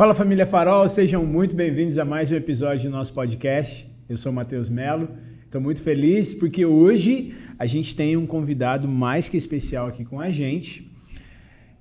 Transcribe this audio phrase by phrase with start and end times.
[0.00, 3.86] Fala família Farol, sejam muito bem-vindos a mais um episódio do nosso podcast.
[4.08, 5.10] Eu sou o Matheus Melo,
[5.44, 10.18] estou muito feliz porque hoje a gente tem um convidado mais que especial aqui com
[10.18, 10.90] a gente.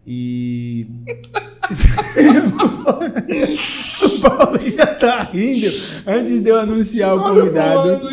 [0.05, 0.85] E.
[4.03, 5.67] o Paulo já tá rindo
[6.05, 8.01] antes de eu anunciar o convidado.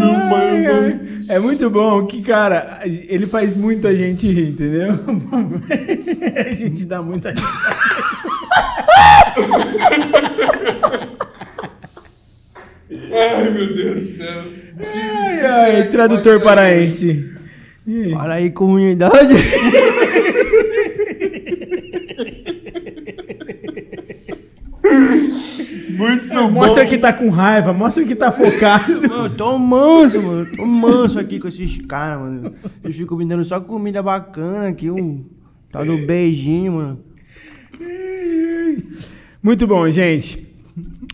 [0.00, 1.00] Ai, ai.
[1.32, 4.90] É muito bom que, cara, ele faz muita gente rir, entendeu?
[6.46, 7.76] A gente dá muita risada.
[13.10, 14.42] Ai, meu Deus do céu.
[14.78, 17.32] Ai, ai, tradutor paraense.
[18.12, 19.34] Fala aí, comunidade.
[26.40, 29.08] Muito Mostra que tá com raiva, mostra que tá focado.
[29.08, 30.40] Mano, eu tô manso, mano.
[30.40, 32.54] Eu tô manso aqui com esses caras, mano.
[32.82, 35.24] Eles ficam me dando só comida bacana aqui, um
[35.70, 37.00] tal do beijinho, mano.
[39.42, 40.46] Muito bom, gente.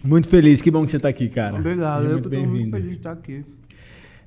[0.05, 1.57] Muito feliz, que bom que você tá aqui, cara.
[1.57, 3.45] Obrigado, Seja eu muito tô muito feliz de estar aqui.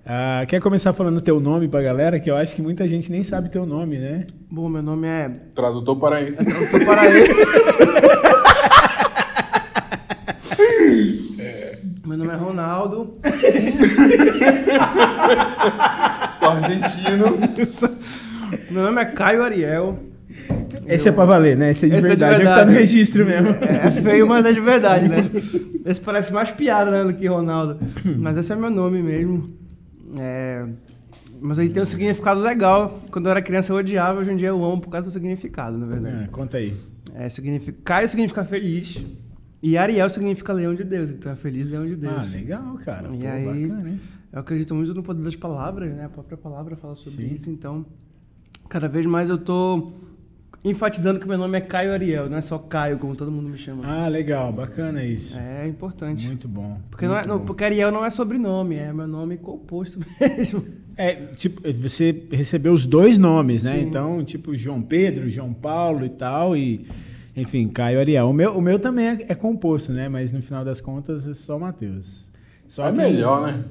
[0.06, 2.20] Ah, quer começar falando teu nome pra galera?
[2.20, 4.26] Que eu acho que muita gente nem sabe teu nome, né?
[4.50, 5.30] Bom, meu nome é.
[5.54, 6.44] Tradutor paraense.
[6.44, 7.04] Eu tô para
[12.06, 13.18] Meu nome é Ronaldo.
[16.36, 17.38] Sou argentino.
[18.72, 20.00] Meu nome é Caio Ariel.
[20.88, 21.72] Esse é pra valer, né?
[21.72, 22.72] Esse é de Esse é de verdade, é que tá verdade.
[22.72, 23.50] no registro mesmo.
[23.50, 25.30] É feio, mas é de verdade, né?
[25.86, 27.80] Esse parece mais piada, né, do que Ronaldo.
[28.18, 29.50] Mas esse é meu nome mesmo.
[30.18, 30.66] É...
[31.40, 33.00] Mas ele tem um significado legal.
[33.12, 35.78] Quando eu era criança eu odiava, hoje em dia eu amo por causa do significado,
[35.78, 36.26] na verdade.
[36.26, 36.76] Ah, conta aí.
[37.16, 37.78] É, significa...
[37.84, 39.00] Caio significa feliz.
[39.62, 41.10] E Ariel significa leão de Deus.
[41.12, 42.14] Então é feliz leão de Deus.
[42.18, 43.10] Ah, legal, cara.
[43.14, 44.00] E Pô, aí- bacana, hein?
[44.34, 46.06] Eu acredito muito no poder das palavras, né?
[46.06, 47.36] A própria palavra fala sobre Sim.
[47.36, 47.86] isso, então
[48.70, 49.92] cada vez mais eu tô
[50.64, 53.58] enfatizando que meu nome é Caio Ariel, não é só Caio, como todo mundo me
[53.58, 53.84] chama.
[53.86, 55.38] Ah, legal, bacana isso.
[55.38, 56.26] É importante.
[56.28, 56.80] Muito bom.
[56.90, 57.46] Porque, não é, muito não- bom.
[57.46, 60.64] porque Ariel não é sobrenome, é meu nome composto mesmo.
[60.96, 63.80] É, tipo, você recebeu os dois nomes, né?
[63.80, 63.82] Sim.
[63.88, 66.86] Então, tipo, João Pedro, João Paulo e tal, e
[67.36, 68.30] enfim, Caio Ariel.
[68.30, 70.08] O meu, o meu também é, é composto, né?
[70.10, 72.30] Mas no final das contas é só Matheus.
[72.68, 73.64] Só É que- melhor, né?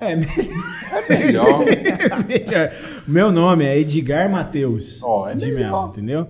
[0.00, 1.64] É, me- É melhor.
[2.28, 2.70] melhor.
[3.06, 5.70] O meu nome é Edgar Matheus Ó, é de melhor.
[5.70, 6.28] Mello, entendeu?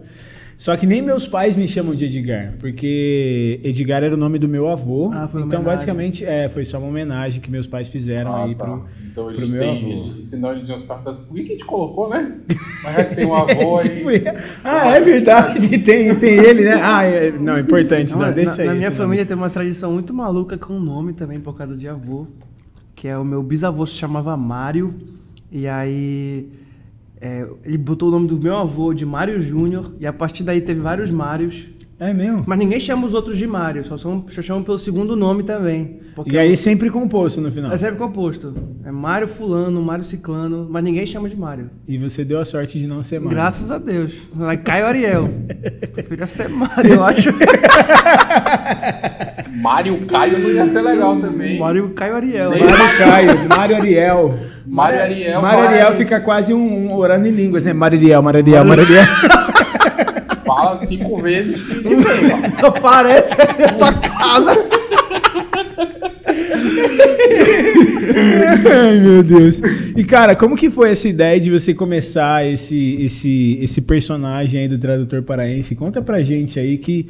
[0.57, 4.49] Só que nem meus pais me chamam de Edgar, porque Edgar era o nome do
[4.49, 5.11] meu avô.
[5.13, 5.65] Ah, foi uma então, homenagem.
[5.65, 8.65] basicamente, é, foi só uma homenagem que meus pais fizeram Ah, aí tá.
[8.65, 9.79] pro, então pro eles meu têm.
[9.93, 10.11] avô.
[10.13, 12.39] Ele, senão eles iam se perguntar por que, que a gente colocou, né?
[12.83, 13.89] Mas já que tem um avô aí.
[13.89, 14.09] Tipo,
[14.63, 16.81] ah, é verdade, tem, tem ele, né?
[16.83, 18.67] Ah, é- não, importante, não, Não, deixa na, aí.
[18.69, 21.77] na minha esse família tem uma tradição muito maluca com o nome também, por causa
[21.77, 22.27] de avô.
[22.95, 24.95] Que é o meu bisavô se chamava Mário.
[25.51, 26.49] E aí
[27.25, 29.95] é, ele botou o nome do meu avô de Mário Júnior.
[29.99, 31.67] E a partir daí teve vários Mários.
[31.99, 32.43] É mesmo?
[32.45, 36.01] Mas ninguém chama os outros de Mário, só, são, só chamam pelo segundo nome também.
[36.15, 37.73] Porque E aí sempre composto no final.
[37.73, 38.53] é sempre composto.
[38.85, 41.71] É Mário Fulano, Mário Ciclano, mas ninguém chama de Mário.
[41.87, 43.31] E você deu a sorte de não ser mais.
[43.33, 44.13] Graças a Deus.
[44.35, 45.31] Vai Caio Ariel.
[45.95, 47.31] Preferia ser Mário, eu acho.
[49.61, 51.59] Mário Caio não ia ser legal também.
[51.59, 52.51] Mário Caio Ariel.
[52.51, 54.39] Mário Caio, Mário Ariel.
[54.67, 55.43] Mário Ariel.
[55.43, 57.73] Mário Ariel fica quase um, um orando em línguas, né?
[57.73, 59.05] Mário Ariel, Mário Ariel, Mário Ariel.
[60.57, 61.83] fala cinco vezes que
[62.63, 62.67] ó.
[62.69, 64.85] Aparece na tua casa.
[68.67, 69.61] Ai, meu Deus.
[69.97, 74.69] E, cara, como que foi essa ideia de você começar esse, esse, esse personagem aí
[74.69, 75.75] do tradutor paraense?
[75.75, 77.09] Conta pra gente aí que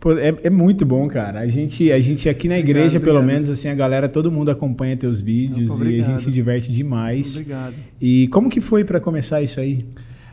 [0.00, 1.40] pô, é, é muito bom, cara.
[1.40, 3.34] A gente, a gente aqui na igreja, pelo obrigado.
[3.34, 6.18] menos, assim, a galera, todo mundo acompanha teus vídeos Opa, e a gente obrigado.
[6.20, 7.32] se diverte demais.
[7.32, 7.74] Obrigado.
[8.00, 9.78] E como que foi pra começar isso aí?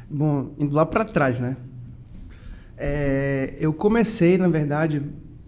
[0.09, 1.57] Bom, indo lá pra trás, né?
[2.77, 5.01] É, eu comecei, na verdade,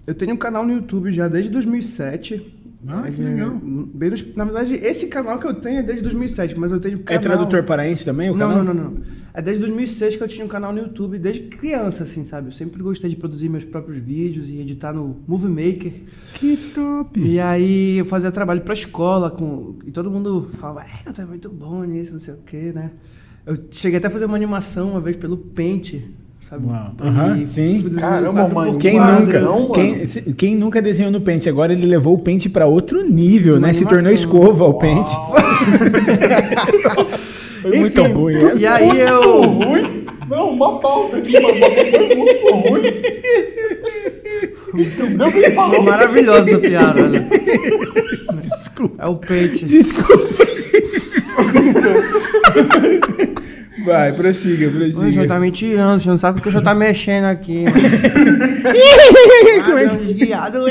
[0.06, 2.54] eu tenho um canal no YouTube já desde 2007.
[2.88, 3.60] Ah, que é legal.
[3.94, 7.00] bem na verdade, esse canal que eu tenho é desde 2007, mas eu tenho É
[7.00, 7.22] canal...
[7.22, 8.64] tradutor paraense também, o Não, canal?
[8.64, 9.02] não, não, não.
[9.34, 12.48] É desde 2006 que eu tinha um canal no YouTube, desde criança, assim, sabe?
[12.48, 15.92] Eu sempre gostei de produzir meus próprios vídeos e editar no Movie Maker.
[16.36, 17.20] Que top!
[17.20, 19.76] E aí eu fazia trabalho pra escola com.
[19.86, 22.92] E todo mundo falava, é, tu é muito bom nisso, não sei o quê, né?
[23.46, 25.96] Eu cheguei até a fazer uma animação uma vez pelo Paint,
[26.50, 26.66] sabe?
[27.02, 27.90] Aham, sim.
[27.98, 30.06] Caramba, mano, Quem nunca, Não, quem,
[30.38, 31.48] quem nunca desenhou no Paint?
[31.48, 33.74] Agora ele levou o Paint pra outro nível, Fiz uma né?
[33.74, 35.08] Se tornou escova o Paint.
[37.62, 38.52] Foi muito Enfim, ruim, né?
[38.56, 39.42] E aí Muito eu.
[39.42, 40.06] ruim.
[40.30, 41.58] Não, uma pausa aqui, mano.
[41.90, 42.84] Foi muito ruim.
[44.78, 45.82] Entendeu o que ele Foi falou?
[45.84, 47.28] maravilhosa essa piada, né?
[48.60, 49.04] Desculpa.
[49.04, 49.64] É o Paint.
[49.64, 50.48] Desculpa.
[53.88, 55.28] Vai, prossiga, O senhor prossiga.
[55.28, 57.64] tá me tirando, o senhor não sabe o que o senhor tá mexendo aqui.
[57.64, 57.78] mano.
[59.64, 60.66] ah, meu desguiado.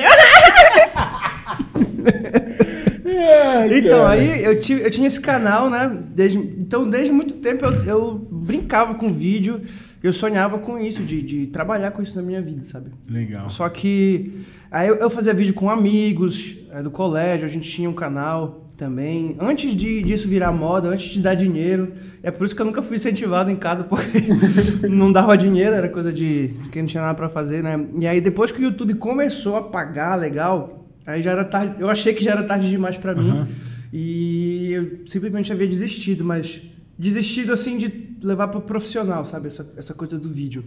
[3.07, 4.11] Ai, Então, cara.
[4.11, 5.97] aí eu, tive, eu tinha esse canal, né?
[6.15, 9.63] Desde, então, desde muito tempo eu, eu brincava com vídeo,
[10.03, 12.91] eu sonhava com isso, de, de trabalhar com isso na minha vida, sabe?
[13.09, 13.49] Legal.
[13.49, 17.89] Só que aí eu, eu fazia vídeo com amigos é, do colégio, a gente tinha
[17.89, 19.37] um canal também.
[19.41, 21.93] Antes de, disso virar moda, antes de dar dinheiro.
[22.23, 25.89] É por isso que eu nunca fui incentivado em casa, porque não dava dinheiro, era
[25.89, 27.87] coisa de quem não tinha nada pra fazer, né?
[27.99, 31.77] E aí depois que o YouTube começou a pagar legal, aí já era tarde.
[31.79, 33.47] Eu achei que já era tarde demais pra mim.
[33.93, 36.61] E eu simplesmente havia desistido, mas
[36.99, 39.49] desistido assim de levar pro profissional, sabe?
[39.49, 40.65] Essa, essa coisa do vídeo.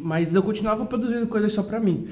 [0.00, 2.06] Mas eu continuava produzindo coisas só pra mim.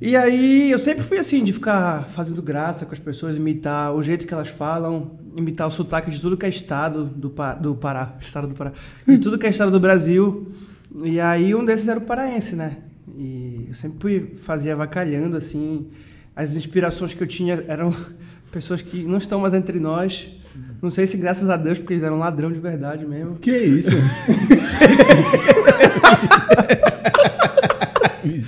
[0.00, 4.02] E aí eu sempre fui assim, de ficar fazendo graça com as pessoas, imitar o
[4.02, 7.74] jeito que elas falam, imitar o sotaque de tudo que é estado do, Pa- do
[7.76, 8.72] Pará, estado do Pará,
[9.06, 10.50] de tudo que é estado do Brasil.
[11.04, 12.78] E aí um desses era o paraense, né?
[13.16, 15.86] E eu sempre fazia avacalhando, assim.
[16.34, 17.94] As inspirações que eu tinha eram
[18.50, 20.28] pessoas que não estão mais entre nós.
[20.82, 23.36] Não sei se graças a Deus, porque eles eram ladrão de verdade mesmo.
[23.36, 23.90] Que isso?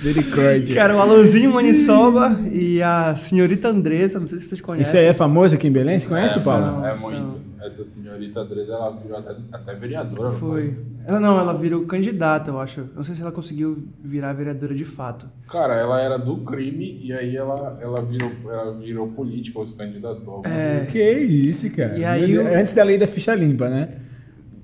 [0.05, 0.79] Misericórdia.
[0.79, 4.87] Era o Alonzinho Maniçoba e a senhorita Andressa, não sei se vocês conhecem.
[4.87, 5.97] Isso aí é famoso aqui em Belém?
[5.97, 6.85] Você conhece, Essa Paulo?
[6.85, 7.45] É São- muito.
[7.65, 10.77] Essa senhorita Andresa, ela virou até, até vereadora, não Foi.
[11.07, 12.81] Ela não, ela virou candidata, eu acho.
[12.81, 15.27] Eu Não sei se ela conseguiu virar vereadora de fato.
[15.47, 19.75] Cara, ela era do crime e aí ela, ela, virou, ela virou política ou se
[19.75, 20.43] candidatou.
[20.45, 20.85] É.
[20.91, 21.97] Que isso, cara.
[21.97, 23.89] E aí Antes da lei da ficha limpa, né?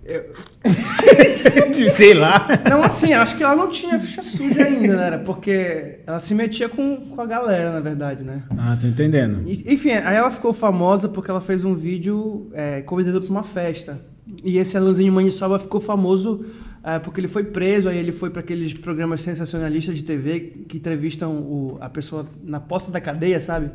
[1.92, 2.48] Sei lá.
[2.70, 5.18] Não, assim, acho que ela não tinha ficha suja ainda, né?
[5.18, 8.44] Porque ela se metia com, com a galera, na verdade, né?
[8.58, 9.44] Ah, tô entendendo.
[9.48, 14.00] Enfim, aí ela ficou famosa porque ela fez um vídeo é, convidando pra uma festa.
[14.44, 16.46] E esse Alanzinho Maniçoba ficou famoso
[16.84, 20.78] é, porque ele foi preso, aí ele foi para aqueles programas sensacionalistas de TV que
[20.78, 23.72] entrevistam o- a pessoa na porta da cadeia, sabe?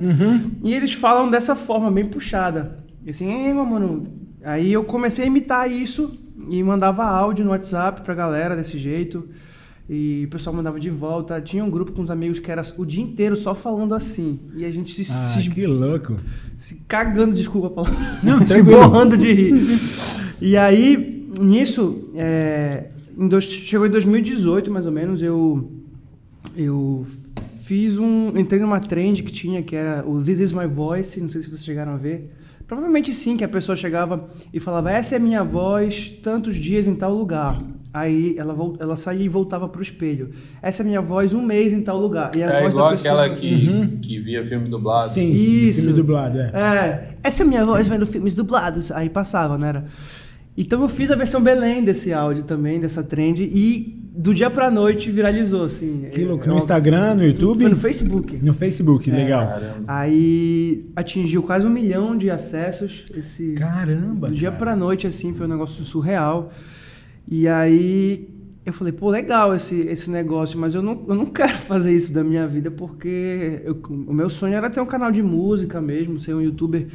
[0.65, 2.79] E eles falam dessa forma, bem puxada.
[3.05, 4.26] E assim, ei, mano.
[4.49, 6.17] Aí eu comecei a imitar isso
[6.49, 9.29] e mandava áudio no WhatsApp pra galera desse jeito.
[9.91, 11.41] E o pessoal mandava de volta.
[11.41, 14.39] Tinha um grupo com uns amigos que era o dia inteiro só falando assim.
[14.57, 16.17] E a gente se, Ah, se que louco.
[16.59, 18.19] se cagando, desculpa a palavra.
[18.23, 19.81] Não, se borrando de rir.
[20.41, 22.89] E aí, nisso, é,
[23.19, 25.71] em dois- chegou em 2018, mais ou menos, eu,
[26.57, 27.07] eu
[27.61, 28.37] fiz um.
[28.37, 31.49] Entrei numa trend que tinha, que era o This Is My Voice, não sei se
[31.49, 32.33] vocês chegaram a ver.
[32.67, 36.87] Provavelmente sim, que a pessoa chegava e falava, essa é a minha voz, tantos dias
[36.87, 37.63] em tal lugar.
[37.95, 40.31] Aí ela, ela saía e voltava pro espelho.
[40.61, 42.33] Essa é a minha voz, um mês em tal lugar.
[42.37, 43.25] E a É voz igual da pessoa...
[43.25, 45.09] aquela que, que via filme dublado.
[45.09, 45.83] Sim, Isso.
[45.83, 46.51] filme dublado, é.
[46.53, 48.91] É, essa é a minha voz vendo filmes dublados.
[48.93, 49.69] Aí passava, né?
[49.69, 49.85] Era.
[50.57, 54.71] Então eu fiz a versão Belém desse áudio também, dessa trend, e do dia pra
[54.71, 56.07] noite viralizou, assim.
[56.11, 56.45] Que louco.
[56.45, 57.61] É No uma- Instagram, no YouTube?
[57.61, 58.37] Foi no Facebook.
[58.43, 59.47] No Facebook, legal.
[59.49, 59.85] Caramba.
[59.87, 63.05] Aí atingiu quase um milhão de acessos.
[63.15, 64.59] Esse, Caramba, do dia cara.
[64.59, 66.51] pra noite, assim, foi um negócio surreal.
[67.31, 68.31] E aí
[68.65, 72.11] eu falei, pô, legal esse, esse negócio, mas eu não, eu não quero fazer isso
[72.11, 76.19] da minha vida porque eu- o meu sonho era ter um canal de música mesmo,
[76.19, 76.87] ser um youtuber,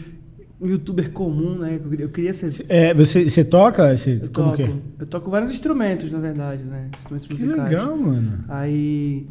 [0.62, 1.80] um youtuber comum, né?
[2.00, 2.66] Eu queria- ser.
[2.70, 3.98] É, você, você toca?
[3.98, 4.74] Você, Eu como toco, que é?
[5.00, 6.88] eu toco vários instrumentos, na verdade, né?
[7.00, 7.70] Instrumentos Que musicais.
[7.70, 8.44] legal, mano.
[8.48, 9.26] Aí,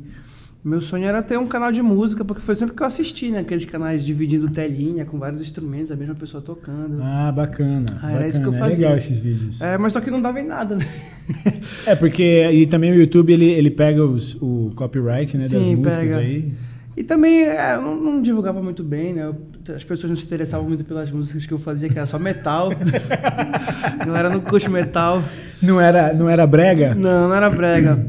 [0.64, 3.38] meu sonho era ter um canal de música, porque foi sempre que eu assisti, né?
[3.38, 7.00] Aqueles canais dividindo telinha com vários instrumentos, a mesma pessoa tocando.
[7.02, 7.86] Ah, bacana.
[7.90, 8.12] Ah, bacana.
[8.12, 8.76] era isso que eu É fazia.
[8.76, 9.60] legal esses vídeos.
[9.60, 10.86] É, mas só que não dava em nada, né?
[11.86, 15.76] É, porque e também o YouTube ele, ele pega os, o copyright né, das Sim,
[15.76, 16.16] músicas pega.
[16.18, 16.52] aí.
[16.96, 19.24] E também é, eu não, não divulgava muito bem, né?
[19.24, 19.36] Eu-
[19.76, 22.70] as pessoas não se interessavam muito pelas músicas que eu fazia, que era só metal.
[22.72, 25.22] a galera não curte metal.
[25.62, 26.94] Não era, não era brega?
[26.94, 28.04] Não, não era brega.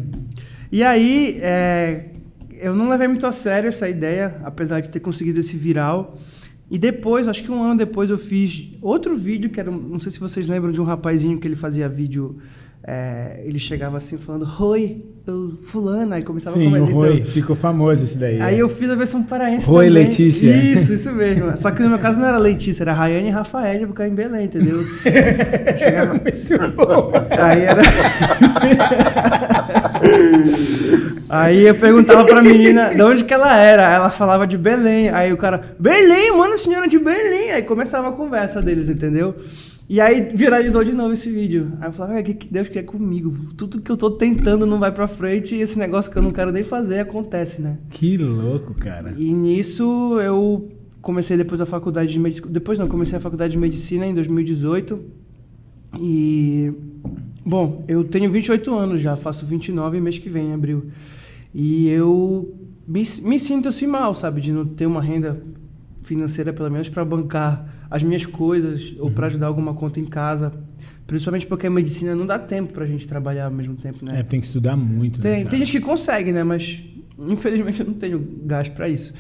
[0.72, 2.06] E aí, é,
[2.54, 6.18] eu não levei muito a sério essa ideia, apesar de ter conseguido esse viral.
[6.70, 10.12] E depois, acho que um ano depois, eu fiz outro vídeo, que era, não sei
[10.12, 12.38] se vocês lembram de um rapazinho que ele fazia vídeo,
[12.84, 16.94] é, ele chegava assim falando, Oi, eu fulana, aí começava Sim, a o comentar.
[16.94, 17.24] Roi.
[17.26, 18.42] Ficou famoso esse daí.
[18.42, 18.62] Aí é.
[18.62, 20.04] eu fiz a versão paraense Roi também.
[20.06, 20.50] Letícia.
[20.50, 21.56] Isso, isso mesmo.
[21.58, 24.46] Só que no meu caso não era Letícia, era Rayane e Rafael, porque em Belém,
[24.46, 24.84] entendeu?
[25.78, 26.20] Chegava...
[27.40, 27.82] Aí era...
[31.30, 33.90] Aí eu perguntava pra menina de onde que ela era.
[33.90, 35.10] Ela falava de Belém.
[35.10, 37.52] Aí o cara, Belém, mano, a senhora de Belém.
[37.52, 39.36] Aí começava a conversa deles, entendeu?
[39.92, 41.74] E aí viralizou de novo esse vídeo.
[41.82, 43.36] Aí eu falava, "É, que que Deus quer comigo?
[43.58, 46.32] Tudo que eu tô tentando não vai pra frente e esse negócio que eu não
[46.32, 47.78] quero nem fazer acontece, né?
[47.90, 49.14] Que louco, cara.
[49.18, 50.72] E nisso eu
[51.02, 52.48] comecei depois a faculdade de medicina.
[52.50, 54.98] Depois não, comecei a faculdade de medicina em 2018.
[56.00, 56.72] E
[57.46, 60.86] Bom, eu tenho 28 anos já, faço 29 mês que vem, em abril.
[61.54, 62.56] E eu
[62.88, 64.40] me, me sinto assim mal, sabe?
[64.40, 65.42] De não ter uma renda
[66.04, 70.52] financeira, pelo menos, para bancar as minhas coisas ou para ajudar alguma conta em casa.
[71.06, 74.22] Principalmente porque a medicina não dá tempo pra gente trabalhar ao mesmo tempo, né?
[74.22, 75.18] É, tem que estudar muito.
[75.18, 75.50] né, Tem, cara?
[75.50, 76.44] tem gente que consegue, né?
[76.44, 76.82] Mas
[77.20, 79.14] infelizmente eu não tenho gás para isso.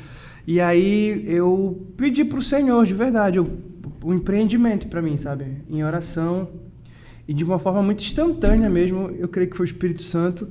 [0.47, 3.59] E aí eu pedi pro Senhor, de verdade, o,
[4.01, 5.45] o empreendimento para mim, sabe?
[5.69, 6.49] Em oração
[7.27, 9.11] e de uma forma muito instantânea mesmo.
[9.19, 10.47] Eu creio que foi o Espírito Santo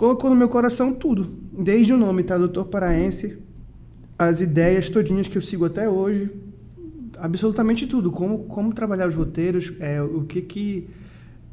[0.00, 3.36] colocou no meu coração tudo, desde o nome Tradutor Paraense,
[4.18, 6.30] as ideias todinhas que eu sigo até hoje,
[7.20, 10.88] absolutamente tudo, como como trabalhar os roteiros, é, o que que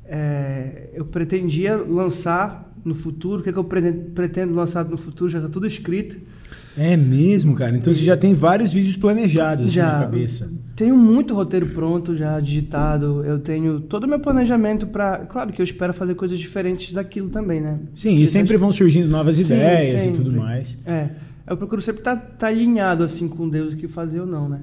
[0.06, 5.30] é, eu pretendia lançar no futuro, o que, que eu pretendo, pretendo lançar no futuro,
[5.30, 6.18] já está tudo escrito.
[6.78, 7.76] É mesmo, cara.
[7.76, 9.94] Então você já tem vários vídeos planejados assim, Já.
[9.94, 10.50] na cabeça.
[10.76, 13.26] Tenho muito roteiro pronto, já digitado.
[13.26, 15.26] Eu tenho todo o meu planejamento para.
[15.26, 17.80] Claro que eu espero fazer coisas diferentes daquilo também, né?
[17.96, 20.40] Sim, e Porque sempre tá- vão surgindo novas Sim, ideias e tudo sempre.
[20.40, 20.78] mais.
[20.86, 21.10] É.
[21.50, 24.60] Eu procuro sempre estar tá, alinhado assim com Deus o que fazer ou não, né?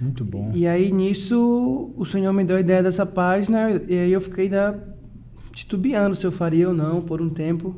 [0.00, 0.52] Muito bom.
[0.54, 4.44] E aí nisso o Senhor me deu a ideia dessa página e aí eu fiquei
[4.44, 4.96] ainda
[5.52, 7.76] titubeando se eu faria ou não por um tempo.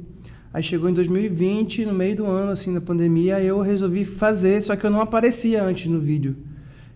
[0.52, 4.74] Aí chegou em 2020, no meio do ano, assim, na pandemia, eu resolvi fazer, só
[4.74, 6.36] que eu não aparecia antes no vídeo.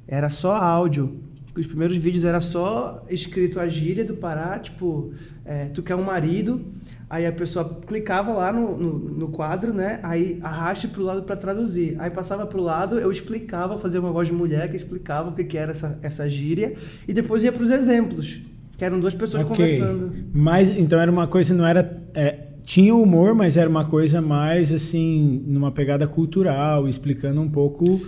[0.09, 1.21] Era só áudio.
[1.57, 5.13] Os primeiros vídeos era só escrito a gíria do Pará, tipo,
[5.45, 6.67] é, tu quer um marido,
[7.15, 10.01] aí a pessoa clicava lá no, no, no quadro, né?
[10.03, 11.95] Aí arraste pro lado para traduzir.
[12.01, 15.45] Aí passava pro lado, eu explicava, fazia uma voz de mulher que explicava o que,
[15.45, 16.75] que era essa, essa gíria,
[17.07, 18.41] e depois ia pros exemplos,
[18.77, 19.55] que eram duas pessoas Ok.
[19.57, 20.13] conversando.
[20.33, 22.03] Mas então era uma coisa, não era.
[22.15, 28.01] é, tinha humor, mas era uma coisa mais assim, numa pegada cultural, explicando um pouco.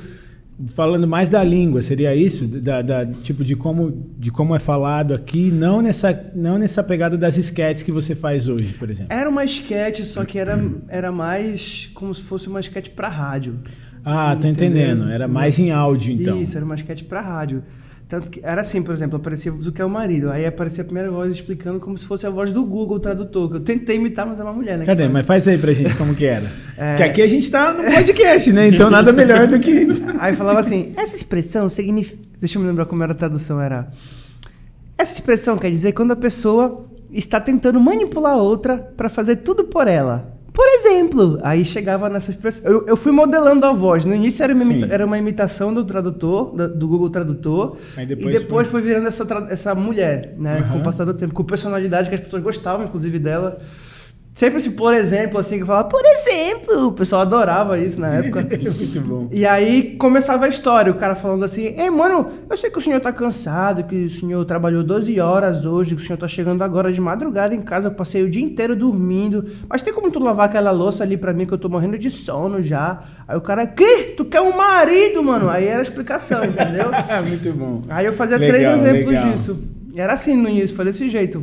[0.69, 2.47] Falando mais da língua, seria isso?
[2.47, 7.17] Da, da- tipo, de como, de como é falado aqui, não nessa, não nessa pegada
[7.19, 9.15] das esquetes que você faz hoje, por exemplo.
[9.15, 10.59] Era uma esquete, só que era,
[10.89, 13.59] era mais como se fosse uma esquete para rádio.
[14.03, 15.11] Ah, tô entendendo.
[15.11, 16.41] Era mais em áudio, então.
[16.41, 17.63] Isso, era uma esquete para rádio.
[18.09, 20.31] Tanto que era assim, por exemplo, aparecia o que é o marido.
[20.31, 23.51] Aí aparecia a primeira voz explicando como se fosse a voz do Google Tradutor.
[23.51, 24.85] Que eu tentei imitar, mas é uma mulher, né?
[24.85, 25.09] Cadê?
[25.09, 26.47] Mas faz aí pra gente como que era.
[26.79, 26.95] É.
[26.97, 28.69] Que aqui a gente tá no podcast, né?
[28.69, 29.87] Então nada melhor do que.
[30.21, 32.19] Aí falava assim: essa expressão significa.
[32.39, 33.59] Deixa eu me lembrar como era a tradução.
[33.59, 33.91] Era.
[34.99, 39.65] Essa expressão quer dizer quando a pessoa está tentando manipular a outra para fazer tudo
[39.65, 40.36] por ela.
[40.57, 42.65] Por exemplo, aí chegava nessa expressão.
[42.65, 44.07] Eu, eu fui modelando a voz.
[44.07, 47.77] No início era uma, imita- era uma imitação do tradutor, do Google Tradutor.
[48.07, 50.61] Depois e depois foi- foi, virando essa, tra- essa mulher, né?
[50.61, 50.73] Aham.
[50.73, 53.59] Com o passar do tempo, com personalidade que as pessoas gostavam, inclusive, dela.
[54.37, 56.89] Sempre esse por exemplo, assim, que eu falava, por exemplo.
[56.89, 58.43] O pessoal adorava isso na época.
[58.71, 59.29] Muito bom.
[59.33, 62.81] E aí começava a história, o cara falando assim: Ei, mano, eu sei que o
[62.83, 66.63] senhor tá cansado, que o senhor trabalhou 12 horas hoje, que o senhor tá chegando
[66.63, 69.43] agora de madrugada em casa, eu passei o dia inteiro dormindo.
[69.67, 72.11] Mas tem como tu lavar aquela louça ali pra mim que eu tô morrendo de
[72.11, 73.05] sono já?
[73.27, 74.13] Aí o cara, que?
[74.19, 75.49] Tu quer um marido, mano?
[75.49, 76.91] Aí era a explicação, entendeu?
[77.27, 77.81] Muito bom.
[77.89, 79.33] Aí eu fazia Legal, três exemplos legal.
[79.33, 79.59] disso.
[79.97, 81.43] Era assim no início, foi desse jeito.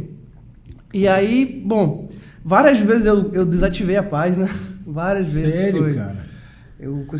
[0.93, 2.07] E aí, bom,
[2.43, 4.47] várias vezes eu, eu desativei a página.
[4.85, 5.93] Várias vezes Sério, foi.
[5.93, 6.33] cara?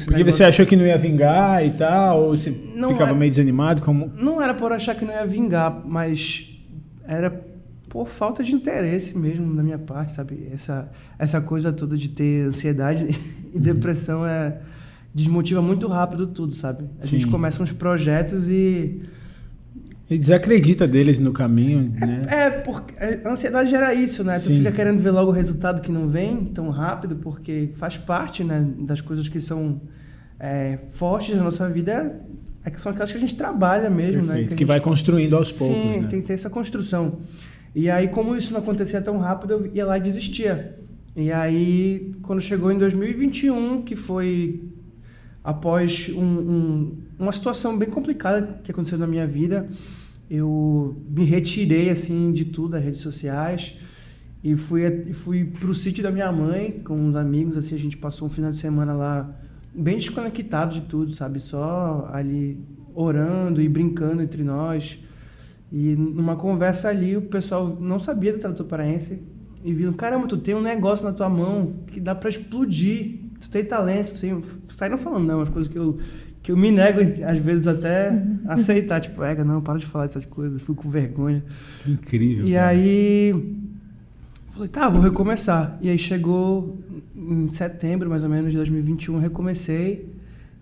[0.05, 3.31] Porque você achou que não ia vingar e tal, ou você Não ficava é- meio
[3.31, 3.81] desanimado?
[3.81, 4.11] Como...
[4.19, 6.49] Não era por achar que não ia vingar, mas
[7.07, 7.31] era
[7.87, 10.49] por falta de interesse mesmo da minha parte, sabe?
[10.51, 13.07] Essa, essa coisa toda de ter ansiedade
[13.53, 14.57] e depressão é
[15.13, 16.85] desmotiva muito rápido tudo, sabe?
[17.01, 17.31] A gente Sim.
[17.31, 19.03] começa uns projetos e
[20.10, 22.22] E desacredita deles no caminho, né?
[22.27, 24.36] é porque a ansiedade gera isso, né?
[24.36, 24.57] Tu Sim.
[24.57, 28.67] fica querendo ver logo o resultado que não vem tão rápido, porque faz parte, né,
[28.79, 29.81] das coisas que são
[30.39, 32.19] é, fortes na nossa vida,
[32.65, 34.27] é que são aquelas que a gente trabalha mesmo, né?
[34.33, 34.53] Perfeito.
[34.53, 36.07] a Que vai gente- construindo aos poucos, Sim, né?
[36.10, 37.19] tem que ter essa construção.
[37.74, 40.77] E aí, como isso não acontecia tão rápido, eu ia lá e desistia.
[41.15, 44.63] E aí, quando chegou em 2021, que foi
[45.43, 49.67] após um- um- uma situação bem complicada que aconteceu na minha vida,
[50.29, 53.75] eu me retirei assim de tudo das redes sociais
[54.43, 58.27] e fui fui pro sítio da minha mãe com uns amigos assim a gente passou
[58.27, 59.33] um final de semana lá
[59.73, 61.39] bem desconectado de tudo sabe?
[61.39, 62.59] Só ali
[62.93, 64.99] orando e brincando entre nós.
[65.71, 69.23] E numa conversa ali o pessoal não sabia do tradutor paraense
[69.63, 73.19] e viram caramba tu tem um negócio na tua mão que dá pra explodir.
[73.39, 75.99] Tu tem talento tu tem saíram falando não as coisas que eu
[76.43, 78.09] que eu me nego às vezes até
[78.45, 81.41] a aceitar tipo ega não para de falar essas coisas fico com vergonha
[81.83, 82.45] Que Incrível.
[82.47, 82.67] e cara.
[82.67, 83.55] aí
[84.51, 85.79] falei, tá, vou recomeçar.
[85.81, 86.77] E aí chegou
[87.15, 90.13] em setembro, mais ou menos, de 2021, recomecei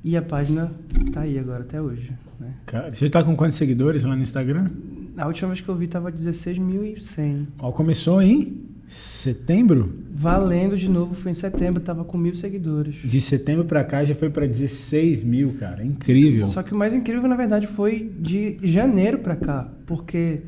[0.03, 0.71] e a página
[1.11, 2.11] tá aí agora até hoje.
[2.39, 2.53] Né?
[2.65, 4.69] Cara, Você tá com quantos seguidores lá no Instagram?
[5.17, 7.47] A última vez que eu vi tava 16.100.
[7.59, 8.61] Ó, começou em
[8.91, 9.93] setembro?
[10.13, 12.95] Valendo de novo, foi em setembro, tava com mil seguidores.
[13.03, 15.83] De setembro pra cá já foi pra 16 mil, cara.
[15.83, 16.47] Incrível.
[16.49, 19.71] Só que o mais incrível, na verdade, foi de janeiro pra cá.
[19.85, 20.41] Porque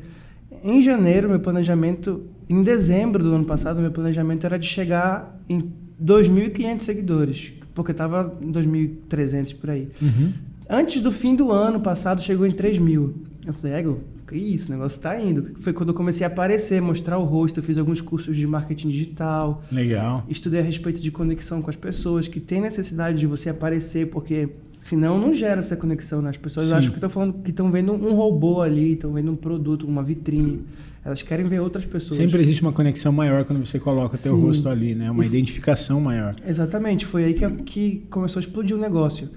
[0.62, 5.72] em janeiro, meu planejamento, em dezembro do ano passado, meu planejamento era de chegar em
[6.02, 7.52] 2.500 seguidores.
[7.74, 9.88] Porque tava em 2.300 por aí.
[10.02, 10.32] Uhum.
[10.68, 13.14] Antes do fim do ano passado, chegou em 3 mil.
[13.46, 15.50] Eu falei, Ego, que isso, o negócio tá indo.
[15.60, 17.58] Foi quando eu comecei a aparecer, mostrar o rosto.
[17.60, 19.62] Eu fiz alguns cursos de marketing digital.
[19.70, 20.24] Legal.
[20.28, 24.48] Estudei a respeito de conexão com as pessoas, que tem necessidade de você aparecer, porque
[24.80, 26.20] senão não gera essa conexão.
[26.22, 26.30] Né?
[26.30, 26.74] As pessoas Sim.
[26.74, 30.02] acham que estão falando que estão vendo um robô ali, estão vendo um produto, uma
[30.02, 30.62] vitrine.
[31.04, 32.16] Elas querem ver outras pessoas.
[32.16, 34.42] Sempre existe uma conexão maior quando você coloca teu Sim.
[34.42, 35.10] rosto ali, né?
[35.10, 36.34] Uma E- identificação maior.
[36.46, 39.28] Exatamente, foi aí que, que começou a explodir o negócio.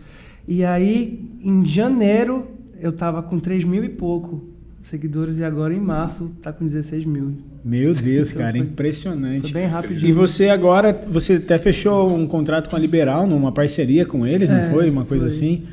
[0.47, 2.47] E aí, em janeiro,
[2.79, 4.47] eu tava com 3 mil e pouco
[4.87, 7.33] seguidores, e agora em março tá com 16 mil.
[7.63, 9.51] Meu Deus, Então cara, foi- impressionante.
[9.51, 10.05] Foi bem rápido.
[10.05, 14.49] E você agora, você até fechou um contrato com a Liberal, numa parceria com eles,
[14.49, 14.89] não É, foi?
[14.89, 15.35] Uma coisa foi.
[15.35, 15.63] assim?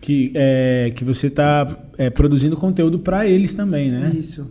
[0.00, 1.64] Que, é, que você está
[2.14, 4.12] produzindo conteúdo para eles também, né?
[4.18, 4.50] Isso.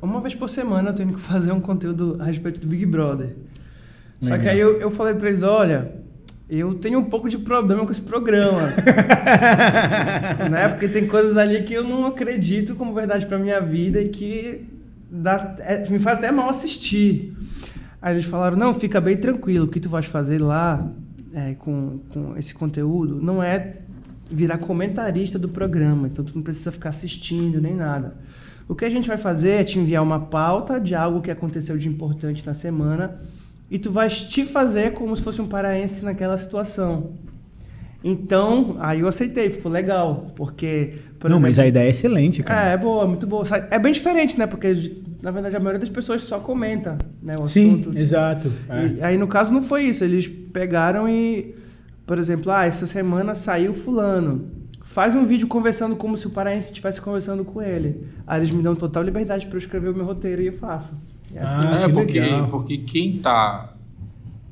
[0.00, 3.36] Uma vez por semana eu tenho que fazer um conteúdo a respeito do Big Brother.
[4.22, 5.92] Só que aí eu, eu falei pra eles, olha,
[6.48, 8.72] eu tenho um pouco de problema com esse programa.
[10.48, 10.68] né?
[10.68, 14.64] Porque tem coisas ali que eu não acredito como verdade pra minha vida e que
[15.10, 17.36] dá, é, me faz até mal assistir.
[18.00, 20.88] Aí eles falaram, não, fica bem tranquilo, o que tu vais fazer lá
[21.34, 23.78] é, com, com esse conteúdo não é
[24.30, 28.16] virar comentarista do programa, então tu não precisa ficar assistindo nem nada.
[28.68, 31.76] O que a gente vai fazer é te enviar uma pauta de algo que aconteceu
[31.78, 33.18] de importante na semana
[33.70, 37.12] e tu vais te fazer como se fosse um paraense naquela situação.
[38.04, 40.94] Então, aí eu aceitei, ficou legal, porque...
[41.18, 42.70] por não, exemplo- mas a ideia é excelente, cara.
[42.70, 43.44] é, é boa, muito boa.
[43.70, 44.46] É bem diferente, né?
[44.46, 47.98] Porque, na verdade, a maioria das pessoas só comenta né, o Sim, assunto.
[47.98, 48.52] exato.
[48.68, 48.86] É.
[48.98, 50.04] E aí, no caso, não foi isso.
[50.04, 51.56] Eles pegaram e,
[52.06, 54.50] por exemplo, ah, essa semana saiu fulano.
[54.84, 58.06] Faz um vídeo conversando como se o paraense estivesse conversando com ele.
[58.24, 60.94] Aí eles me dão total liberdade para eu escrever o meu roteiro e eu faço.
[61.34, 61.66] É assim.
[61.66, 62.48] Ah, é, que porque, legal.
[62.48, 63.72] porque quem tá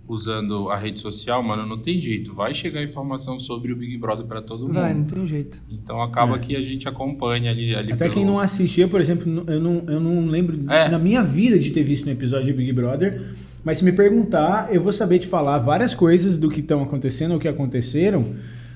[0.07, 2.35] usando a rede social, mano, não tem jeito.
[2.35, 4.75] Vai chegar informação sobre o Big Brother pra todo mundo.
[4.75, 5.63] Vai, não tem jeito.
[5.71, 6.39] Então acaba É.
[6.41, 7.75] que a gente acompanha ali.
[7.75, 10.89] ali Até pelo- quem não assistia, por exemplo, eu não, eu não lembro É.
[10.91, 13.23] na minha vida de ter visto um episódio de Big Brother,
[13.65, 17.33] mas se me perguntar, eu vou saber te falar várias coisas do que estão acontecendo
[17.33, 18.35] ou que aconteceram,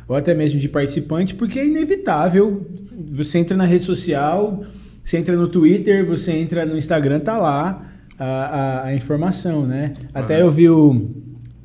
[0.09, 2.67] ou até mesmo de participante, porque é inevitável.
[3.13, 4.65] Você entra na rede social,
[5.09, 7.83] você entra no Twitter, você entra no Instagram, tá lá
[8.19, 9.95] a, a- a informação, né?
[10.13, 11.11] Até eu vi o-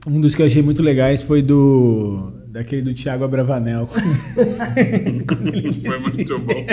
[0.08, 3.88] um dos que eu achei muito legais foi do daquele do Thiago Abravanel.
[5.84, 6.66] Foi muito bom.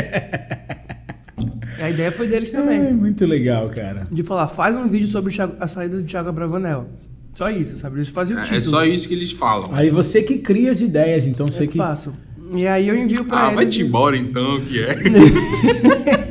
[1.81, 2.93] A ideia foi deles É, também.
[2.93, 4.07] muito legal, cara.
[4.13, 6.89] De falar, faz um vídeo sobre Thiago- a saída do Thiago Abravanel.
[7.35, 7.97] Só isso, sabe?
[7.97, 8.59] Eles faziam o É, título.
[8.59, 9.71] é só isso que eles falam.
[9.75, 11.79] Aí você que cria as ideias, então Eu você que.
[11.79, 12.13] faço.
[12.55, 13.55] E aí eu envio pra Ah, eles.
[13.57, 14.95] vai-te embora então, que é.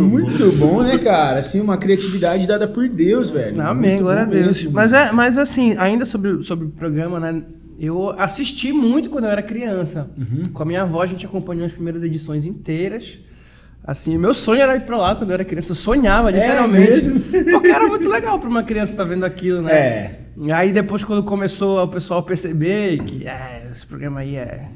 [0.00, 1.40] muito Muito bom, né, cara?
[1.40, 3.54] Assim, uma criatividade dada por Deus, velho.
[3.56, 4.58] Muito amém, glória a bom Deus.
[4.58, 4.72] mesmo.
[4.72, 7.42] Mas, é, mas assim, ainda sobre, sobre o programa, né?
[7.78, 10.10] Eu assisti muito quando eu era criança.
[10.16, 10.44] Uhum.
[10.52, 13.18] Com a minha avó, a gente acompanhou as primeiras edições inteiras.
[13.84, 15.72] Assim, meu sonho era ir pra lá quando eu era criança.
[15.72, 17.08] Eu sonhava, literalmente.
[17.32, 17.44] É?
[17.52, 19.72] Porque era muito legal pra uma criança estar vendo aquilo, né?
[19.72, 20.20] É.
[20.52, 24.68] Aí depois, quando começou o pessoal perceber que é, esse programa aí é.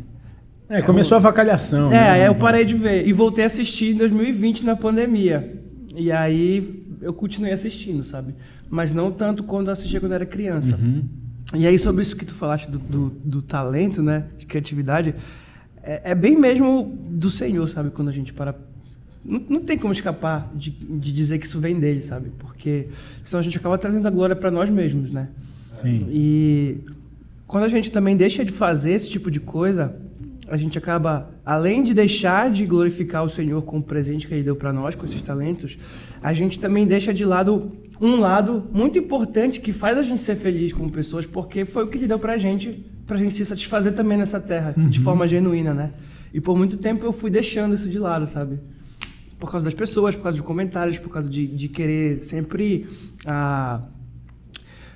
[0.71, 1.89] É, começou a avacalhação.
[1.89, 2.11] É, né?
[2.11, 3.05] aí eu parei de ver.
[3.05, 5.61] E voltei a assistir em 2020 na pandemia.
[5.97, 8.37] E aí eu continuei assistindo, sabe?
[8.69, 10.77] Mas não tanto quando eu assistia quando eu era criança.
[10.77, 11.03] Uhum.
[11.55, 14.27] E aí, sobre isso que tu falaste do, do, do talento, né?
[14.39, 15.13] De criatividade,
[15.83, 17.91] é, é bem mesmo do Senhor, sabe?
[17.91, 18.55] Quando a gente para.
[19.25, 22.31] Não, não tem como escapar de, de dizer que isso vem dele, sabe?
[22.39, 22.87] Porque
[23.25, 25.31] senão a gente acaba trazendo a glória para nós mesmos, né?
[25.73, 26.07] Sim.
[26.13, 26.79] E
[27.49, 29.97] quando a gente também deixa de fazer esse tipo de coisa,
[30.51, 34.43] a gente acaba, além de deixar de glorificar o Senhor com o presente que Ele
[34.43, 35.79] deu para nós, com esses talentos,
[36.21, 40.35] a gente também deixa de lado um lado muito importante que faz a gente ser
[40.35, 43.33] feliz como pessoas, porque foi o que Ele deu para a gente, para a gente
[43.35, 45.93] se satisfazer também nessa terra, de forma genuína, né?
[46.35, 48.59] E por muito tempo eu fui deixando isso de lado, sabe?
[49.39, 52.89] Por causa das pessoas, por causa de comentários, por causa de, de querer sempre.
[53.25, 53.83] ah,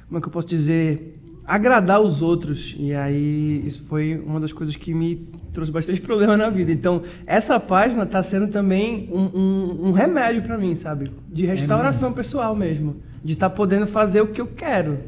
[0.07, 1.14] como é que eu posso dizer?
[1.47, 2.75] Agradar os outros.
[2.79, 6.73] E aí, isso foi uma das coisas que me trouxe bastante problema na vida.
[6.73, 11.11] Então, essa página está sendo também um, um- um remédio para mim, sabe?
[11.31, 12.97] De restauração pessoal mesmo.
[13.23, 14.99] De estar podendo fazer o que eu quero,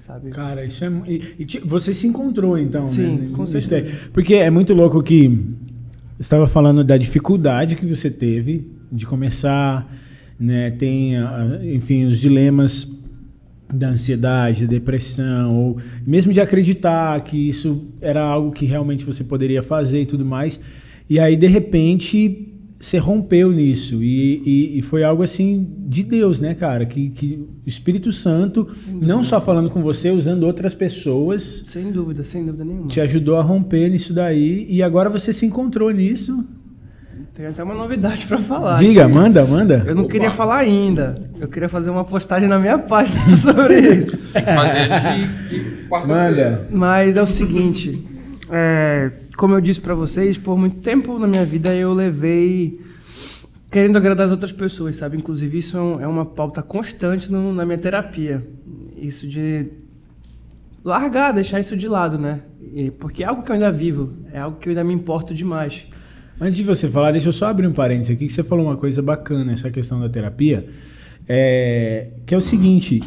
[0.00, 0.30] sabe?
[0.30, 0.90] Cara, isso é.
[1.06, 3.30] E, e ti- você se encontrou, então, Sim, né?
[3.36, 3.88] com certeza.
[3.88, 5.38] é- Porque é muito louco que.
[6.18, 9.90] Estava falando da dificuldade que você teve de começar,
[10.38, 10.70] né?
[10.70, 12.86] Tem, ah, enfim, os dilemas
[13.72, 19.24] da ansiedade, da depressão, ou mesmo de acreditar que isso era algo que realmente você
[19.24, 20.60] poderia fazer e tudo mais.
[21.08, 24.02] E aí, de repente, você rompeu nisso.
[24.02, 26.84] E, e, e, foi algo assim de Deus, né, cara?
[26.84, 31.64] Que, que o Espírito Santo, não só falando com você, usando outras pessoas.
[31.68, 32.88] Sem dúvida, sem dúvida nenhuma.
[32.88, 34.66] Te ajudou a romper nisso daí.
[34.68, 36.44] E agora você se encontrou nisso.
[37.34, 38.76] Tem até uma novidade para falar.
[38.76, 39.82] Diga, manda, manda.
[39.86, 40.12] Eu não Opa.
[40.12, 41.30] queria falar ainda.
[41.40, 44.16] Eu queria fazer uma postagem na minha página sobre isso.
[44.32, 46.68] Tem que fazer de, de quarta-feira.
[46.70, 48.06] Mas é o seguinte,
[48.50, 52.78] é, como eu disse para vocês, por muito tempo na minha vida eu levei
[53.70, 55.16] querendo agradar as outras pessoas, sabe?
[55.16, 58.46] Inclusive isso é, é uma pauta constante no, na minha terapia.
[58.94, 59.68] Isso de
[60.84, 62.42] largar, deixar isso de lado, né?
[62.74, 65.32] E, porque é algo que eu ainda vivo, é algo que eu ainda me importo
[65.32, 65.86] demais.
[66.42, 68.76] Antes de você falar, deixa eu só abrir um parênteses aqui, que você falou uma
[68.76, 70.68] coisa bacana, essa questão da terapia,
[71.28, 73.00] é, que é o seguinte,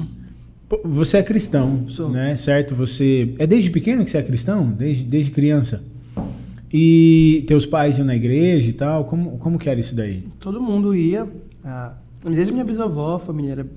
[0.86, 2.10] você é cristão, Sou.
[2.10, 2.74] né, certo?
[2.76, 4.72] Você, é desde pequeno que você é cristão?
[4.72, 5.84] Desde, desde criança?
[6.72, 10.24] E teus pais iam na igreja e tal, como, como que era isso daí?
[10.40, 11.28] Todo mundo ia,
[11.62, 11.92] ah,
[12.24, 13.68] desde minha bisavó, a família era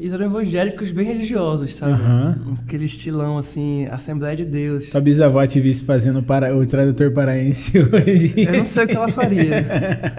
[0.00, 2.00] eles eram evangélicos bem religiosos, sabe?
[2.00, 2.54] Uhum.
[2.64, 4.88] Aquele estilão, assim, Assembleia de Deus.
[4.88, 6.56] Tua bisavó te visse fazendo para...
[6.56, 8.46] o tradutor paraense hoje.
[8.46, 9.66] Eu não sei o que ela faria.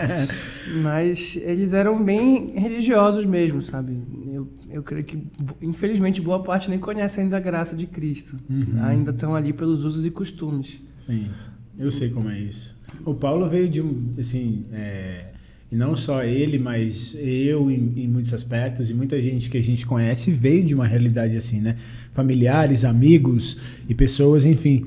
[0.84, 3.98] Mas eles eram bem religiosos mesmo, sabe?
[4.32, 5.18] Eu, eu creio que,
[5.60, 8.38] infelizmente, boa parte nem conhece ainda a graça de Cristo.
[8.48, 8.84] Uhum.
[8.84, 10.80] Ainda estão ali pelos usos e costumes.
[11.00, 11.28] Sim,
[11.76, 12.80] eu sei como é isso.
[13.04, 14.64] O Paulo veio de um, assim...
[14.72, 15.32] É
[15.72, 19.62] e não só ele, mas eu em, em, muitos aspectos e muita gente que a
[19.62, 21.78] gente conhece veio de uma realidade assim, né?
[22.12, 23.58] Familiares, amigos
[23.88, 24.86] e pessoas, enfim.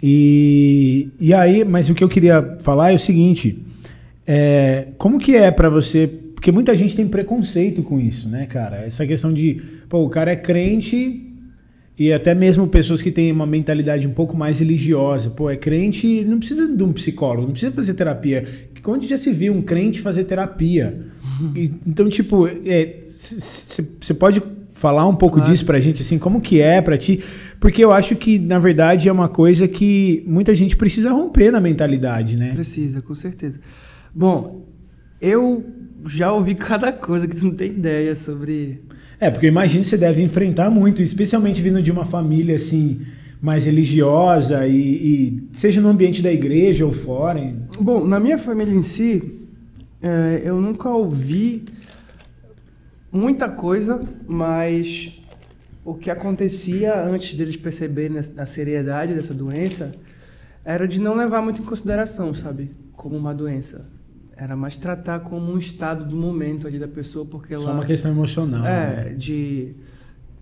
[0.00, 3.58] E, e aí, mas o que eu queria falar é o seguinte:
[4.24, 6.06] é, como que é para você?
[6.06, 8.84] Porque muita gente tem preconceito com isso, né, cara?
[8.84, 11.29] Essa questão de, pô, o cara é crente,
[12.00, 15.28] e até mesmo pessoas que têm uma mentalidade um pouco mais religiosa.
[15.28, 18.46] Pô, é crente, não precisa de um psicólogo, não precisa fazer terapia.
[18.86, 20.98] Onde já se viu um crente fazer terapia?
[21.54, 25.52] E, então, tipo, você é, pode falar um pouco claro.
[25.52, 27.22] disso pra gente, assim, como que é pra ti?
[27.60, 31.60] Porque eu acho que, na verdade, é uma coisa que muita gente precisa romper na
[31.60, 32.54] mentalidade, né?
[32.54, 33.60] Precisa, com certeza.
[34.14, 34.66] Bom,
[35.20, 35.66] eu
[36.06, 38.80] já ouvi cada coisa que tu não tem ideia sobre
[39.20, 43.02] é, porque eu imagino que você deve enfrentar muito, especialmente vindo de uma família assim
[43.40, 47.54] mais religiosa e, e seja no ambiente da igreja ou fora.
[47.78, 49.40] Bom, na minha família em si,
[50.02, 51.64] é, eu nunca ouvi
[53.12, 55.20] muita coisa, mas
[55.84, 59.92] o que acontecia antes deles perceberem a seriedade dessa doença
[60.64, 63.86] era de não levar muito em consideração, sabe, como uma doença
[64.40, 67.66] era mais tratar como um estado do momento ali da pessoa, porque ela...
[67.66, 68.64] Só uma questão emocional.
[68.64, 69.14] É, né?
[69.14, 69.74] de...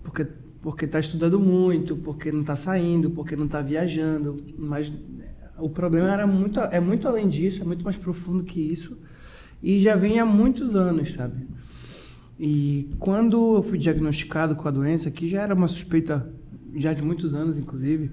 [0.04, 0.24] Porque,
[0.62, 4.92] porque tá estudando muito, porque não está saindo, porque não está viajando, mas
[5.58, 8.96] o problema era muito, é muito além disso, é muito mais profundo que isso,
[9.61, 11.48] e já vem há muitos anos, sabe?
[12.38, 16.32] E quando eu fui diagnosticado com a doença, que já era uma suspeita
[16.76, 18.12] já de muitos anos, inclusive,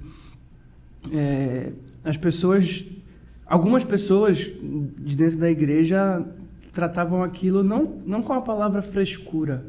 [1.11, 2.85] é, as pessoas
[3.45, 6.25] algumas pessoas de dentro da igreja
[6.71, 9.65] tratavam aquilo não, não com a palavra frescura,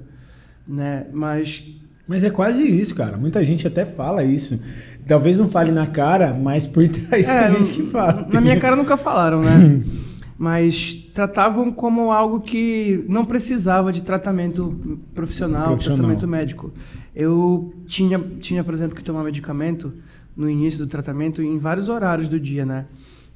[0.67, 1.07] né?
[1.12, 1.65] Mas
[2.09, 3.17] mas é quase isso, cara.
[3.17, 4.62] Muita gente até fala isso.
[5.07, 8.29] Talvez não fale na cara, mas por trás é, tem gente que fala.
[8.33, 9.83] Na minha cara nunca falaram, né?
[10.39, 16.73] mas tratavam como algo que não precisava de tratamento profissional, profissional, tratamento médico.
[17.15, 19.95] Eu tinha, tinha, por exemplo, que tomar medicamento
[20.37, 22.85] no início do tratamento em vários horários do dia, né?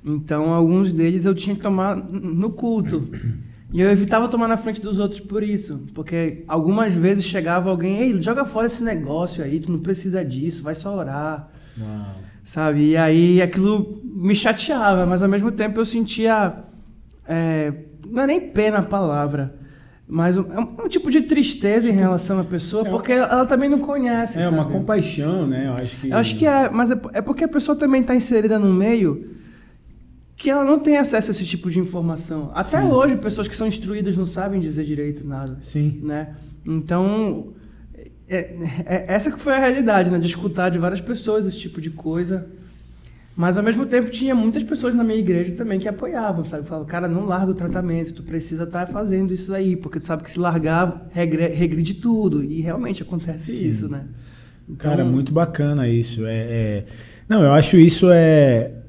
[0.04, 3.08] Então, alguns deles eu tinha que tomar no culto.
[3.72, 5.86] E eu evitava tomar na frente dos outros por isso.
[5.94, 10.62] Porque algumas vezes chegava alguém, ei, joga fora esse negócio aí, tu não precisa disso,
[10.62, 11.48] vai só orar.
[11.78, 12.16] Uau.
[12.42, 12.90] Sabe?
[12.90, 16.64] E aí aquilo me chateava, mas ao mesmo tempo eu sentia.
[17.28, 17.72] É,
[18.08, 19.54] não é nem pena a palavra,
[20.08, 23.70] mas um, é um, tipo de tristeza em relação à pessoa, é, porque ela também
[23.70, 24.36] não conhece.
[24.38, 24.54] É sabe?
[24.54, 25.68] uma compaixão, né?
[25.68, 26.10] Eu acho que.
[26.10, 29.38] Eu acho que é, mas é, é porque a pessoa também está inserida no meio
[30.40, 32.50] que ela não tem acesso a esse tipo de informação.
[32.54, 32.88] Até Sim.
[32.88, 35.58] hoje, pessoas que são instruídas não sabem dizer direito nada.
[35.60, 36.00] Sim.
[36.02, 36.34] Né?
[36.64, 37.52] Então,
[38.26, 40.18] é, é, essa que foi a realidade, né?
[40.18, 42.46] De escutar de várias pessoas esse tipo de coisa.
[43.36, 46.66] Mas, ao mesmo tempo, tinha muitas pessoas na minha igreja também que apoiavam, sabe?
[46.66, 50.06] Falavam, cara, não larga o tratamento, tu precisa estar tá fazendo isso aí, porque tu
[50.06, 52.42] sabe que se largar, regre, regride tudo.
[52.42, 53.68] E realmente acontece Sim.
[53.68, 54.06] isso, né?
[54.66, 54.90] Então...
[54.90, 56.24] Cara, muito bacana isso.
[56.24, 56.84] É, é...
[57.28, 58.79] Não, eu acho isso é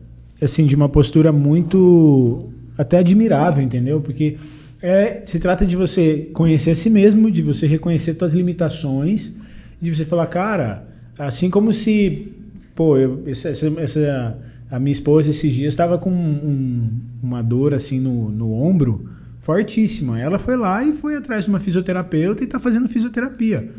[0.41, 4.01] assim, de uma postura muito até admirável, entendeu?
[4.01, 4.37] Porque
[4.83, 9.31] É, se trata de você conhecer a si mesmo, de você reconhecer suas limitações,
[9.79, 10.83] de você falar, cara,
[11.19, 12.33] assim como se,
[12.73, 14.39] pô, eu, essa, essa,
[14.71, 16.89] a minha esposa esses dias estava com um,
[17.21, 19.07] uma dor assim no, no ombro
[19.41, 20.19] fortíssima.
[20.19, 23.69] Ela foi lá e foi atrás de uma fisioterapeuta e está fazendo fisioterapia.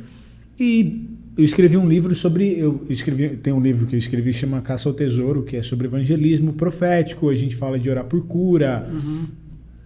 [0.57, 2.59] E eu escrevi um livro sobre.
[2.59, 5.87] Eu escrevi, tem um livro que eu escrevi chama Caça ao Tesouro, que é sobre
[5.87, 7.31] evangelismo profético.
[7.31, 9.27] A gente fala de orar por cura, uhum.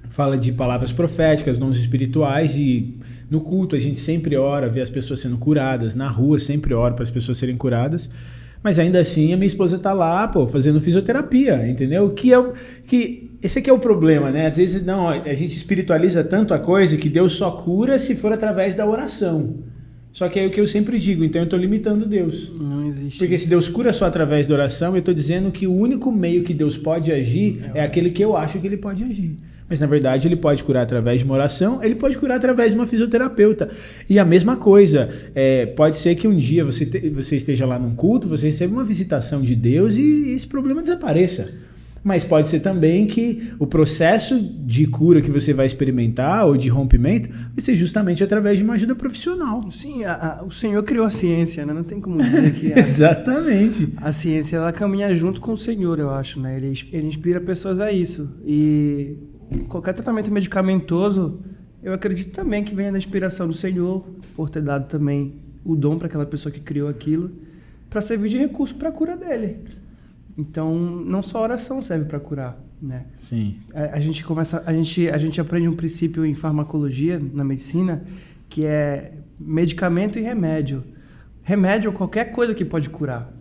[0.09, 2.97] fala de palavras proféticas, dons espirituais e
[3.31, 6.95] no culto a gente sempre ora, vê as pessoas sendo curadas, na rua sempre ora
[6.95, 8.11] para as pessoas serem curadas.
[8.61, 12.11] Mas ainda assim a minha esposa está lá, pô, fazendo fisioterapia, entendeu?
[12.11, 12.55] Que é o
[12.85, 14.47] que esse aqui é o problema, né?
[14.47, 18.33] Às vezes não, a gente espiritualiza tanto a coisa que Deus só cura se for
[18.33, 19.63] através da oração.
[20.17, 22.51] Só que é o que eu sempre digo, então eu estou limitando Deus.
[22.59, 23.19] Não existe.
[23.19, 26.43] Porque se Deus cura só através da oração, eu estou dizendo que o único meio
[26.43, 29.37] que Deus pode agir é, é aquele que eu acho que ele pode agir.
[29.69, 32.79] Mas na verdade ele pode curar através de uma oração, ele pode curar através de
[32.79, 33.69] uma fisioterapeuta.
[34.09, 37.79] E a mesma coisa, é, pode ser que um dia você, te, você esteja lá
[37.79, 41.66] num culto, você receba uma visitação de Deus e esse problema desapareça
[42.07, 46.69] mas pode ser também que o processo de cura que você vai experimentar ou de
[46.69, 49.69] rompimento vai ser justamente através de uma ajuda profissional.
[49.73, 51.73] Sim, a, a, o Senhor criou a ciência, né?
[51.73, 55.99] Não tem como dizer que a, exatamente a ciência ela caminha junto com o Senhor,
[55.99, 56.57] eu acho, né?
[56.57, 59.17] Ele, ele inspira pessoas a isso e
[59.69, 61.41] qualquer tratamento medicamentoso,
[61.83, 65.99] eu acredito também que venha da inspiração do Senhor por ter dado também o dom
[65.99, 67.33] para aquela pessoa que criou aquilo
[67.91, 69.57] para servir de recurso para a cura dele.
[70.39, 73.07] Então, não só oração serve para curar, né?
[73.17, 73.59] Sim.
[73.75, 78.05] A, a, gente começa, a gente, a gente aprende um princípio em farmacologia, na medicina,
[78.49, 80.85] que é medicamento e remédio.
[81.43, 83.33] Remédio é qualquer coisa que pode curar.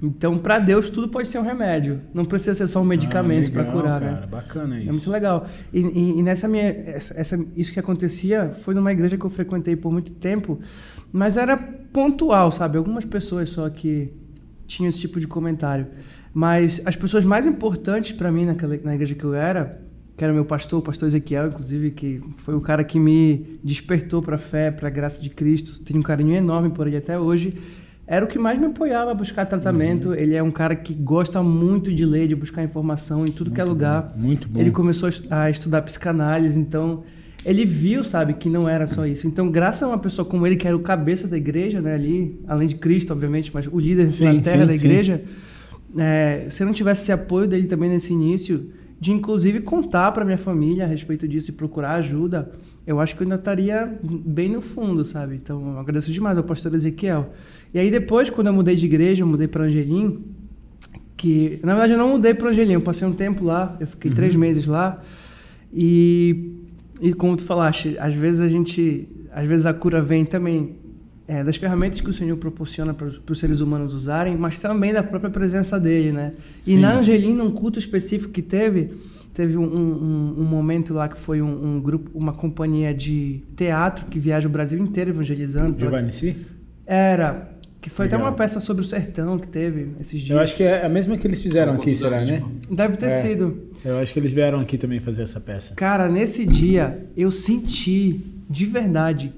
[0.00, 2.02] Então, para Deus, tudo pode ser um remédio.
[2.12, 4.26] Não precisa ser só um medicamento ah, para curar, cara, né?
[4.26, 4.88] Bacana isso.
[4.88, 5.46] É muito legal.
[5.72, 9.30] E, e, e nessa minha, essa, essa, isso que acontecia foi numa igreja que eu
[9.30, 10.60] frequentei por muito tempo,
[11.10, 12.76] mas era pontual, sabe?
[12.76, 14.12] Algumas pessoas só que
[14.66, 15.86] tinham esse tipo de comentário.
[16.36, 19.80] Mas as pessoas mais importantes para mim naquela, na igreja que eu era,
[20.14, 24.20] que era meu pastor, o pastor Ezequiel, inclusive, que foi o cara que me despertou
[24.20, 27.18] para a fé, para a graça de Cristo, tenho um carinho enorme por ele até
[27.18, 27.54] hoje,
[28.06, 30.10] era o que mais me apoiava a buscar tratamento.
[30.10, 30.14] Uhum.
[30.14, 33.54] Ele é um cara que gosta muito de ler, de buscar informação em tudo muito
[33.54, 34.12] que é lugar.
[34.14, 34.60] Bom, muito bom.
[34.60, 37.02] Ele começou a estudar psicanálise, então
[37.46, 39.26] ele viu, sabe, que não era só isso.
[39.26, 42.38] Então, graças a uma pessoa como ele, que era o cabeça da igreja, né, ali,
[42.46, 45.45] além de Cristo, obviamente, mas o líder sim, na terra sim, da igreja, sim
[45.98, 50.24] é, se eu não tivesse esse apoio dele também nesse início, de inclusive contar para
[50.24, 52.50] minha família a respeito disso e procurar ajuda,
[52.86, 55.34] eu acho que eu ainda estaria bem no fundo, sabe?
[55.34, 57.32] Então, eu agradeço demais ao pastor Ezequiel.
[57.74, 60.24] E aí depois, quando eu mudei de igreja, eu mudei para Angelim,
[61.16, 64.10] que na verdade eu não mudei para Angelim, eu passei um tempo lá, eu fiquei
[64.10, 64.16] uhum.
[64.16, 65.02] três meses lá
[65.72, 66.52] e
[67.00, 70.76] e como tu falaste, às vezes a gente, às vezes a cura vem também
[71.28, 75.02] é, das ferramentas que o Senhor proporciona para os seres humanos usarem, mas também da
[75.02, 76.32] própria presença dele, né?
[76.60, 76.74] Sim.
[76.74, 78.92] E na Angelina, um culto específico que teve,
[79.34, 84.06] teve um, um, um momento lá que foi um, um, grupo, uma companhia de teatro
[84.06, 85.78] que viaja o Brasil inteiro evangelizando.
[85.78, 86.36] Giovanni Si?
[86.86, 87.50] Era.
[87.80, 88.20] Que foi Legal.
[88.20, 90.30] até uma peça sobre o sertão que teve esses dias.
[90.30, 92.42] Eu acho que é a mesma que eles fizeram aqui, será, né?
[92.68, 93.10] Deve ter é.
[93.10, 93.68] sido.
[93.84, 95.74] Eu acho que eles vieram aqui também fazer essa peça.
[95.76, 99.32] Cara, nesse dia eu senti de verdade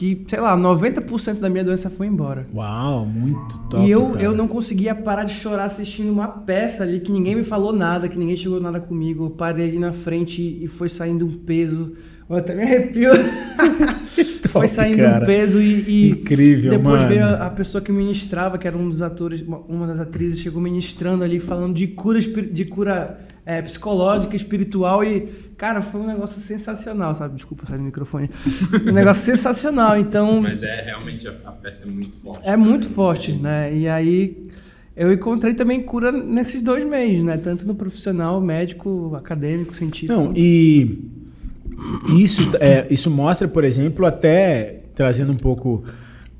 [0.00, 2.46] que, sei lá, 90% da minha doença foi embora.
[2.54, 3.84] Uau, muito top.
[3.84, 4.22] E eu, cara.
[4.22, 8.08] eu não conseguia parar de chorar assistindo uma peça ali que ninguém me falou nada,
[8.08, 9.26] que ninguém chegou nada comigo.
[9.26, 11.92] Eu parei ali na frente e foi saindo um peso.
[12.30, 13.10] Eu até me arrepio.
[14.48, 15.22] foi saindo cara.
[15.22, 17.08] um peso e, e Incrível, depois mano.
[17.08, 20.62] veio a, a, pessoa que ministrava, que era um dos atores, uma das atrizes, chegou
[20.62, 25.22] ministrando ali, falando de cura, de cura é, psicológica, espiritual e,
[25.56, 27.34] cara, foi um negócio sensacional, sabe?
[27.34, 28.30] Desculpa sair do microfone.
[28.86, 30.40] um negócio sensacional, então...
[30.40, 32.48] Mas é, realmente, a, a peça é muito forte.
[32.48, 33.74] É muito forte, né?
[33.74, 34.50] E aí
[34.94, 37.36] eu encontrei também cura nesses dois meios, né?
[37.38, 40.12] Tanto no profissional, médico, acadêmico, científico.
[40.12, 41.10] Não, e
[42.16, 45.82] isso, é, isso mostra, por exemplo, até trazendo um pouco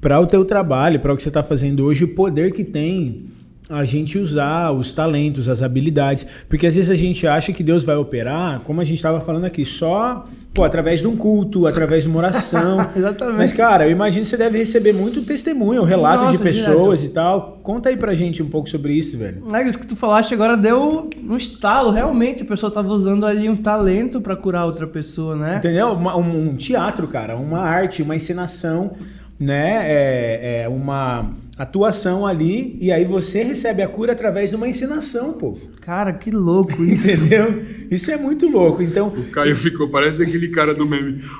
[0.01, 3.25] para o teu trabalho, para o que você está fazendo hoje, o poder que tem
[3.71, 6.27] a gente usar os talentos, as habilidades.
[6.49, 9.45] Porque às vezes a gente acha que Deus vai operar, como a gente estava falando
[9.45, 12.79] aqui, só pô, através de um culto, através de uma oração.
[12.95, 13.37] Exatamente.
[13.37, 17.13] Mas, cara, eu imagino que você deve receber muito testemunho, relato Nossa, de pessoas direto.
[17.13, 17.61] e tal.
[17.63, 19.43] Conta aí pra gente um pouco sobre isso, velho.
[19.55, 21.91] É, isso que tu falaste agora deu um estalo.
[21.91, 25.57] Realmente, a pessoa estava usando ali um talento para curar outra pessoa, né?
[25.57, 25.93] Entendeu?
[25.93, 28.93] Uma, um, um teatro, cara, uma arte, uma encenação
[29.41, 34.69] né, é, é uma atuação ali e aí você recebe a cura através de uma
[34.69, 35.59] encenação, pô.
[35.81, 37.11] Cara, que louco isso.
[37.11, 37.65] Entendeu?
[37.91, 38.83] Isso é muito louco.
[38.83, 41.23] Então, O Caio ficou, parece aquele cara do meme.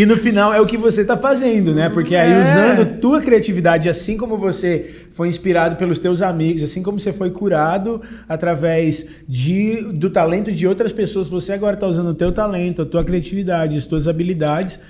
[0.00, 1.90] E no final é o que você está fazendo, né?
[1.90, 2.40] Porque aí É.
[2.40, 7.30] usando tua criatividade, assim como você foi inspirado pelos teus amigos, assim como você foi
[7.30, 12.80] curado através de, do talento de outras pessoas, você agora está usando o teu talento,
[12.80, 14.80] a tua criatividade, as tuas habilidades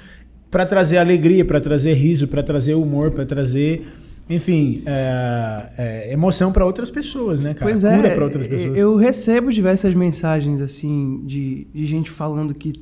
[0.48, 3.88] para trazer alegria, para trazer riso, para trazer humor, para trazer,
[4.28, 7.68] enfim, é, é, emoção para outras pessoas, né, cara?
[7.68, 8.78] Pois Cura é, para outras pessoas.
[8.78, 12.72] eu recebo diversas mensagens, assim, de, de gente falando que...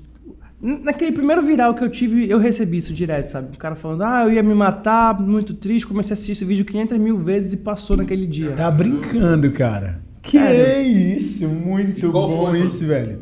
[0.61, 3.55] Naquele primeiro viral que eu tive, eu recebi isso direto, sabe?
[3.55, 6.65] O cara falando, ah, eu ia me matar, muito triste, comecei a assistir esse vídeo
[6.65, 8.51] 500 mil vezes e passou naquele dia.
[8.53, 10.01] Tá brincando, cara.
[10.21, 10.83] Que Cara.
[10.83, 13.21] isso, muito qual bom foi, isso, velho.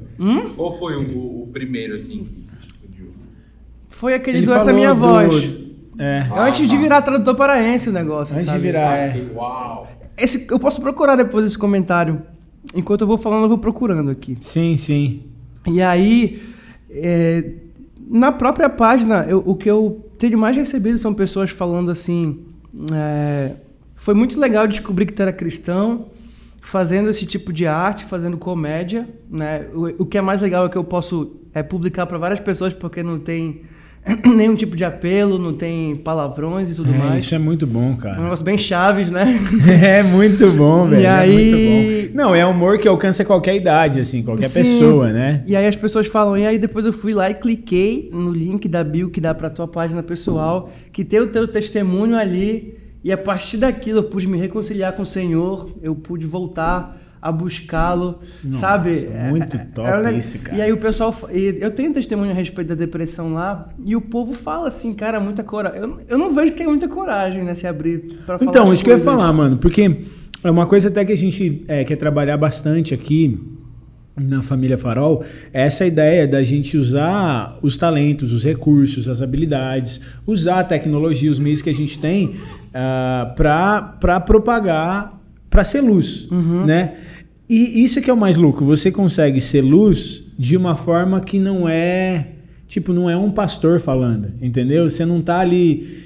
[0.57, 2.25] Qual foi o, o primeiro, assim?
[2.25, 3.09] que explodiu?
[3.89, 5.51] Foi aquele Ele do Essa Minha do- Voz.
[5.99, 6.27] É.
[6.37, 8.63] Antes de virar tradutor paraense o negócio, Antes de sabe?
[8.63, 9.09] virar, é.
[9.13, 9.89] Saquei, Uau!
[10.17, 12.23] Esse, eu posso procurar depois esse comentário.
[12.75, 14.37] Enquanto eu vou falando, eu vou procurando aqui.
[14.41, 15.23] Sim, sim.
[15.67, 16.41] E aí,
[16.97, 17.53] é,
[18.09, 22.41] na própria página, eu- o que eu tenho mais recebido são pessoas falando assim:
[22.93, 23.53] é,
[23.95, 26.07] foi muito legal descobrir que tu era cristão,
[26.61, 29.09] fazendo esse tipo de arte, fazendo comédia.
[29.31, 29.67] Né?
[29.75, 32.73] O, o que é mais legal é que eu posso é, publicar para várias pessoas
[32.73, 33.63] porque não tem
[34.37, 37.25] nenhum tipo de apelo, não tem palavrões e tudo É, mais.
[37.25, 38.23] isso é muito bom, É um cara.
[38.23, 39.25] negócio bem chaves, né?
[39.83, 41.03] É muito bom, velho.
[41.03, 42.23] E é aí- muito bom.
[42.23, 44.63] Não, é humor que alcança qualquer idade, assim, qualquer Sim.
[44.63, 45.43] pessoa, né?
[45.47, 48.69] E aí as pessoas falam, e aí depois eu fui lá e cliquei no link
[48.69, 53.13] da bio que dá pra tua página pessoal, que tem o teu testemunho ali, e
[53.13, 58.21] a partir daquilo eu pude me reconciliar com o Senhor, eu pude voltar a buscá-lo,
[58.53, 59.09] sabe?
[59.31, 60.57] muito top um neg- isso, cara.
[60.59, 64.33] E aí o pessoal, eu tenho testemunho a respeito da depressão lá, e o povo
[64.33, 65.81] fala assim, cara, muita coragem.
[65.81, 68.85] Eu, eu não vejo que é muita coragem, né, se abrir pra falar Então, isso
[68.85, 70.03] que eu ia falar, mano, porque
[70.45, 73.41] é uma coisa até que a gente é, quer trabalhar bastante aqui
[74.19, 80.01] na família Farol, é essa ideia da gente usar os talentos, os recursos, as habilidades,
[80.27, 82.35] usar a tecnologia, os meios que a gente tem
[82.73, 85.16] ah, para propagar,
[85.57, 86.29] para ser luz,
[86.67, 86.93] né?
[87.49, 91.39] E isso que é o mais louco, você consegue ser luz de uma forma que
[91.39, 92.27] não é
[92.69, 94.91] Tipo, não é um pastor falando, entendeu?
[94.91, 96.05] Você não tá ali.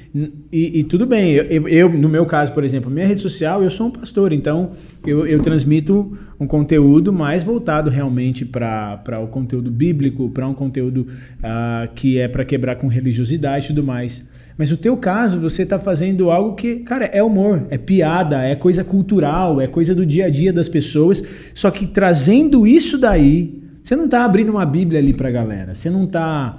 [0.53, 3.71] E, e tudo bem, eu, eu- no meu caso, por exemplo, minha rede social, eu
[3.71, 4.73] sou um pastor, então
[5.07, 11.07] eu, eu transmito um conteúdo mais voltado realmente para o conteúdo bíblico, para um conteúdo
[11.43, 14.29] ah, que é para quebrar com religiosidade e tudo mais.
[14.59, 18.55] Mas no teu caso, você tá fazendo algo que, cara, é humor, é piada, é
[18.55, 21.23] coisa cultural, é coisa do dia a dia das pessoas,
[21.55, 25.75] só que trazendo isso daí você não está abrindo uma Bíblia ali para a galera.
[25.75, 26.59] Você não está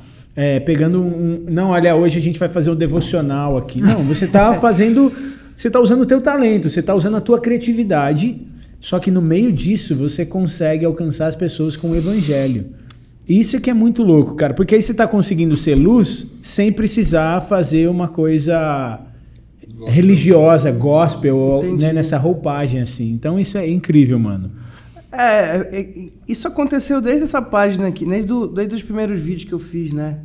[0.66, 1.46] pegando um.
[1.50, 3.82] Não, olha, hoje a gente vai fazer um devocional aqui.
[3.82, 5.12] Não, você está fazendo.
[5.56, 8.42] Você está usando o teu talento, você está usando a tua criatividade.
[8.80, 12.66] Só que no meio disso você consegue alcançar as pessoas com o evangelho.
[13.32, 14.54] Isso é que é muito louco, cara.
[14.54, 19.00] Porque aí você está conseguindo ser luz sem precisar fazer uma coisa
[19.88, 21.86] religiosa, gospel, ou, Entendi.
[21.86, 23.12] né, nessa roupagem assim.
[23.12, 24.52] Então isso é incrível, mano.
[25.12, 29.54] É, é, isso aconteceu desde essa página aqui, desde, do, desde os primeiros vídeos que
[29.54, 30.20] eu fiz, né?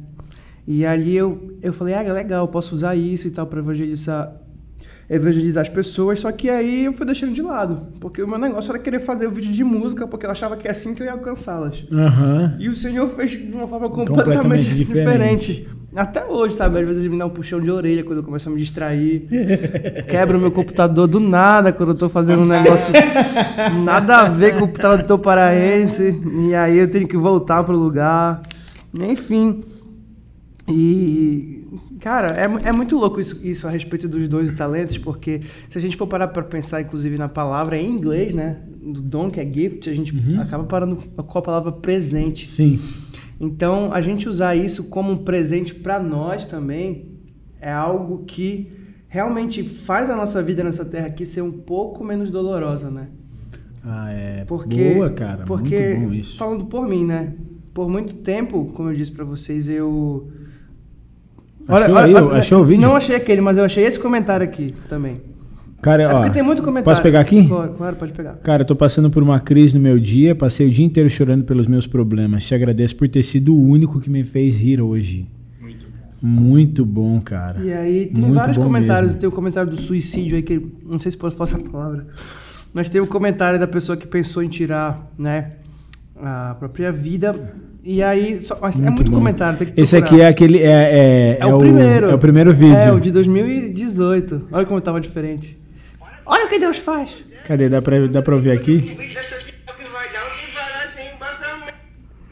[0.66, 4.32] E ali eu, eu falei, ah, legal, posso usar isso e tal para evangelizar,
[5.08, 8.70] evangelizar as pessoas, só que aí eu fui deixando de lado, porque o meu negócio
[8.70, 11.06] era querer fazer o vídeo de música, porque eu achava que é assim que eu
[11.06, 11.84] ia alcançá-las.
[11.92, 12.56] Aham.
[12.58, 15.38] E o Senhor fez de uma forma Completamente completamente, diferente.
[15.52, 15.76] diferente.
[15.94, 16.78] Até hoje, sabe?
[16.78, 19.26] Às vezes ele me dá um puxão de orelha quando eu começo a me distrair.
[20.06, 22.92] Quebra o meu computador do nada quando eu tô fazendo um negócio
[23.82, 26.20] nada a ver com o tradutor paraense.
[26.50, 28.42] E aí eu tenho que voltar pro lugar.
[28.94, 29.64] Enfim.
[30.68, 31.66] E,
[32.06, 35.76] cara, é, é muito louco isso, isso a respeito dos dons e talentos, porque se
[35.76, 38.60] a gente for parar para pensar, inclusive, na palavra em inglês, né?
[38.80, 42.48] Do dom, que é gift, a gente acaba parando com a palavra presente.
[42.48, 42.78] Sim.
[43.40, 47.10] Então, a gente usar isso como um presente para nós também
[47.60, 48.70] é algo que
[49.08, 53.08] realmente faz a nossa vida nessa terra aqui ser um pouco menos dolorosa, né?
[53.82, 54.44] Ah, é.
[54.44, 55.42] Porque, Boa, cara.
[55.44, 56.38] Porque, Muito bom isso.
[56.38, 57.34] falando por mim, né?
[57.74, 60.30] Por muito tempo, como eu disse para vocês, eu.
[61.68, 62.16] Achou aí?
[62.38, 62.82] Achou o vídeo?
[62.82, 65.20] Não achei aquele, mas eu achei esse comentário aqui também.
[65.82, 66.14] Cara, É ó.
[66.16, 66.84] porque tem muito comentário.
[66.90, 67.46] Posso pegar aqui?
[67.46, 68.32] Claro, claro, pode pegar.
[68.42, 71.44] Cara, eu tô passando por uma crise no meu dia, passei o dia inteiro chorando
[71.44, 72.44] pelos meus problemas.
[72.44, 75.26] Te agradeço por ter sido o único que me fez rir hoje.
[75.60, 76.26] Muito bom.
[76.26, 77.60] Muito bom, cara.
[77.62, 79.08] E aí tem Muito vários comentários.
[79.12, 79.20] mesmo.
[79.20, 82.06] Tem o comentário do suicídio aí, que não sei se pode falar essa palavra.
[82.72, 85.52] Mas tem o comentário da pessoa que pensou em tirar, né?
[86.22, 87.54] A própria vida.
[87.84, 89.18] E aí, só, mas é Muito muito bom.
[89.18, 90.14] comentário, tem que Esse procurar.
[90.16, 90.58] aqui é aquele.
[90.62, 92.10] É, é, É o primeiro.
[92.10, 92.76] É o primeiro vídeo.
[92.76, 94.48] É, o de 2018.
[94.50, 95.56] Olha como tava diferente.
[96.24, 97.24] Olha o que Deus faz.
[97.46, 97.68] Cadê?
[97.68, 98.96] Dá pra, dá pra ouvir aqui?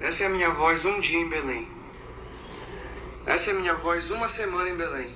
[0.00, 1.66] Essa é a minha voz um dia em Belém.
[3.26, 5.08] Essa é a minha voz uma semana em Belém.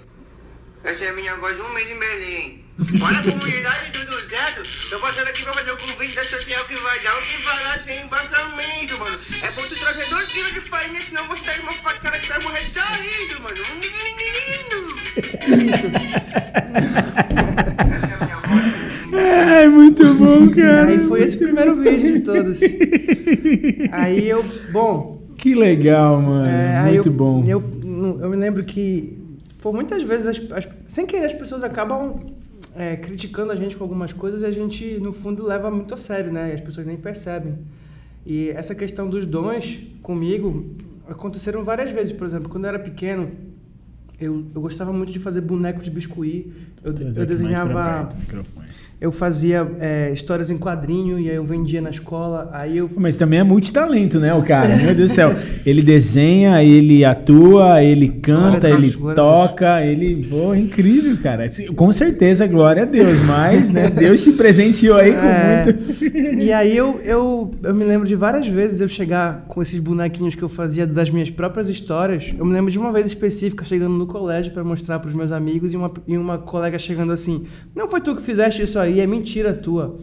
[0.82, 2.64] Essa é a minha voz um mês em Belém.
[2.78, 4.62] Olha a comunidade tudo certo.
[4.88, 7.64] Tô passando aqui pra fazer o convite da social que vai dar o que vai
[7.64, 9.18] lá sem embasamento, mano.
[9.42, 12.18] É bom tu trazer dois quilos de farinha, senão eu vou te dar uma facada
[12.18, 13.56] que vai morrer saindo, mano.
[17.96, 19.22] Essa é a minha voz.
[19.24, 20.86] É, muito bom, cara.
[20.86, 22.60] Aí foi esse o primeiro vídeo de todos.
[23.92, 26.46] Aí eu, bom, Que legal, mano.
[26.46, 27.42] É, muito eu, bom.
[27.46, 27.62] Eu,
[28.22, 29.18] eu me lembro que,
[29.60, 32.20] pô, muitas vezes, as- as- sem querer, as pessoas acabam
[32.74, 35.96] é, criticando a gente com algumas coisas e a gente, no fundo, leva muito a
[35.96, 36.50] sério, né?
[36.50, 37.58] E as pessoas nem percebem.
[38.24, 40.74] E essa questão dos dons, comigo,
[41.08, 42.12] aconteceram várias vezes.
[42.12, 43.30] Por exemplo, quando eu era pequeno,
[44.20, 46.46] eu, eu gostava muito de fazer boneco de biscuit.
[46.82, 48.08] Eu, eu desenhava...
[49.00, 52.50] Eu fazia é, histórias em quadrinho e aí eu vendia na escola.
[52.52, 54.76] Aí eu Mas também é multitalento, né, o cara?
[54.76, 55.36] Meu Deus do céu.
[55.64, 60.26] Ele desenha, ele atua, ele canta, Deus, ele toca, ele.
[60.28, 61.46] Pô, incrível, cara.
[61.76, 63.20] Com certeza, glória a Deus.
[63.20, 65.64] Mas, né, Deus te presenteou aí com É.
[65.64, 65.87] muito.
[66.38, 70.34] E aí eu, eu, eu me lembro de várias vezes eu chegar com esses bonequinhos
[70.34, 72.32] que eu fazia das minhas próprias histórias.
[72.36, 75.32] Eu me lembro de uma vez específica chegando no colégio para mostrar para os meus
[75.32, 79.00] amigos e uma, e uma colega chegando assim: Não foi tu que fizeste isso aí,
[79.00, 79.98] é mentira tua.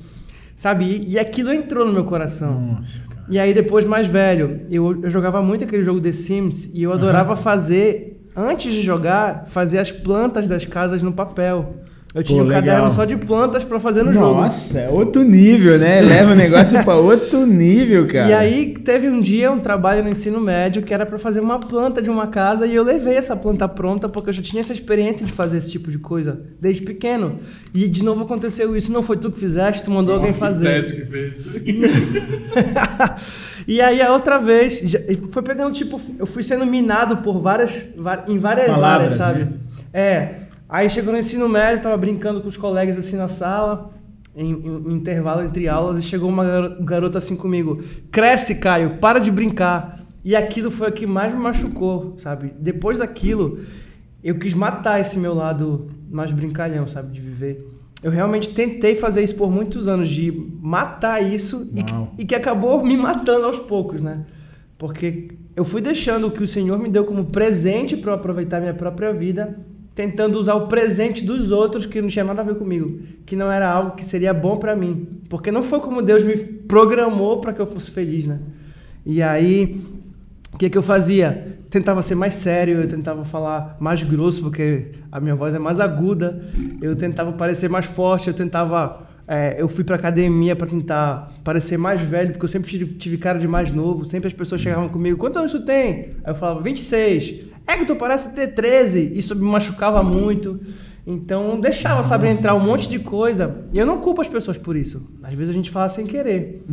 [0.55, 0.85] Sabe?
[0.85, 2.59] E, e aquilo entrou no meu coração.
[2.77, 3.15] Nossa, cara.
[3.29, 6.93] E aí depois mais velho, eu, eu jogava muito aquele jogo The Sims e eu
[6.93, 11.75] adorava fazer, antes de jogar, fazer as plantas das casas no papel.
[12.15, 12.63] Eu tinha um legal.
[12.63, 14.39] caderno só de plantas para fazer no jogo.
[14.41, 15.99] Nossa, é outro nível, né?
[15.99, 18.29] Leva o negócio pra outro nível, cara.
[18.29, 21.59] E aí teve um dia um trabalho no ensino médio que era para fazer uma
[21.59, 24.71] planta de uma casa e eu levei essa planta pronta porque eu já tinha essa
[24.71, 27.39] experiência de fazer esse tipo de coisa desde pequeno.
[27.73, 30.85] E de novo aconteceu isso, não foi tu que fizeste, tu mandou alguém fazer.
[30.85, 31.53] que fez.
[33.67, 34.99] e aí a outra vez, já-
[35.31, 37.89] foi pegando tipo, eu fui sendo minado por várias,
[38.27, 39.39] em várias Palavras, áreas, sabe?
[39.39, 39.47] né?
[39.93, 40.29] É.
[40.67, 43.91] Aí chegou no ensino médio, tava brincando com os colegas assim na sala,
[44.35, 49.19] em, em- intervalo entre aulas, e chegou uma garo- garota assim comigo: Cresce, Caio, para
[49.19, 50.03] de brincar.
[50.23, 52.51] E aquilo foi o que mais me machucou, sabe?
[52.59, 53.59] Depois daquilo,
[54.23, 57.11] eu quis matar esse meu lado mais brincalhão, sabe?
[57.13, 57.71] De viver.
[58.01, 61.83] Eu realmente tentei fazer isso por muitos anos, de matar isso e
[62.17, 64.25] e que acabou me matando aos poucos, né?
[64.79, 68.59] Porque eu fui deixando o que o Senhor me deu como presente para eu aproveitar
[68.59, 69.55] minha própria vida,
[69.95, 73.49] tentando usar o presente dos outros que não tinha nada a ver comigo, que não
[73.49, 77.53] era algo que seria bom para mim, porque não foi como Deus me programou para
[77.53, 78.39] que eu fosse feliz, né?
[79.05, 79.81] E aí,
[80.53, 81.59] o que que eu fazia?
[81.69, 85.79] Tentava ser mais sério, eu tentava falar mais grosso, porque a minha voz é mais
[85.79, 86.43] aguda.
[86.81, 89.07] Eu tentava parecer mais forte, eu tentava.
[89.27, 93.17] é, eu fui pra academia para tentar parecer mais velho, porque eu sempre tive, tive
[93.17, 94.05] cara de mais novo.
[94.05, 96.15] Sempre as pessoas chegavam comigo: quantos anos tu tem?
[96.23, 97.54] Aí eu falava: 26.
[97.67, 99.11] É que tu parece ter 13.
[99.15, 100.59] Isso me machucava muito.
[101.07, 103.65] Então deixava, sabe, entrar um monte de coisa.
[103.73, 105.07] E eu não culpo as pessoas por isso.
[105.23, 106.63] Às vezes a gente fala sem querer.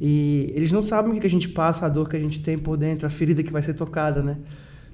[0.00, 2.58] E eles não sabem o que a gente passa, a dor que a gente tem
[2.58, 4.36] por dentro, a ferida que vai ser tocada, né?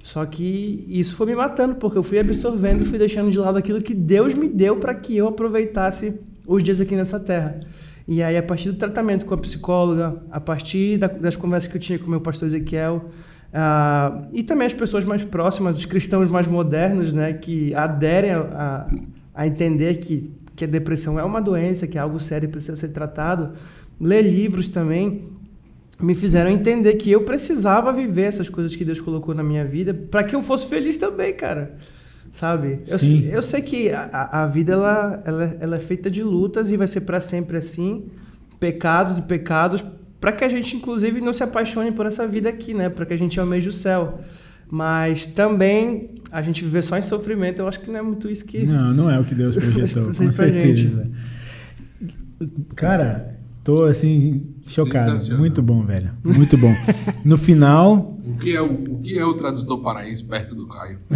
[0.02, 3.56] Só que isso foi me matando, porque eu fui absorvendo e fui deixando de lado
[3.56, 7.60] aquilo que Deus me deu para que eu aproveitasse os dias aqui nessa terra.
[8.06, 11.78] E aí, a partir do tratamento com a psicóloga, a partir da- das conversas que
[11.78, 13.06] eu tinha com o meu pastor Ezequiel,
[13.54, 18.86] ah, e também as pessoas mais próximas, os cristãos mais modernos, né, que aderem a,
[19.32, 22.76] a, entender que, que a depressão é uma doença, que é algo sério e precisa
[22.76, 23.52] ser tratado,
[24.00, 25.28] ler livros também,
[26.00, 29.94] me fizeram entender que eu precisava viver essas coisas que Deus colocou na minha vida
[29.94, 31.76] para que eu fosse feliz também, cara.
[32.32, 32.80] Sabe?
[32.88, 32.98] Eu,
[33.34, 36.76] eu sei que a- a, a vida ela, ela, ela é feita de lutas e
[36.76, 38.06] vai ser para sempre assim,
[38.58, 39.84] pecados e pecados,
[40.24, 42.88] para que a gente inclusive não se apaixone por essa vida aqui, né?
[42.88, 44.20] Para que a gente almeje o céu.
[44.70, 48.42] Mas também a gente viver só em sofrimento, eu acho que não é muito isso
[48.46, 51.10] que Não, não é o que Deus projetou, com certeza.
[52.74, 55.36] Cara, tô assim, chocado.
[55.36, 56.10] Muito bom, velho.
[56.24, 56.74] Muito bom.
[57.22, 58.18] No final.
[58.26, 60.98] O que, é o, o que é o tradutor paraense perto do Caio?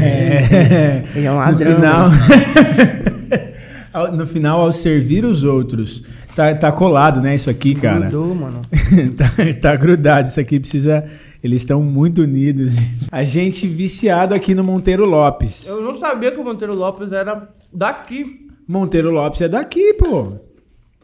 [0.00, 1.76] É, é um no ladrão.
[1.76, 2.10] final,
[3.92, 6.04] ao- no final, ao servir os outros.
[6.34, 7.34] Tá, tá colado, né?
[7.34, 8.08] Isso aqui, cara.
[8.08, 8.62] Grudou, mano.
[9.16, 9.30] tá,
[9.60, 10.28] tá grudado.
[10.28, 11.04] Isso aqui precisa.
[11.42, 12.74] Eles estão muito unidos.
[13.12, 15.66] A gente viciado aqui no Monteiro Lopes.
[15.66, 18.46] Eu não sabia que o Monteiro Lopes era daqui.
[18.66, 20.32] Monteiro Lopes é daqui, pô.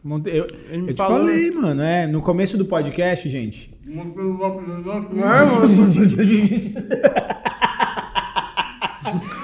[0.03, 3.71] Montei- Eu, Ele me eu te falou, falei, mano, é, no começo do podcast, gente.
[3.85, 5.69] Não é, mano?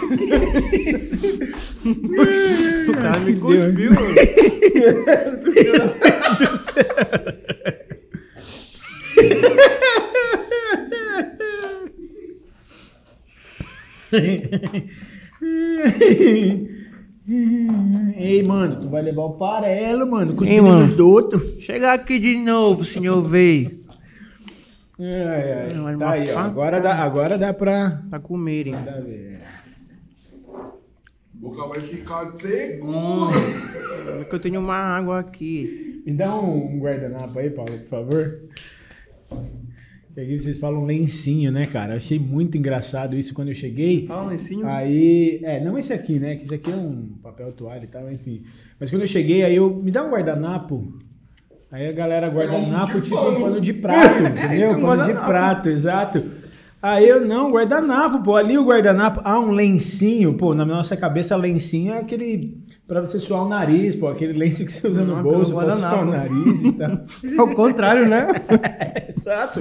[1.86, 2.27] o cara
[3.28, 3.92] me cuspiu.
[18.16, 20.96] Ei, mano, tu vai levar o farelo, mano, com os Ei, meninos mano.
[20.96, 21.42] do outro.
[21.60, 23.80] Chega aqui de novo, senhor veio.
[25.00, 25.74] Ai, ai.
[25.74, 26.40] Vai Tá aí, ó.
[26.40, 28.02] Agora dá, agora dá pra.
[28.10, 28.74] Pra comerem.
[28.74, 29.40] Dá pra ver.
[31.40, 32.88] Boca vai ficar seco.
[34.20, 36.02] É que eu tenho uma água aqui.
[36.06, 38.40] Me dá um guardanapo aí, Paulo, por favor.
[40.16, 41.94] E aqui vocês falam lencinho, né, cara?
[41.94, 44.08] Eu achei muito engraçado isso quando eu cheguei.
[44.08, 44.68] Fala um lencinho.
[44.68, 46.36] Aí, é, não esse aqui, né?
[46.36, 48.44] Que esse aqui é um papel toalha e tal, enfim.
[48.80, 50.92] Mas quando eu cheguei, aí eu, me dá um guardanapo.
[51.70, 54.72] Aí a galera guardanapo, tipo um pano de prato, entendeu?
[54.72, 56.24] é um pano de prato, exato.
[56.88, 61.36] Aí eu, não, guardanapo, pô, ali o guardanapo, ah, um lencinho, pô, na nossa cabeça
[61.36, 65.18] lencinho é aquele pra você suar o nariz, pô, aquele lenço que você usa no
[65.18, 67.02] Não, bolso pelo pra suar o nariz e tal.
[67.40, 68.30] Ao contrário, né?
[69.18, 69.60] Exato.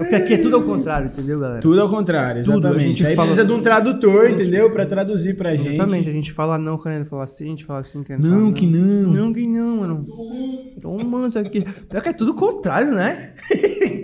[0.00, 1.60] Porque aqui é tudo ao contrário, entendeu, galera?
[1.60, 2.84] Tudo ao contrário, Tudo, exatamente.
[2.84, 4.70] a gente Aí fala- precisa de um tradutor, entendeu?
[4.70, 5.74] Pra traduzir pra gente.
[5.74, 8.52] Exatamente, a gente fala não querendo falar sim, a gente fala sim querendo Não, falar
[8.54, 9.12] que não.
[9.12, 10.06] Não, que não, mano.
[10.80, 11.60] Toma isso aqui.
[11.88, 13.34] Pior que é tudo o contrário, né?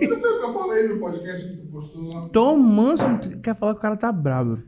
[0.07, 2.29] Não foi o que eu falei no podcast que tu postou lá.
[2.29, 3.03] Tom Manso
[3.41, 4.59] quer falar que o cara tá bravo.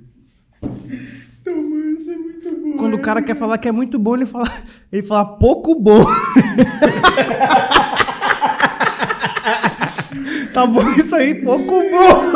[0.62, 2.76] Toma, isso é muito bom.
[2.78, 4.48] Quando o cara quer falar que é muito bom, ele fala,
[4.92, 6.00] ele fala pouco bom.
[10.54, 12.34] tá bom isso aí, pouco bom.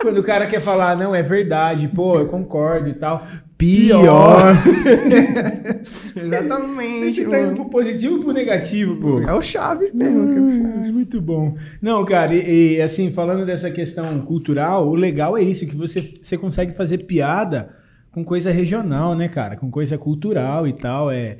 [0.00, 3.26] Quando o cara quer falar, não, é verdade, pô, eu concordo e tal.
[3.58, 4.38] Pior.
[6.16, 9.20] Exatamente, Você tá indo pro positivo ou pro negativo, pô?
[9.20, 10.18] É o Chaves mesmo.
[10.18, 10.90] é o Chaves.
[10.90, 11.54] Muito bom.
[11.82, 16.00] Não, cara, e, e, assim, falando dessa questão cultural, o legal é isso, que você,
[16.00, 17.68] você consegue fazer piada
[18.10, 19.56] com coisa regional, né, cara?
[19.56, 21.10] Com coisa cultural e tal.
[21.10, 21.38] É,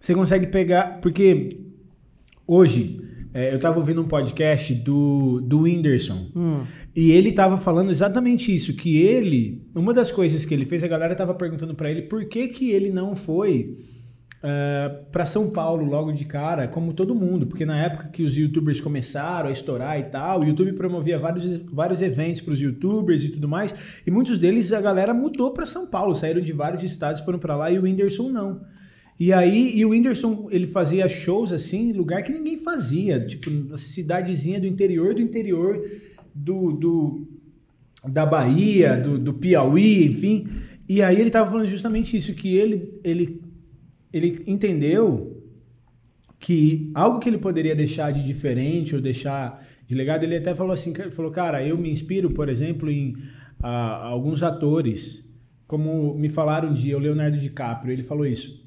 [0.00, 0.98] você consegue pegar.
[1.00, 1.60] Porque
[2.44, 3.00] hoje,
[3.34, 6.30] é, eu tava ouvindo um podcast do, do Whindersson.
[6.36, 6.64] Hum.
[6.94, 10.88] E ele tava falando exatamente isso, que ele, uma das coisas que ele fez, a
[10.88, 13.76] galera tava perguntando pra ele por que que ele não foi
[15.12, 18.80] para São Paulo logo de cara, como todo mundo, porque na época que os youtubers
[18.80, 23.28] começaram a estourar e tal, o YouTube promovia vários, vários eventos para os youtubers e
[23.28, 23.72] tudo mais,
[24.04, 27.54] e muitos deles a galera mudou para São Paulo, saíram de vários estados, foram para
[27.54, 28.60] lá e o Whindersson não.
[29.24, 33.48] E aí, e o Whindersson, ele fazia shows assim, em lugar que ninguém fazia, tipo,
[33.50, 35.80] na cidadezinha do interior do interior
[36.34, 37.28] do, do
[38.04, 40.48] da Bahia, do, do Piauí, enfim.
[40.88, 43.40] E aí ele tava falando justamente isso, que ele, ele,
[44.12, 45.40] ele entendeu
[46.40, 50.72] que algo que ele poderia deixar de diferente ou deixar de legado, ele até falou
[50.72, 53.14] assim, ele falou, cara, eu me inspiro, por exemplo, em
[53.62, 55.32] ah, alguns atores,
[55.68, 58.61] como me falaram um dia, o Leonardo DiCaprio, ele falou isso,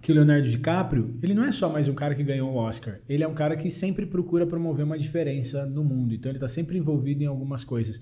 [0.00, 3.00] que o Leonardo DiCaprio, ele não é só mais um cara que ganhou o Oscar,
[3.08, 6.48] ele é um cara que sempre procura promover uma diferença no mundo, então ele está
[6.48, 8.00] sempre envolvido em algumas coisas.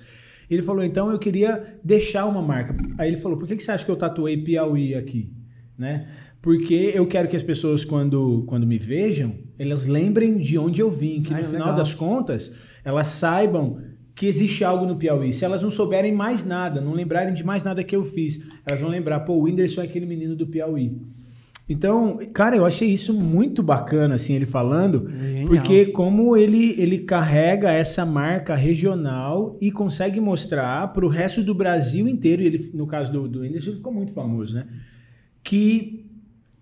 [0.48, 2.76] Ele falou, então eu queria deixar uma marca.
[2.98, 5.32] Aí ele falou, por que, que você acha que eu tatuei Piauí aqui?
[5.76, 6.06] Né?
[6.40, 10.90] Porque eu quero que as pessoas, quando, quando me vejam, elas lembrem de onde eu
[10.90, 11.76] vim, que Ah, no é final legal.
[11.76, 13.80] das contas, elas saibam
[14.14, 15.32] que existe algo no Piauí.
[15.32, 18.80] Se elas não souberem mais nada, não lembrarem de mais nada que eu fiz, elas
[18.80, 20.96] vão lembrar, pô, o Whindersson é aquele menino do Piauí.
[21.68, 25.48] Então, cara, eu achei isso muito bacana, assim, ele falando, genial.
[25.48, 31.52] porque como ele, ele carrega essa marca regional e consegue mostrar para o resto do
[31.52, 34.64] Brasil inteiro, e ele, no caso do, do Whindersson, ele ficou muito famoso, né?
[35.42, 36.06] Que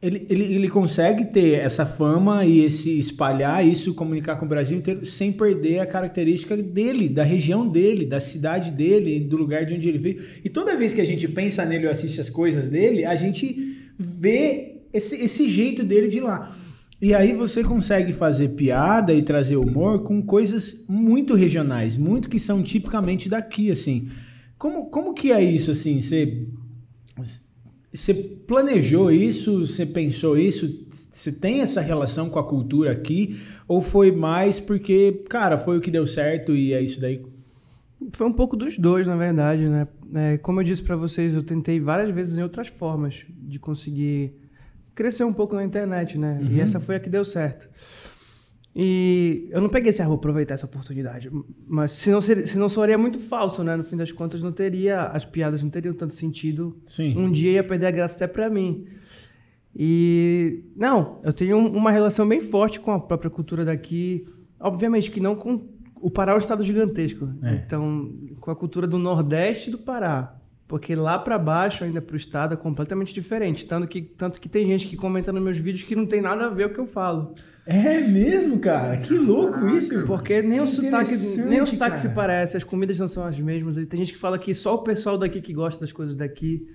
[0.01, 4.79] ele, ele, ele consegue ter essa fama e esse espalhar isso, comunicar com o Brasil
[4.79, 9.75] inteiro, sem perder a característica dele, da região dele, da cidade dele, do lugar de
[9.75, 10.23] onde ele veio.
[10.43, 13.93] E toda vez que a gente pensa nele ou assiste as coisas dele, a gente
[13.99, 16.57] vê esse, esse jeito dele de lá.
[17.03, 22.39] E aí você consegue fazer piada e trazer humor com coisas muito regionais, muito que
[22.39, 24.09] são tipicamente daqui, assim.
[24.57, 26.01] Como, como que é isso, assim?
[26.01, 26.47] Você,
[27.93, 29.67] você planejou isso?
[29.67, 30.87] Você pensou isso?
[31.11, 33.39] Você tem essa relação com a cultura aqui?
[33.67, 37.21] Ou foi mais porque, cara, foi o que deu certo e é isso daí?
[38.13, 39.89] Foi um pouco dos dois, na verdade, né?
[40.15, 44.44] É, como eu disse pra vocês, eu tentei várias vezes em outras formas de conseguir
[44.95, 46.41] crescer um pouco na internet, né?
[46.51, 47.69] E essa foi a que deu certo.
[48.77, 51.31] E eu não peguei esse, vou aproveitar essa oportunidade.
[51.67, 53.77] Mas senão, seria, senão soaria muito falso, né?
[53.77, 56.77] No fim das contas, não teria, as piadas não teriam tanto sentido.
[56.85, 57.17] Sim.
[57.17, 58.85] Um dia ia perder a graça até pra mim.
[59.77, 64.27] E não, eu tenho um- uma relação bem forte com a própria cultura daqui.
[64.61, 65.69] Obviamente que não com
[66.01, 67.29] o Pará é um estado gigantesco.
[67.43, 67.55] É.
[67.67, 70.37] Então, com a cultura do Nordeste do Pará.
[70.67, 73.67] Porque lá pra baixo, ainda pro estado, é completamente diferente.
[73.67, 76.47] Tanto que, tanto que tem gente que comenta nos meus vídeos que não tem nada
[76.47, 77.35] a ver com o que eu falo.
[77.67, 78.97] É mesmo, cara?
[78.99, 80.07] Que louco isso.
[80.07, 82.15] Porque nem o Que sotaque, nem o sotaque se cara.
[82.15, 83.77] parece, as comidas não são as mesmas.
[83.79, 86.67] E tem gente que fala que só o pessoal daqui que gosta das coisas daqui,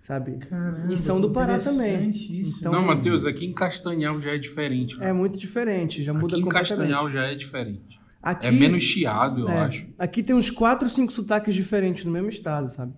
[0.00, 0.36] sabe?
[0.38, 1.94] Caramba, e são do Pará também.
[1.94, 2.60] interessante isso.
[2.60, 4.94] Então, Não, Matheus, aqui em Castanhal já é diferente.
[4.96, 5.14] É cara.
[5.14, 6.78] muito diferente, já muda aqui em completamente.
[6.78, 7.98] Castanhal já é diferente.
[8.22, 9.86] Aqui, É menos chiado, eu é, acho.
[9.98, 12.92] Aqui tem uns 4, 5 sotaques diferentes no mesmo estado, sabe?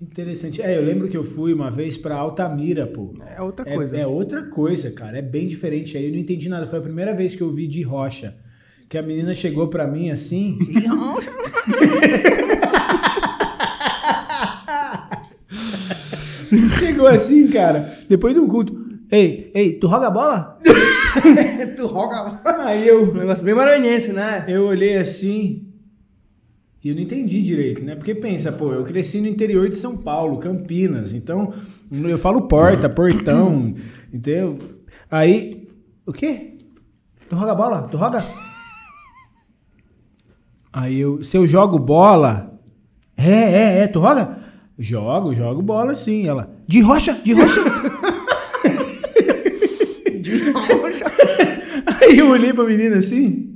[0.00, 0.60] Interessante.
[0.60, 3.12] É, eu lembro que eu fui uma vez pra Altamira, pô.
[3.26, 3.96] É outra É, coisa.
[3.96, 5.18] é outra coisa, cara.
[5.18, 5.96] É bem diferente.
[5.96, 6.66] Aí eu não entendi nada.
[6.66, 8.36] Foi a primeira vez que eu vi de rocha.
[8.88, 10.58] Que a menina chegou pra mim assim.
[16.78, 17.88] chegou assim, cara.
[18.08, 18.82] Depois de um culto.
[19.10, 20.58] Ei, ei, tu roga bola?
[21.76, 22.40] tu roga.
[22.64, 24.44] Aí eu, Um negócio bem maranhense, né?
[24.48, 25.68] eu olhei assim.
[26.84, 27.96] E eu não entendi direito, né?
[27.96, 31.14] Porque pensa, pô, eu cresci no interior de São Paulo, Campinas.
[31.14, 31.54] Então,
[31.90, 33.74] eu falo porta, portão,
[34.12, 34.58] entendeu?
[35.10, 35.66] Aí,
[36.04, 36.58] o quê?
[37.26, 37.88] Tu roga bola?
[37.90, 38.22] Tu roga?
[40.70, 42.60] Aí eu, se eu jogo bola,
[43.16, 44.40] é, é, é, tu roga?
[44.78, 46.26] Jogo, jogo bola sim.
[46.28, 47.60] Ela, de rocha, de rocha.
[50.20, 51.04] De rocha.
[52.02, 53.53] Aí eu olhei pra menina assim.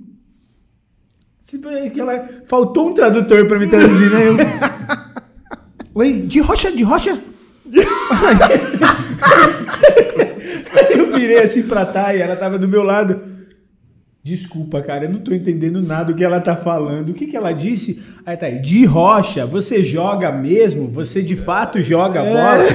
[1.49, 4.29] Se bem que ela- Faltou um tradutor pra me traduzir, né?
[4.29, 4.37] Eu,
[5.95, 7.19] Oi, de rocha, de rocha?
[10.73, 13.21] Aí eu virei assim pra Thay, ela tava do meu lado.
[14.23, 17.11] Desculpa, cara, eu não tô entendendo nada do que ela tá falando.
[17.11, 18.03] O que que ela disse?
[18.27, 20.89] Aí tá aí, de rocha, você joga mesmo?
[20.91, 22.67] Você de fato joga bola?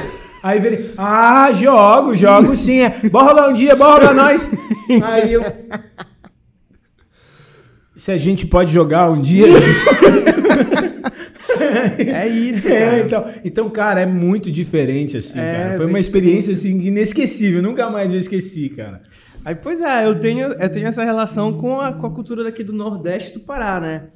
[0.41, 2.82] Aí virei, ah, jogo, jogo sim.
[2.82, 2.89] É.
[3.09, 4.49] Bora rolar um dia, bora rolar nós.
[5.03, 5.43] Aí eu.
[7.96, 9.46] Se a gente pode jogar um dia.
[11.98, 15.70] É isso, É, então, então, cara, é muito diferente, assim, É, cara.
[15.78, 17.62] Foi bem uma experiência, assim, inesquecível.
[17.62, 19.02] Nunca mais eu esqueci, cara.
[19.46, 22.64] Aí, pois é, eu tenho, eu tenho essa relação com a, com a cultura daqui
[22.64, 24.08] do Nordeste do Pará, né?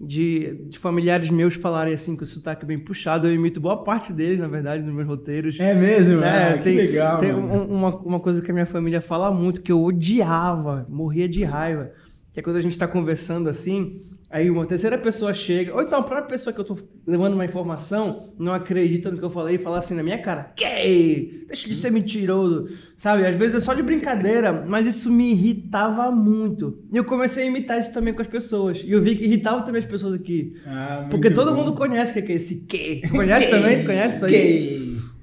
[0.00, 3.26] De, de familiares meus falarem assim com o sotaque bem puxado.
[3.28, 5.58] Eu imito boa parte deles, na verdade, nos meus roteiros.
[5.60, 6.22] É mesmo?
[6.22, 9.30] É, Ah, que tem, legal, Tem um- uma, uma coisa que a minha família fala
[9.30, 11.90] muito, que eu odiava, morria de raiva.
[12.34, 16.00] Que é quando a gente tá conversando assim, aí uma terceira pessoa chega, ou então
[16.00, 16.76] a própria pessoa que eu tô
[17.06, 20.52] levando uma informação não acredita no que eu falei e fala assim na minha cara:
[20.56, 21.44] Que?
[21.46, 22.66] Deixa de ser mentiroso.
[22.96, 23.24] Sabe?
[23.24, 26.76] Às vezes é só de brincadeira, mas isso me irritava muito.
[26.92, 28.82] E eu comecei a imitar isso também com as pessoas.
[28.84, 30.54] E eu vi que irritava também as pessoas aqui.
[30.66, 31.58] Ah, Porque todo bom.
[31.58, 33.02] mundo conhece o que é esse que.
[33.06, 33.78] Tu conhece também?
[33.78, 34.32] Tu conhece isso aí?
[34.32, 35.13] Que-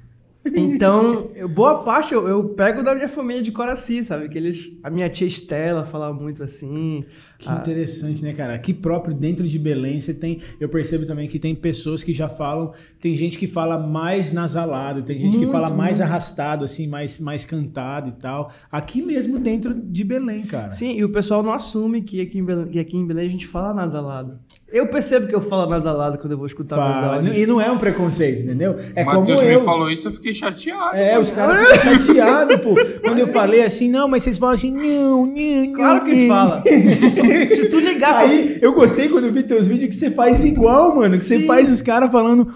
[0.43, 4.27] Então, eu- boa parte eu, eu pego da minha família de Coraci, sabe?
[4.27, 4.71] Que eles.
[4.81, 7.03] A minha tia Estela fala muito assim.
[7.37, 8.53] Que Ah, interessante, né, cara?
[8.53, 10.41] Aqui próprio dentro de Belém, você tem.
[10.59, 12.71] Eu percebo também que tem pessoas que já falam.
[12.99, 16.07] Tem gente que fala mais nasalado, tem gente que Muito, fala mais muito.
[16.09, 18.51] arrastado, assim, mais, mais cantado e tal.
[18.71, 20.69] Aqui mesmo dentro de Belém, cara.
[20.71, 23.29] Sim, e o pessoal não assume que aqui, em Belém, que aqui em Belém a
[23.29, 24.39] gente fala nasalado.
[24.71, 27.37] Eu percebo que eu falo nasalado quando eu vou escutar meus áudios.
[27.37, 28.77] E não é um preconceito, entendeu?
[28.95, 29.63] É o Matheus como me eu.
[29.63, 30.95] falou isso, eu fiquei chateado.
[30.95, 32.75] É, os caras ficam chateados, pô.
[33.01, 35.73] Quando eu falei assim, não, mas vocês falam assim, não, não, não.
[35.73, 36.63] Claro que fala.
[36.63, 40.11] Se, se tu ligar pra- Aí, eu gostei quando eu vi teus vídeos que você
[40.11, 41.17] faz igual, mano.
[41.19, 41.45] Que você Sim.
[41.47, 42.47] faz os caras falando.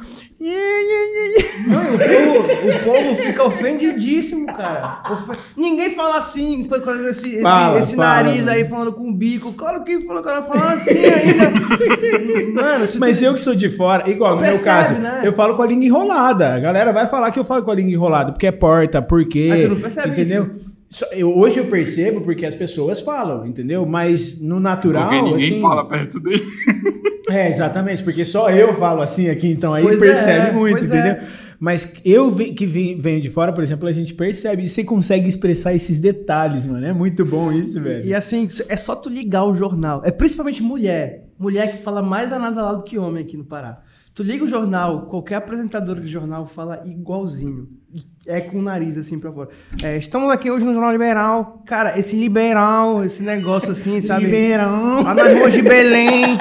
[1.67, 5.01] Não, o povo, o povo fica ofendidíssimo, cara.
[5.11, 6.75] Ofe- Ninguém fala assim, com
[7.09, 8.51] esse, esse, Fala, esse fala, nariz mano.
[8.51, 9.53] aí falando com o bico.
[9.53, 11.51] Claro que falou, cara falando assim ainda.
[12.61, 13.25] Mano, se Mas tu...
[13.25, 15.21] eu que sou de fora, igual no meu caso, né?
[15.23, 16.53] eu falo com a língua enrolada.
[16.53, 19.49] A galera vai falar que eu falo com a língua enrolada, porque é porta, porque.
[19.51, 20.49] Ah, tu não percebe Entendeu?
[20.53, 20.74] Só-
[21.11, 23.86] eu- hoje eu percebo porque as pessoas falam, entendeu?
[23.86, 25.09] Mas no natural.
[25.09, 26.43] Porque ninguém assim- fala perto dele.
[27.27, 31.13] É, exatamente, porque só eu falo assim aqui, então aí Pois percebe é, muito, entendeu?
[31.13, 31.27] é.
[31.59, 35.73] Mas eu que venho de fora, por exemplo, a gente percebe e você consegue expressar
[35.73, 36.86] esses detalhes, mano.
[36.86, 38.05] É muito bom isso, velho.
[38.05, 40.03] E assim, é só tu ligar o jornal.
[40.05, 41.27] É principalmente mulher.
[41.39, 43.81] Mulher que fala mais anasalado que homem aqui no Pará.
[44.13, 47.67] Tu liga o jornal, qualquer apresentador de jornal fala igualzinho.
[48.27, 49.49] É com o nariz assim pra fora.
[49.83, 51.61] É, estamos aqui hoje no Jornal Liberal.
[51.65, 54.25] Cara, esse liberal, esse negócio assim, sabe?
[54.25, 55.03] Liberão.
[55.03, 56.37] Lá nas ruas de Belém.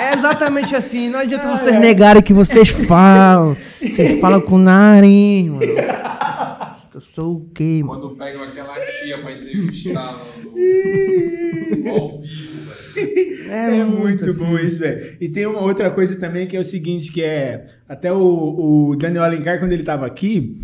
[0.00, 1.10] É exatamente assim.
[1.10, 3.56] Não adianta vocês negarem que vocês falam.
[3.78, 5.62] Vocês falam com o nariz, mano.
[6.98, 8.00] Eu sou o quê, mano?
[8.00, 13.52] Quando pegam aquela tia pra entrevistar no, ao vivo, velho.
[13.52, 14.44] É, muito, assim.
[14.44, 15.16] bom isso, velho.
[15.20, 17.66] E tem uma outra coisa também que é o seguinte, que é...
[17.88, 20.60] Até o, o Daniel Alencar, quando ele tava aqui,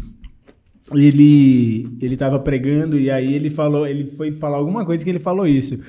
[0.93, 5.19] ele ele tava pregando e aí ele falou, ele foi falar alguma coisa que ele
[5.19, 5.83] falou isso.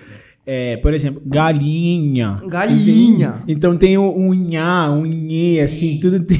[0.45, 2.35] É, por exemplo, galinha.
[2.47, 3.43] Galinha.
[3.47, 6.37] Então tem um, um nhá, um nhê, assim, tudo tem.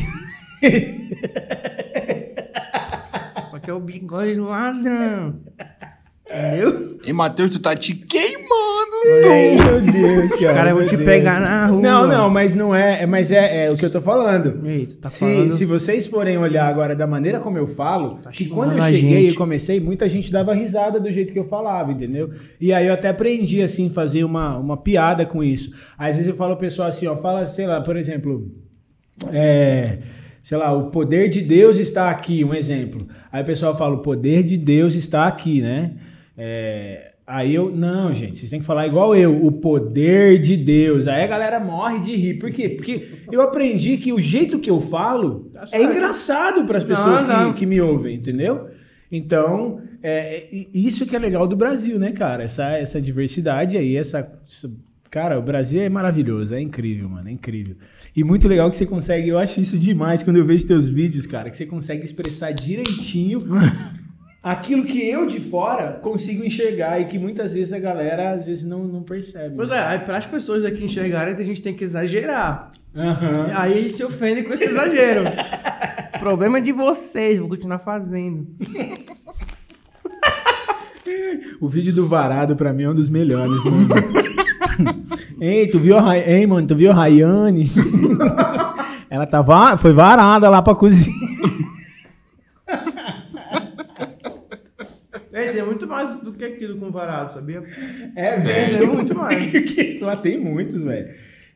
[3.50, 5.42] Só que é o bigode ladrão.
[6.38, 7.00] Entendeu?
[7.06, 8.46] E Matheus, tu tá te queimando.
[9.30, 10.54] Ai, meu Deus, cara.
[10.54, 11.08] Caras vão meu te Deus.
[11.10, 11.82] pegar na rua.
[11.82, 14.68] Não, não, mas não é, é- mas é, é o que eu tô falando.
[14.68, 18.16] Ei, tu tá se, falando- se vocês forem olhar agora da maneira como eu falo,
[18.24, 19.34] Tá que quando eu a cheguei gente.
[19.34, 22.32] e comecei, muita gente dava risada do jeito que eu falava, entendeu?
[22.60, 25.76] E aí eu até aprendi, assim, fazer uma, uma piada com isso.
[25.98, 28.52] Às vezes eu falo ao pessoal assim, ó, fala, sei lá, por exemplo,
[29.32, 30.00] é,
[30.42, 33.08] sei lá, o poder de Deus está aqui, um exemplo.
[33.32, 35.92] Aí o pessoal fala, o poder de Deus está aqui, né?
[36.38, 41.08] É, aí eu, não, gente, vocês têm que falar igual eu, o poder de Deus.
[41.08, 42.36] Aí a galera morre de rir.
[42.36, 42.70] Por quê?
[42.70, 45.92] Porque eu aprendi que o jeito que eu falo é certo.
[45.92, 47.54] engraçado para as pessoas Não, não.
[47.54, 48.68] Que, que me ouvem, entendeu?
[49.12, 52.44] Então, é, é, isso que é legal do Brasil, né, cara?
[52.44, 54.72] Essa, essa diversidade aí, essa, essa-
[55.10, 57.78] Cara, o Brasil é maravilhoso, é incrível, mano, é incrível.
[58.14, 61.26] E muito legal que você consegue, eu acho isso demais quando eu vejo teus vídeos,
[61.26, 63.40] cara, que você consegue expressar direitinho
[64.46, 68.64] aquilo que eu de fora consigo enxergar e que muitas vezes a galera às vezes
[68.64, 69.56] não, não percebe.
[69.56, 69.96] Pois né?
[69.96, 72.70] é, para as pessoas daqui enxergarem, a gente tem que exagerar.
[72.96, 73.48] Aham.
[73.56, 75.24] Aí eles se ofendem com esse exagero.
[76.20, 78.48] Problema é de vocês, vou continuar fazendo.
[81.60, 83.88] O vídeo do varado pra mim é um dos melhores, mano.
[85.42, 86.18] Ei, tu viu a.
[86.18, 87.72] Ei, mano, tu viu a Rayane?
[89.10, 89.76] Ela tá va...
[89.78, 91.16] foi varada lá pra cozinha.
[95.36, 97.62] Ei, tem muito mais do que aquilo com varado, sabia?
[98.16, 98.78] É, Sério?
[98.80, 99.52] Tem muito mais.
[100.02, 101.10] lá tem muitos, velho.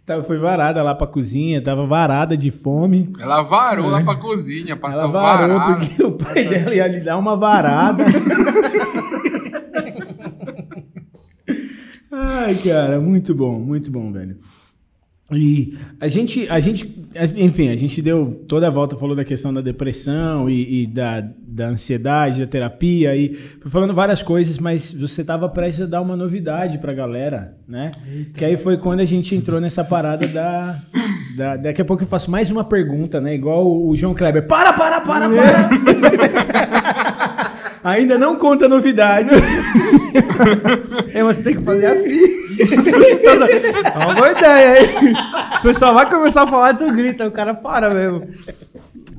[0.05, 3.09] Tava- Foi varada lá pra cozinha, tava varada de fome.
[3.21, 5.85] Ela varou lá pra cozinha, Ela passou varou varado.
[5.87, 8.03] porque o pai dela ia lhe dar uma varada.
[12.11, 14.37] Ai, cara, muito bom, muito bom, velho.
[15.31, 16.89] E a gente, a gente,
[17.37, 21.23] enfim, a gente deu toda a volta, falou da questão da depressão e, e da,
[21.47, 26.01] da ansiedade, da terapia, e foi falando várias coisas, mas você estava prestes a dar
[26.01, 27.91] uma novidade pra galera, né?
[28.33, 30.79] Que aí foi quando a gente entrou nessa parada da,
[31.37, 33.35] da- Daqui a pouco eu faço mais uma pergunta, né?
[33.35, 34.47] Igual o, o João Kleber.
[34.47, 35.69] Para, para, para, para!
[37.83, 39.29] Ainda não conta a novidade.
[41.13, 42.48] É, mas tem que fazer assim.
[42.63, 43.45] Assustando.
[43.89, 45.13] É uma boa ideia, hein?
[45.59, 48.27] O pessoal vai começar a falar e tu grita, o cara para mesmo.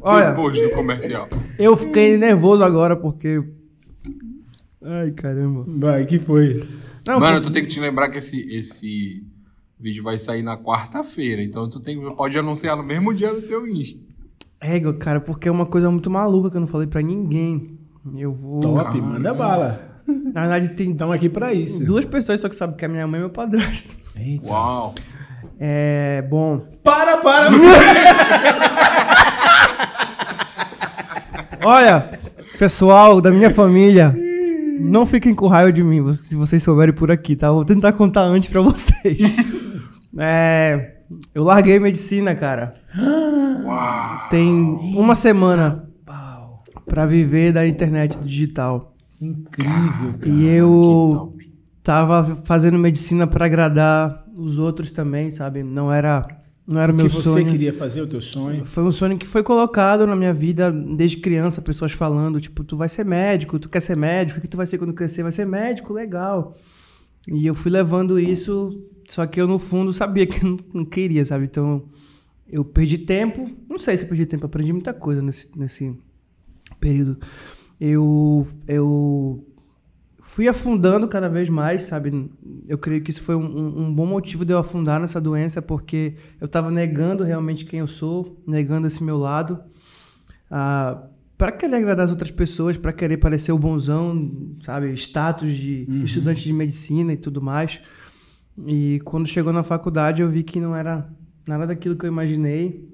[0.02, 1.28] Olha, Depois do comercial.
[1.58, 3.42] eu fiquei nervoso agora porque.
[4.82, 5.64] Ai, caramba.
[5.66, 6.64] Vai, que foi?
[7.06, 9.22] Não, Mano, tu tem que te lembrar que esse, esse
[9.78, 11.42] vídeo vai sair na quarta-feira.
[11.42, 14.02] Então tu tem, pode anunciar no mesmo dia do teu Insta.
[14.62, 17.78] Égua, cara, porque é uma coisa muito maluca que eu não falei pra ninguém.
[18.16, 18.60] Eu vou.
[18.60, 19.89] Top, manda bala.
[20.34, 21.84] Na verdade, tem Estamos aqui pra isso.
[21.84, 23.94] duas pessoas só que sabem que é minha mãe e meu padrasto.
[24.16, 24.46] Eita.
[24.46, 24.94] Uau.
[25.58, 26.22] É.
[26.28, 26.60] Bom.
[26.82, 27.50] Para, para!
[31.62, 32.18] Olha,
[32.58, 34.16] pessoal da minha família,
[34.80, 37.50] não fiquem com raiva de mim se vocês souberem por aqui, tá?
[37.50, 39.18] Vou tentar contar antes pra vocês.
[40.18, 40.96] É,
[41.32, 42.74] eu larguei medicina, cara.
[43.64, 44.28] Uau.
[44.28, 45.88] Tem uma semana
[46.84, 48.92] pra viver da internet digital.
[49.20, 50.28] Incrível, cara.
[50.28, 51.36] E eu
[51.82, 55.62] tava fazendo medicina pra agradar os outros também, sabe?
[55.62, 56.26] Não era,
[56.66, 57.50] não era o O que meu você sonho.
[57.50, 58.64] queria fazer, o teu sonho?
[58.64, 62.76] Foi um sonho que foi colocado na minha vida desde criança, pessoas falando, tipo, tu
[62.76, 65.22] vai ser médico, tu quer ser médico, o que tu vai ser quando crescer?
[65.22, 66.56] Vai ser médico, legal.
[67.28, 70.84] E eu fui levando isso, só que eu no fundo sabia que eu não, não
[70.84, 71.44] queria, sabe?
[71.44, 71.84] Então
[72.50, 75.94] eu perdi tempo, não sei se eu perdi tempo, aprendi muita coisa nesse, nesse
[76.80, 77.18] período.
[77.80, 79.44] Eu, eu
[80.22, 82.30] fui afundando cada vez mais, sabe?
[82.68, 86.14] Eu creio que isso foi um, um- bom motivo de eu afundar nessa doença, porque
[86.40, 89.58] eu estava negando realmente quem eu sou, negando esse meu lado,
[90.50, 91.02] ah,
[91.38, 94.30] para querer agradar as outras pessoas, para querer parecer o bonzão,
[94.62, 94.92] sabe?
[94.92, 97.80] Status de estudante de medicina e tudo mais.
[98.66, 101.08] E quando chegou na faculdade, eu vi que não era
[101.46, 102.86] nada daquilo que eu imaginei.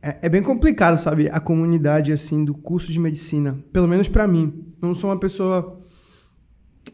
[0.00, 1.28] É, é bem complicado, sabe?
[1.28, 3.58] A comunidade, assim, do curso de medicina.
[3.72, 4.64] Pelo menos pra mim.
[4.80, 5.80] Não sou uma pessoa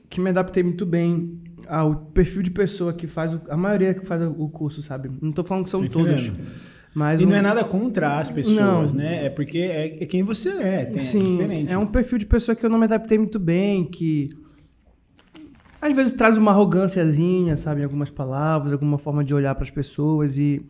[0.08, 3.34] que me adaptei muito bem ao perfil de pessoa que faz...
[3.34, 5.10] O, a maioria que faz o curso, sabe?
[5.20, 6.32] Não tô falando que são todos.
[6.94, 9.00] Mas E um- não é nada contra as pessoas, Não.
[9.00, 9.26] né?
[9.26, 10.84] É porque é, é quem você é.
[10.84, 11.72] Tem, é Sim, diferente.
[11.72, 14.30] é um perfil de pessoa que eu não me adaptei muito bem, que
[15.82, 19.70] às vezes traz uma arrogânciazinha, sabe, em algumas palavras, alguma forma de olhar para as
[19.70, 20.64] pessoas e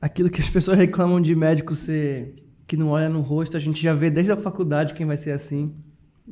[0.00, 2.34] aquilo que as pessoas reclamam de médico ser
[2.66, 5.32] que não olha no rosto, a gente já vê desde a faculdade quem vai ser
[5.32, 5.74] assim.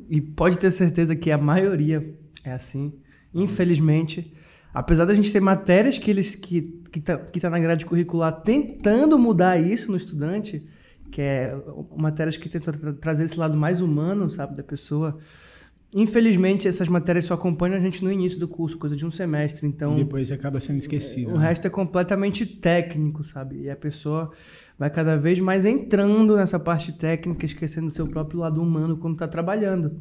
[0.09, 2.93] E pode ter certeza que a maioria é assim.
[3.33, 4.33] Infelizmente,
[4.73, 8.41] apesar da gente ter matérias que eles que que tá, que tá na grade curricular
[8.41, 10.65] tentando mudar isso no estudante,
[11.11, 11.55] que é
[11.95, 15.19] matérias que tentam tra trazer esse lado mais humano, sabe, da pessoa.
[15.91, 19.65] Infelizmente, essas matérias só acompanham a gente no início do curso, coisa de um semestre,
[19.65, 19.97] então...
[19.97, 21.31] E depois acaba sendo esquecido.
[21.31, 21.47] O né?
[21.47, 23.63] resto é completamente técnico, sabe?
[23.63, 24.31] E a pessoa
[24.77, 29.13] vai cada vez mais entrando nessa parte técnica, esquecendo o seu próprio lado humano quando
[29.13, 29.99] está trabalhando.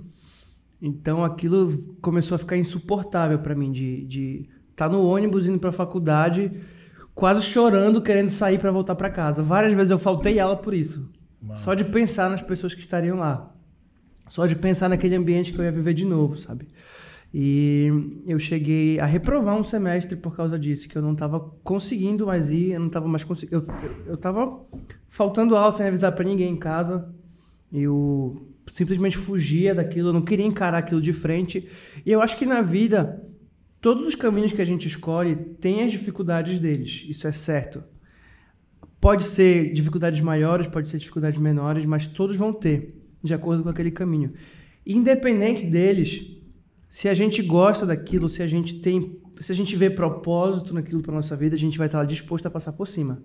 [0.80, 1.72] Então aquilo
[2.02, 6.52] começou a ficar insuportável para mim, de estar tá no ônibus indo para a faculdade,
[7.14, 9.42] quase chorando, querendo sair para voltar para casa.
[9.42, 11.10] Várias vezes eu faltei aula por isso.
[11.52, 13.54] Só de pensar nas pessoas que estariam lá.
[14.28, 16.68] Só de pensar naquele ambiente que eu ia viver de novo, sabe?
[17.32, 17.90] E
[18.26, 22.50] eu cheguei a reprovar um semestre por causa disso, que eu não estava conseguindo mais
[22.50, 23.66] ir, eu não estava mais conseguindo.
[23.66, 24.60] Eu, eu tava
[25.08, 27.12] faltando aula sem avisar para ninguém em casa.
[27.70, 31.68] Eu simplesmente fugia daquilo, eu não queria encarar aquilo de frente.
[32.04, 33.22] E eu acho que na vida,
[33.78, 37.84] todos os caminhos que a gente escolhe têm as dificuldades deles, isso é certo.
[38.98, 43.68] Pode ser dificuldades maiores, pode ser dificuldades menores, mas todos vão ter de acordo com
[43.68, 44.32] aquele caminho.
[44.86, 46.26] Independente deles,
[46.88, 51.02] se a gente gosta daquilo, se a gente tem, se a gente vê propósito naquilo
[51.02, 53.22] para nossa vida, a gente vai estar lá disposto a passar por cima.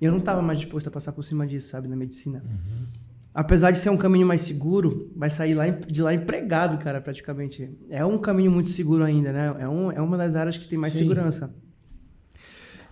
[0.00, 2.42] Eu não estava mais disposto a passar por cima disso, sabe, na medicina.
[2.44, 2.86] Uhum.
[3.32, 7.70] Apesar de ser um caminho mais seguro, vai sair lá de lá empregado, cara, praticamente.
[7.90, 9.56] É um caminho muito seguro ainda, né?
[9.58, 11.00] É, um, é uma das áreas que tem mais Sim.
[11.00, 11.54] segurança.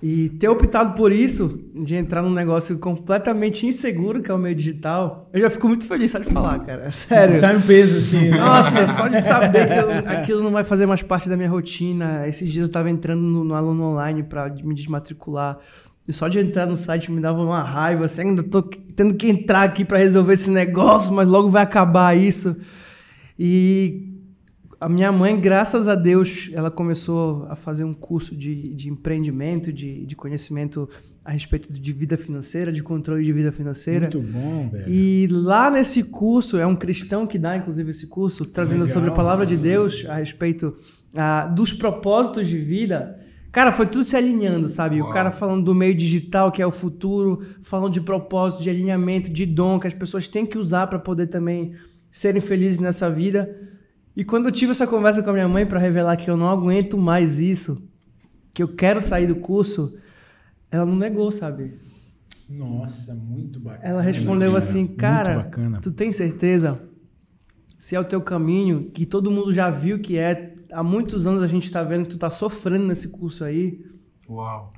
[0.07, 4.55] E ter optado por isso, de entrar num negócio completamente inseguro, que é o meio
[4.55, 6.92] digital, eu já fico muito feliz só de falar, cara.
[6.92, 7.40] Sério.
[7.40, 8.28] Sai um peso, assim.
[8.28, 8.36] Né?
[8.36, 12.28] Nossa, só de saber que eu, aquilo não vai fazer mais parte da minha rotina.
[12.28, 15.59] Esses dias eu tava entrando no, no aluno online para me desmatricular.
[16.07, 19.26] E só de entrar no site me dava uma raiva, assim, ainda tô tendo que
[19.26, 22.61] entrar aqui para resolver esse negócio, mas logo vai acabar isso.
[23.38, 24.14] E
[24.81, 29.72] a minha mãe, graças a Deus, ela começou a fazer um curso de, de empreendimento,
[29.72, 30.89] de, de conhecimento
[31.25, 34.11] a respeito de vida financeira, de controle de vida financeira.
[34.12, 34.85] Muito bom, velho.
[34.89, 38.95] E lá nesse curso, é um cristão que dá, inclusive, esse curso, trazendo Legal.
[38.95, 40.77] sobre a palavra de Deus a respeito
[41.16, 43.18] ah, dos propósitos de vida.
[43.51, 45.01] Cara, foi tudo se alinhando, sabe?
[45.01, 45.09] Uau.
[45.09, 49.31] O cara falando do meio digital, que é o futuro, falando de propósito, de alinhamento,
[49.31, 51.72] de dom que as pessoas têm que usar para poder também
[52.11, 53.49] serem felizes nessa vida.
[54.17, 56.49] E quando eu tive essa conversa com a minha mãe para revelar que eu não
[56.49, 57.91] aguento mais isso,
[58.53, 59.97] que eu quero sair do curso,
[60.71, 61.79] ela não negou, sabe?
[62.49, 63.89] Nossa, muito bacana.
[63.89, 65.51] Ela respondeu assim, cara,
[65.83, 66.81] tu tem certeza?
[67.79, 71.43] Se é o teu caminho, que todo mundo já viu que é, há muitos anos
[71.43, 73.85] a gente está vendo que tu tá sofrendo nesse curso aí.
[74.29, 74.73] Uau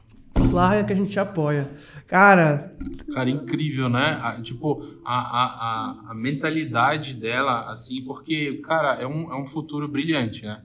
[0.53, 1.69] larga que a gente apoia.
[2.07, 2.77] Cara.
[3.13, 4.19] Cara, incrível, né?
[4.23, 9.89] A, tipo, a, a, a, mentalidade dela, assim, porque, cara, é um, é um futuro
[9.89, 10.63] brilhante, né?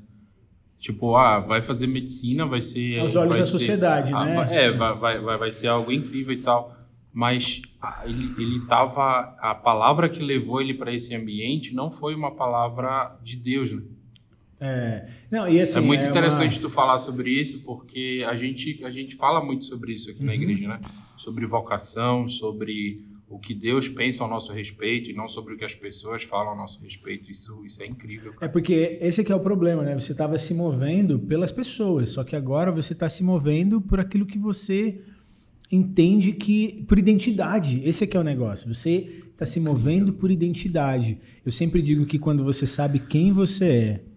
[0.80, 3.00] Tipo, ah, vai fazer medicina, vai ser.
[3.00, 4.66] Aos olhos da sociedade, né?
[4.66, 6.76] É, vai, vai, vai, vai ser algo incrível e tal.
[7.14, 7.62] Mas
[8.06, 9.36] ele, ele tava.
[9.40, 13.82] A palavra que levou ele para esse ambiente não foi uma palavra de Deus, né?
[14.64, 16.62] É, não, e assim, é muito é interessante uma...
[16.62, 20.28] tu falar sobre isso, porque a gente, a gente fala muito sobre isso aqui uhum.
[20.28, 20.80] na igreja, né?
[21.18, 25.66] Sobre vocação, sobre o que Deus pensa ao nosso respeito e não sobre o que
[25.66, 27.32] as pessoas falam ao nosso respeito.
[27.32, 28.34] Isso, isso é incrível.
[28.34, 28.46] Cara.
[28.46, 30.00] É porque esse aqui é o problema, né?
[30.00, 34.28] Você estava se movendo pelas pessoas, só que agora você está se movendo por aquilo
[34.28, 35.02] que você
[35.72, 37.82] entende que por identidade.
[37.84, 38.72] Esse aqui é o negócio.
[38.72, 41.18] Você está se movendo por identidade.
[41.44, 44.11] Eu sempre digo que quando você sabe quem você é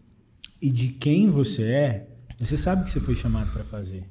[0.64, 2.08] e de quem você é,
[2.40, 4.08] você sabe o que você foi chamado para fazer.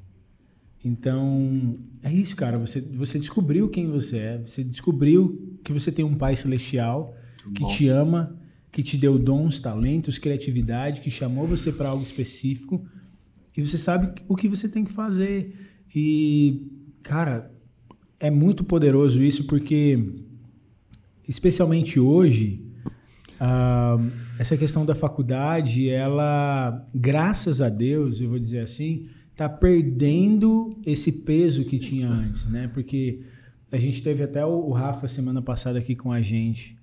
[0.85, 2.59] Então, é isso, cara.
[2.59, 4.37] Você, você descobriu quem você é.
[4.37, 7.69] Você descobriu que você tem um Pai Celestial Muito que bom.
[7.69, 8.39] te ama,
[8.71, 12.85] que te deu dons, talentos, criatividade, que chamou você para algo específico.
[13.57, 15.55] E você sabe o que você tem que fazer.
[15.95, 16.67] E,
[17.01, 17.51] cara,
[18.19, 19.97] é muito poderoso isso porque,
[21.27, 22.63] especialmente hoje,
[23.41, 30.77] uh, essa questão da faculdade, ela, graças a Deus, eu vou dizer assim, está perdendo
[30.85, 32.69] esse peso que tinha antes, né?
[32.73, 33.21] Porque
[33.71, 36.77] a gente teve até o Rafa semana passada aqui com a gente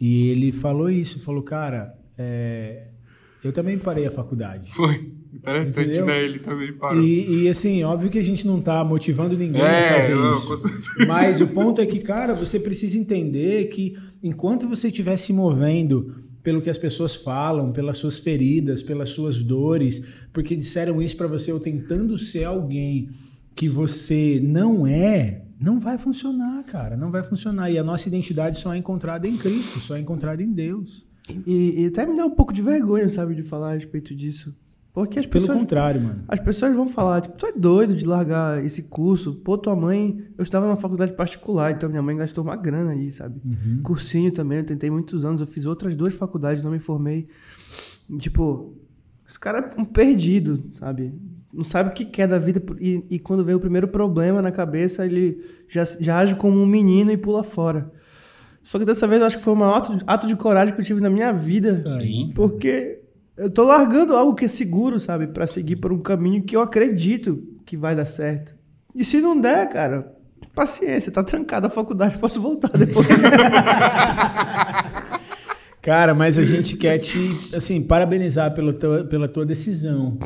[0.00, 2.88] e ele falou isso, falou, cara, é,
[3.42, 4.72] eu também parei a faculdade.
[4.72, 5.12] Foi.
[5.32, 6.06] Interessante, Entendeu?
[6.06, 6.22] né?
[6.22, 7.02] Ele também parou.
[7.02, 10.34] E, e, assim, óbvio que a gente não está motivando ninguém é, a fazer não,
[10.34, 11.06] isso.
[11.06, 16.14] Mas o ponto é que, cara, você precisa entender que enquanto você estiver se movendo
[16.42, 21.28] pelo que as pessoas falam, pelas suas feridas, pelas suas dores, porque disseram isso para
[21.28, 23.10] você ou tentando ser alguém
[23.54, 26.96] que você não é, não vai funcionar, cara.
[26.96, 27.70] Não vai funcionar.
[27.70, 31.06] E a nossa identidade só é encontrada em Cristo, só é encontrada em Deus.
[31.46, 34.54] E, e até me dá um poupouco de vergonha, sabe, de falar a respeito disso.
[34.94, 35.58] Porque as Pelo pessoas.
[35.58, 36.24] contrário, mano.
[36.28, 39.34] As pessoas vão falar, tipo, tu é doido de largar esse curso.
[39.36, 40.22] Pô, tua mãe.
[40.36, 43.40] Eu estava numa faculdade particular, então minha mãe gastou uma grana ali, sabe?
[43.82, 45.40] Cursinho também, eu tentei muitos anos.
[45.40, 47.26] Eu fiz outras duas faculdades, não me formei.
[48.18, 48.76] Tipo,
[49.26, 51.14] esse cara é um perdido, sabe?
[51.50, 52.62] Não sabe o que quer da vida.
[52.78, 56.66] E, e quando vem o primeiro problema na cabeça, ele já, já age como um
[56.66, 57.90] menino e pula fora.
[58.62, 60.80] Só que dessa vez eu acho que foi o maior ato, ato de coragem que
[60.82, 61.82] eu tive na minha vida.
[61.86, 62.30] Sim.
[62.34, 63.01] Porque
[63.36, 65.26] eu tô largando algo que é seguro, sabe?
[65.26, 68.54] Pra seguir por um caminho que eu acredito que vai dar certo.
[68.94, 70.14] E se não der, cara,
[70.54, 73.06] paciência, tá trancada a faculdade, posso voltar depois.
[75.82, 77.18] Cara, mas a gente quer te,
[77.52, 80.16] assim, parabenizar pela tua, pela tua decisão,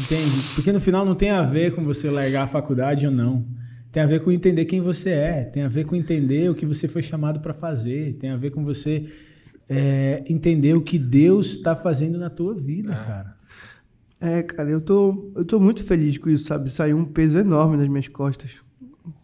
[0.00, 0.30] entende?
[0.54, 3.44] Porque no final não tem a ver com você largar a faculdade ou não.
[3.92, 6.64] Tem a ver com entender quem você é, tem a ver com entender o que
[6.64, 9.06] você foi chamado para fazer, tem a ver com você
[9.68, 13.36] é, entender o que Deus está fazendo na tua vida, cara.
[14.20, 16.70] É, cara, eu tô, eu tô muito feliz com isso, sabe?
[16.70, 18.52] Saiu um peso enorme das minhas costas.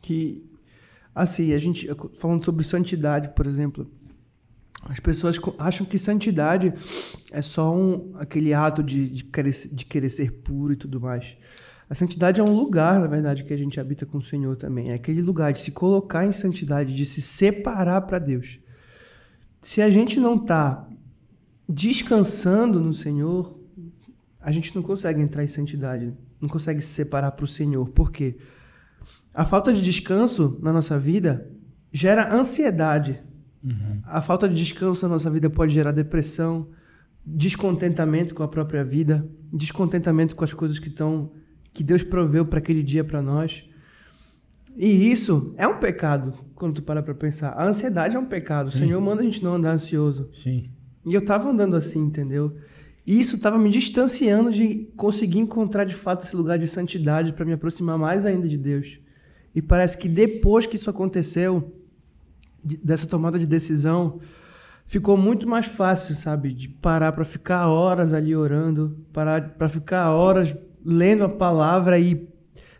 [0.02, 0.44] Que,
[1.14, 3.88] assim, a gente, falando sobre santidade, por exemplo,
[4.82, 6.74] as pessoas acham que santidade
[7.30, 11.36] é só um, aquele ato de, de, querer, de querer ser puro e tudo mais.
[11.90, 14.90] A santidade é um lugar, na verdade, que a gente habita com o Senhor também.
[14.90, 18.58] É aquele lugar de se colocar em santidade, de se separar para Deus.
[19.60, 20.88] Se a gente não tá
[21.68, 23.58] descansando no Senhor,
[24.40, 27.88] a gente não consegue entrar em santidade, não consegue se separar para o Senhor.
[27.90, 28.38] Por quê?
[29.34, 31.50] A falta de descanso na nossa vida
[31.92, 33.20] gera ansiedade.
[34.04, 36.68] A falta de descanso na nossa vida pode gerar depressão,
[37.24, 41.32] descontentamento com a própria vida, descontentamento com as coisas que estão
[41.72, 43.68] que Deus proveu para aquele dia para nós.
[44.80, 47.50] E isso é um pecado, quando tu para para pensar.
[47.50, 48.68] A ansiedade é um pecado.
[48.68, 50.28] O Senhor manda a gente não andar ansioso.
[50.32, 50.70] Sim.
[51.04, 52.54] E eu tava andando assim, entendeu?
[53.04, 57.44] E isso tava me distanciando de conseguir encontrar de fato esse lugar de santidade para
[57.44, 59.00] me aproximar mais ainda de Deus.
[59.54, 61.74] E parece que depois que isso aconteceu,
[62.64, 64.20] de- dessa tomada de decisão,
[64.84, 66.52] ficou muito mais fácil, sabe?
[66.52, 70.54] De parar para ficar horas ali orando, parar para ficar horas
[70.84, 72.28] lendo a palavra e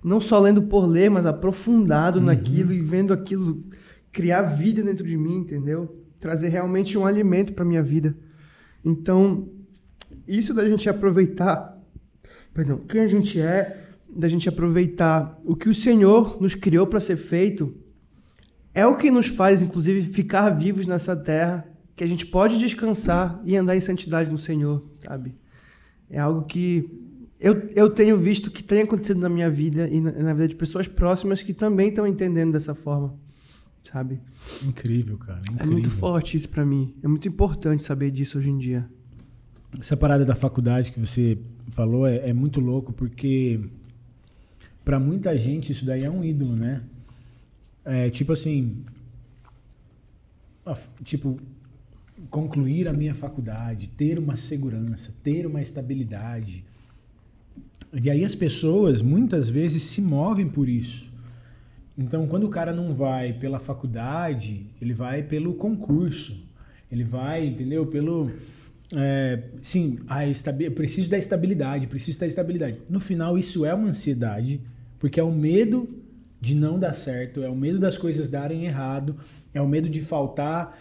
[0.08, 3.62] não só lendo por ler, mas aprofundado naquilo e vendo aquilo
[4.10, 6.02] criar vida dentro de mim, entendeu?
[6.18, 8.16] Trazer realmente um alimento para minha vida.
[8.82, 9.50] Então,
[10.26, 11.78] isso da gente aproveitar,
[12.54, 13.84] perdão, quem a gente é,
[14.16, 17.76] da gente aproveitar o que o Senhor nos criou para ser feito,
[18.74, 23.42] é o que nos faz, inclusive, ficar vivos nessa terra, que a gente pode descansar
[23.44, 25.34] e andar em santidade no Senhor, sabe?
[26.08, 27.07] É algo que
[27.40, 30.56] eu, eu tenho visto que tem acontecido na minha vida e na, na vida de
[30.56, 33.14] pessoas próximas que também estão entendendo dessa forma,
[33.84, 34.20] sabe?
[34.64, 35.40] Incrível, cara.
[35.50, 35.72] É Incrível.
[35.72, 36.94] muito forte isso pra mim.
[37.02, 38.88] É muito importante saber disso hoje em dia.
[39.78, 43.60] Essa parada da faculdade que você falou é, é muito louco porque
[44.84, 46.82] pra muita gente isso daí é um ídolo, né?
[47.84, 48.84] É tipo assim,
[51.04, 51.38] tipo
[52.30, 56.64] concluir a minha faculdade, ter uma segurança, ter uma estabilidade.
[57.92, 61.06] E aí as pessoas muitas vezes se movem por isso.
[61.96, 66.36] Então, quando o cara não vai pela faculdade, ele vai pelo concurso.
[66.90, 67.86] Ele vai, entendeu?
[67.86, 68.30] Pelo.
[68.94, 72.78] É, sim, a estabi- eu preciso da estabilidade, preciso da estabilidade.
[72.88, 74.60] No final, isso é uma ansiedade,
[74.98, 75.88] porque é o medo
[76.40, 79.16] de não dar certo, é o medo das coisas darem errado,
[79.52, 80.78] é o medo de faltar.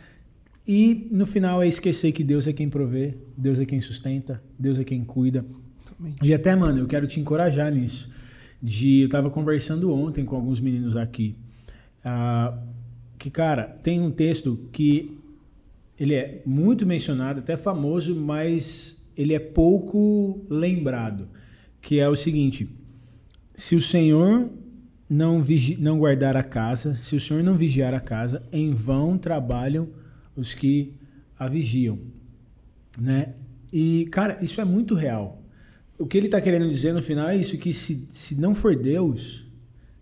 [0.68, 4.78] E no final é esquecer que Deus é quem provê, Deus é quem sustenta, Deus
[4.78, 5.43] é quem cuida.
[6.22, 8.12] E até, mano, eu quero te encorajar nisso.
[8.62, 11.36] De, eu tava conversando ontem com alguns meninos aqui.
[12.04, 12.58] ah,
[13.20, 15.18] que, cara, tem um texto que
[16.00, 21.28] ele é muito mencionado, até famoso, mas ele é pouco lembrado.
[21.82, 22.70] Que é o seguinte:
[23.56, 24.50] se o Senhor
[25.10, 29.18] não, vigi não guardar a casa, se o Senhor não vigiar a casa, em vão
[29.18, 29.88] trabalham
[30.36, 30.94] os que
[31.38, 32.00] a vigiam.
[33.00, 33.34] Né?
[33.72, 35.42] E, cara, isso é muito real.
[35.98, 38.76] O que ele está querendo dizer no final é isso: que se, se não for
[38.76, 39.43] Deus,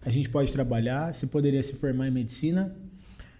[0.02, 2.76] a gente pode trabalhar, você poderia se formar em medicina,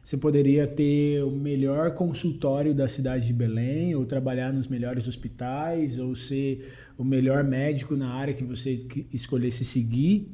[0.04, 6.00] você poderia ter o melhor consultório da cidade de Belém, ou trabalhar nos melhores hospitais,
[6.00, 10.32] ou ser o melhor médico na área que você escolhesse seguir,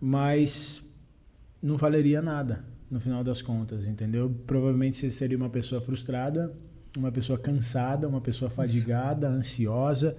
[0.00, 0.82] mas
[1.62, 4.34] não valeria nada no final das contas, entendeu?
[4.46, 6.52] Provavelmente você seria uma pessoa frustrada,
[6.96, 10.16] uma pessoa cansada, uma pessoa fadigada, ansiosa.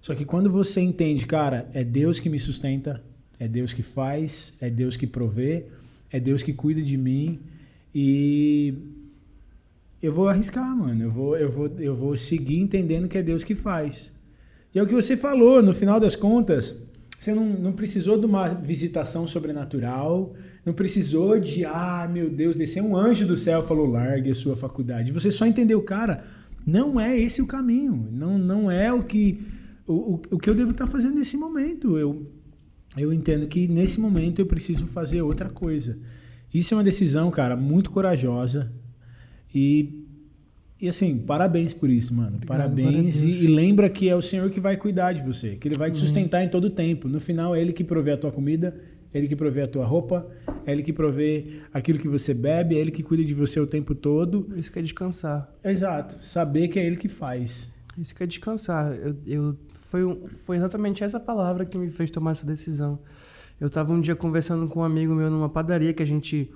[0.00, 3.02] Só que quando você entende, cara, é Deus que me sustenta,
[3.38, 5.66] é Deus que faz, é Deus que provê,
[6.10, 7.40] é Deus que cuida de mim
[7.94, 8.74] e
[10.02, 11.02] eu vou arriscar, mano.
[11.02, 14.12] Eu vou, eu vou, eu vou seguir entendendo que é Deus que faz.
[14.74, 16.80] E é o que você falou, no final das contas,
[17.18, 20.32] você não, não precisou de uma visitação sobrenatural,
[20.64, 24.34] não precisou de, ah, meu Deus, descer um anjo do céu e falou, largue a
[24.34, 25.12] sua faculdade.
[25.12, 26.24] Você só entendeu, cara,
[26.66, 29.44] não é esse o caminho, não, não é o que,
[29.90, 31.98] o, o, o que eu devo estar fazendo nesse momento.
[31.98, 32.26] Eu,
[32.96, 35.98] eu entendo que nesse momento eu preciso fazer outra coisa.
[36.52, 38.72] Isso é uma decisão, cara, muito corajosa.
[39.54, 40.04] E,
[40.80, 42.36] e assim, parabéns por isso, mano.
[42.36, 43.22] Obrigado, parabéns.
[43.22, 45.90] E, e, lembra que é o Senhor que vai cuidar de você, que Ele vai
[45.90, 46.06] te uhum.
[46.06, 47.08] sustentar em todo o tempo.
[47.08, 48.80] No final, é Ele que provê a tua comida,
[49.12, 50.26] é Ele que provê a tua roupa,
[50.66, 53.66] é Ele que provê aquilo que você bebe, é Ele que cuida de você o
[53.66, 54.48] tempo todo.
[54.56, 55.52] Isso que é descansar.
[55.64, 56.16] Exato.
[56.24, 57.68] Saber que é Ele que faz.
[57.98, 58.92] Isso que é descansar.
[58.94, 59.56] Eu, eu,
[59.90, 60.02] foi,
[60.36, 63.00] foi exatamente essa palavra que me fez tomar essa decisão.
[63.60, 66.48] Eu estava um dia conversando com um amigo meu numa padaria que a gente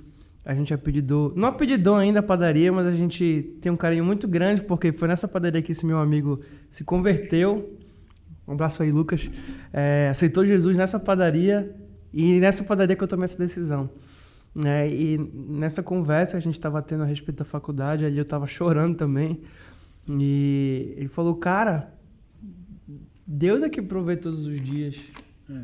[0.44, 4.28] a gente apelidou, não apelidou ainda a padaria, mas a gente tem um carinho muito
[4.28, 7.76] grande porque foi nessa padaria que esse meu amigo se converteu.
[8.46, 9.28] Um abraço aí, Lucas.
[9.72, 11.74] É, aceitou Jesus nessa padaria
[12.12, 13.88] e nessa padaria que eu tomei essa decisão.
[14.64, 18.46] É, e nessa conversa a gente estava tendo a respeito da faculdade, ali eu estava
[18.46, 19.40] chorando também.
[20.06, 21.94] E ele falou, cara,
[23.26, 24.96] Deus é que provê todos os dias.
[25.50, 25.62] É.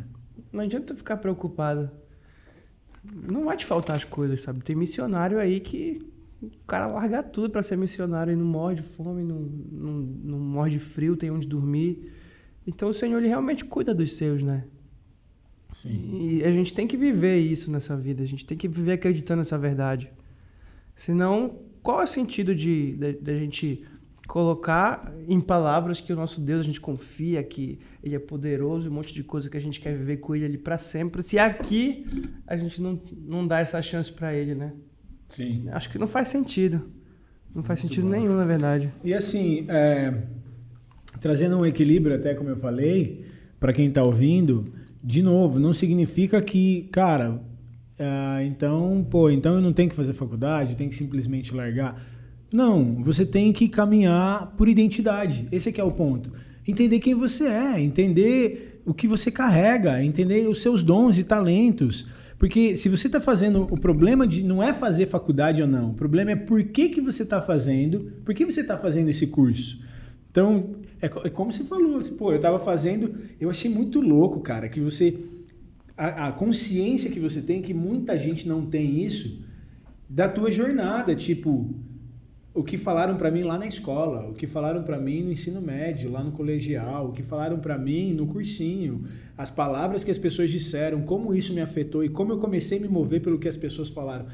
[0.53, 1.91] Não adianta tu ficar preocupado.
[3.05, 4.63] Não vai te faltar as coisas, sabe?
[4.63, 6.07] Tem missionário aí que
[6.43, 10.39] o cara larga tudo para ser missionário e não morre de fome, não, não, não
[10.39, 12.13] morre de frio, tem onde dormir.
[12.67, 14.65] Então o Senhor ele realmente cuida dos seus, né?
[15.75, 16.39] Sim.
[16.39, 19.39] E a gente tem que viver isso nessa vida, a gente tem que viver acreditando
[19.39, 20.11] nessa verdade.
[20.97, 23.85] Senão, qual é o sentido de, de, de a gente
[24.31, 28.93] colocar em palavras que o nosso Deus a gente confia que ele é poderoso, um
[28.93, 31.21] monte de coisa que a gente quer viver com ele ali para sempre.
[31.25, 32.07] Se aqui
[32.47, 34.73] a gente não, não dá essa chance para ele, né?
[35.31, 35.69] Sim.
[35.73, 36.93] Acho que não faz sentido.
[37.53, 38.13] Não faz Muito sentido bom.
[38.13, 38.93] nenhum, na verdade.
[39.03, 40.23] E assim, é,
[41.21, 43.27] trazendo um equilíbrio, até como eu falei,
[43.59, 44.65] para quem está ouvindo,
[45.03, 47.43] de novo, não significa que, cara,
[47.99, 52.01] é, então, pô, então eu não tenho que fazer faculdade, tenho que simplesmente largar.
[52.53, 55.47] Não, você tem que caminhar por identidade.
[55.53, 56.33] Esse é é o ponto.
[56.67, 62.09] Entender quem você é, entender o que você carrega, entender os seus dons e talentos.
[62.39, 65.95] Porque se você está fazendo, o problema de não é fazer faculdade ou não, o
[65.95, 69.81] problema é por que, que você está fazendo, por que você está fazendo esse curso.
[70.31, 74.41] Então, é, é como você falou, assim, pô, eu estava fazendo, eu achei muito louco,
[74.41, 75.19] cara, que você,
[75.97, 79.45] a, a consciência que você tem, que muita gente não tem isso,
[80.09, 81.75] da tua jornada, tipo,
[82.53, 85.63] o que falaram para mim lá na escola, o que falaram para mim no ensino
[85.63, 89.05] médio, lá no colegial, o que falaram para mim no cursinho,
[89.39, 92.81] as palavras que as pessoas disseram, como isso me afetou e como eu comecei a
[92.81, 94.27] me mover pelo que as pessoas falaram.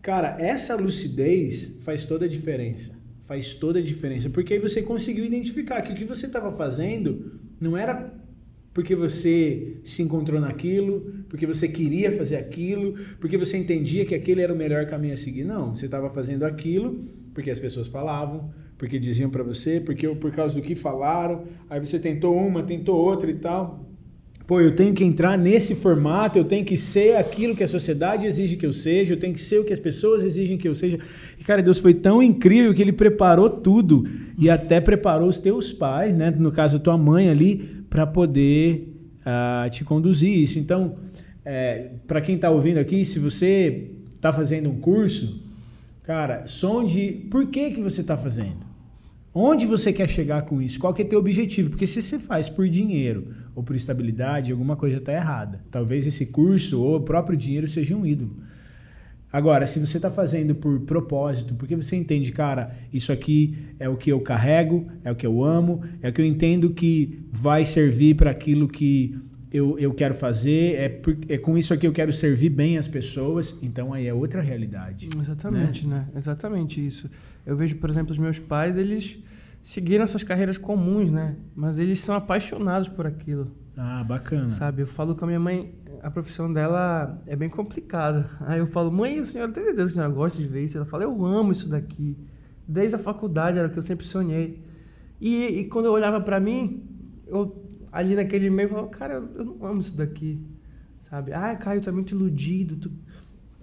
[0.00, 3.00] Cara, essa lucidez faz toda a diferença.
[3.22, 7.40] Faz toda a diferença, porque aí você conseguiu identificar que o que você estava fazendo
[7.60, 8.12] não era
[8.74, 14.40] porque você se encontrou naquilo, porque você queria fazer aquilo, porque você entendia que aquele
[14.40, 15.44] era o melhor caminho a seguir.
[15.44, 20.30] Não, você estava fazendo aquilo porque as pessoas falavam, porque diziam para você, porque por
[20.32, 23.88] causa do que falaram, aí você tentou uma, tentou outra e tal.
[24.46, 28.26] Pô, eu tenho que entrar nesse formato, eu tenho que ser aquilo que a sociedade
[28.26, 30.74] exige que eu seja, eu tenho que ser o que as pessoas exigem que eu
[30.74, 30.98] seja.
[31.38, 34.04] E cara, Deus foi tão incrível que ele preparou tudo
[34.36, 38.88] e até preparou os teus pais, né, no caso a tua mãe ali, para poder
[39.20, 40.58] uh, te conduzir isso.
[40.58, 40.96] Então,
[41.44, 45.42] é, para quem está ouvindo aqui, se você está fazendo um curso,
[46.02, 48.72] Cara, sonde por que, que você está fazendo.
[49.32, 50.78] Onde você quer chegar com isso?
[50.78, 51.70] Qual que é teu objetivo?
[51.70, 55.64] Porque se você faz por dinheiro ou por estabilidade, alguma coisa está errada.
[55.70, 58.36] Talvez esse curso ou o próprio dinheiro seja um ídolo.
[59.32, 63.96] Agora, se você está fazendo por propósito, porque você entende, cara, isso aqui é o
[63.96, 67.64] que eu carrego, é o que eu amo, é o que eu entendo que vai
[67.64, 69.18] servir para aquilo que
[69.50, 72.86] eu, eu quero fazer, é, por, é com isso aqui eu quero servir bem as
[72.86, 75.08] pessoas, então aí é outra realidade.
[75.18, 76.08] Exatamente, né?
[76.12, 76.18] né?
[76.18, 77.08] Exatamente isso.
[77.46, 79.18] Eu vejo, por exemplo, os meus pais, eles
[79.62, 81.36] seguiram suas carreiras comuns, né?
[81.54, 83.50] Mas eles são apaixonados por aquilo.
[83.76, 84.50] Ah, bacana.
[84.50, 88.28] Sabe, eu falo com a minha mãe, a profissão dela é bem complicada.
[88.40, 90.76] Aí eu falo, mãe, a senhora tem certeza que a senhora gosta de ver isso?
[90.76, 92.16] Ela fala, eu amo isso daqui.
[92.66, 94.62] Desde a faculdade era o que eu sempre sonhei.
[95.20, 96.84] E, e quando eu olhava para mim,
[97.26, 100.44] eu ali naquele meio, falava, cara, eu não amo isso daqui,
[101.02, 101.32] sabe?
[101.32, 102.90] Ah, Caio, tu é muito iludido, tu...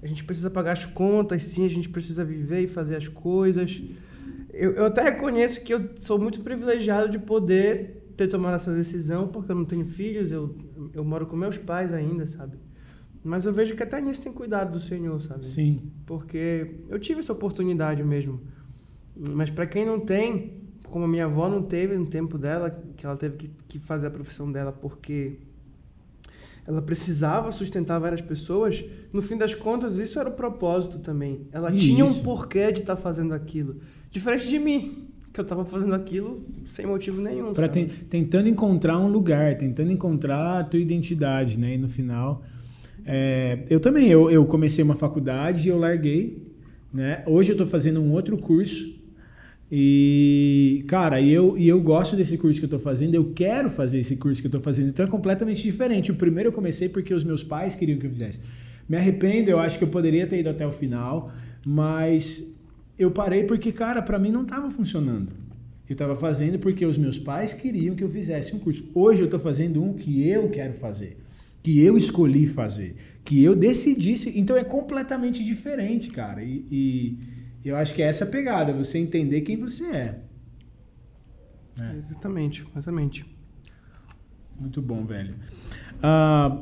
[0.02, 3.82] a gente precisa pagar as contas, sim, a gente precisa viver e fazer as coisas.
[4.54, 9.28] Eu, eu até reconheço que eu sou muito privilegiado de poder ter tomado essa decisão,
[9.28, 10.56] porque eu não tenho filhos, eu,
[10.94, 12.58] eu moro com meus pais ainda, sabe?
[13.24, 15.46] Mas eu vejo que até nisso tem cuidado do Senhor, sabe?
[15.46, 15.92] Sim.
[16.06, 18.42] Porque eu tive essa oportunidade mesmo.
[19.16, 23.06] Mas para quem não tem, como a minha avó não teve no tempo dela, que
[23.06, 25.40] ela teve que, que fazer a profissão dela porque
[26.68, 31.48] ela precisava sustentar várias pessoas, no fim das contas, isso era o propósito também.
[31.52, 31.84] Ela Isso.
[31.84, 33.78] tinha um porquê de estar fazendo aquilo.
[34.12, 35.09] Diferente de mim,
[35.40, 37.54] que eu estava fazendo aquilo sem motivo nenhum.
[37.54, 41.76] Pra ten- tentando encontrar um lugar, tentando encontrar a tua identidade, né?
[41.76, 42.44] E no final.
[43.06, 46.44] é, eu também, eu, eu comecei uma faculdade e eu larguei,
[46.94, 47.24] né?
[47.26, 48.98] Hoje eu tô fazendo um outro curso.
[49.72, 53.70] E, cara, e eu, e eu gosto desse curso que eu tô fazendo, eu quero
[53.70, 56.12] fazer esse curso que eu tô fazendo, então é completamente diferente.
[56.12, 58.40] O primeiro eu comecei porque os meus pais queriam que eu fizesse.
[58.88, 61.32] Me arrependo, eu acho que eu poderia ter ido até o final,
[61.66, 62.52] mas
[63.00, 65.32] eu parei porque, cara, pra mim não tava funcionando.
[65.88, 68.92] Eu estava fazendo porque os meus pais queriam que eu fizesse um curso.
[68.94, 71.18] Hoje eu estou fazendo um que eu quero fazer,
[71.64, 74.14] que eu escolhi fazer, que eu decidi.
[74.38, 76.44] Então é completamente diferente, cara.
[76.44, 77.18] E, e
[77.64, 80.20] eu acho que é essa a pegada, você entender quem você é.
[81.80, 81.96] É.
[81.96, 83.26] Exatamente, exatamente.
[84.60, 85.36] Muito bom, velho.
[86.04, 86.62] Ah,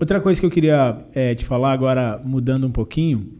[0.00, 3.39] outra coisa que eu queria eh, te falar agora, mudando um pouquinho.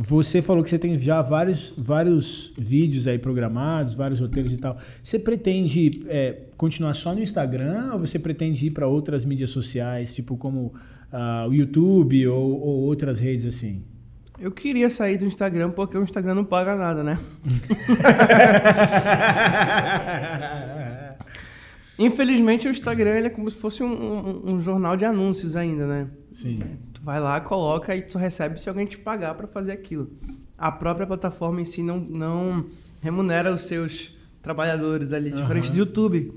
[0.00, 4.78] Você falou que você tem já vários, vários vídeos aí programados, vários roteiros e tal.
[5.02, 10.14] Você pretende eh, continuar só no Instagram ou você pretende ir para outras mídias sociais,
[10.14, 10.72] tipo como
[11.10, 13.82] ah, o YouTube ou, ou outras redes assim?
[14.38, 17.18] Eu queria sair do Instagram porque o Instagram não paga nada, né?
[21.98, 26.06] Infelizmente o Instagram é como se fosse um, um- um jornal de anúncios ainda, né?
[26.32, 26.60] Sim.
[27.08, 30.10] Vai lá, coloca e tu só recebe se alguém te pagar para fazer aquilo.
[30.58, 32.66] A própria plataforma em si não, não
[33.00, 35.72] remunera os seus trabalhadores ali, diferente Aham.
[35.72, 36.32] do YouTube.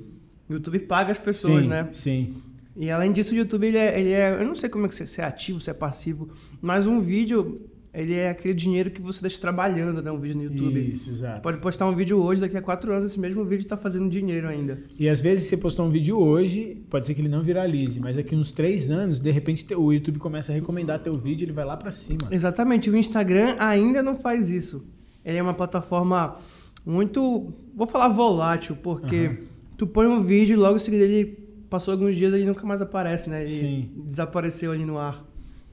[0.50, 1.90] O YouTube paga as pessoas, sim, né?
[1.92, 2.36] Sim.
[2.78, 4.96] E além disso, o YouTube, ele é, ele é- Eu não sei como é que
[4.96, 6.30] se se é ativo, se é passivo,
[6.62, 10.10] mas um vídeo, ele é aquele dinheiro que você deixa trabalhando, né?
[10.12, 10.80] Um vídeo no YouTube.
[10.94, 11.42] Isso, exato.
[11.42, 14.48] Pode postar um vídeo hoje, daqui a quatro anos, esse mesmo vídeo tá fazendo dinheiro
[14.48, 14.82] ainda.
[14.98, 18.16] E às vezes você postou um vídeo hoje, pode ser que ele não viralize, mas
[18.16, 21.52] daqui uns três anos, de repente te- o YouTube começa a recomendar teu vídeo, ele
[21.52, 22.30] vai lá pra cima.
[22.32, 24.86] Exatamente, o Instagram ainda não faz isso.
[25.26, 26.38] Ele é uma plataforma
[26.86, 29.38] muito, vou falar volátil, porque Aham.
[29.78, 31.38] tu põe um vídeo e logo em seguida ele
[31.70, 33.42] passou alguns dias e ele nunca mais aparece, né?
[33.44, 33.90] Ele Sim.
[34.06, 35.24] desapareceu ali no ar.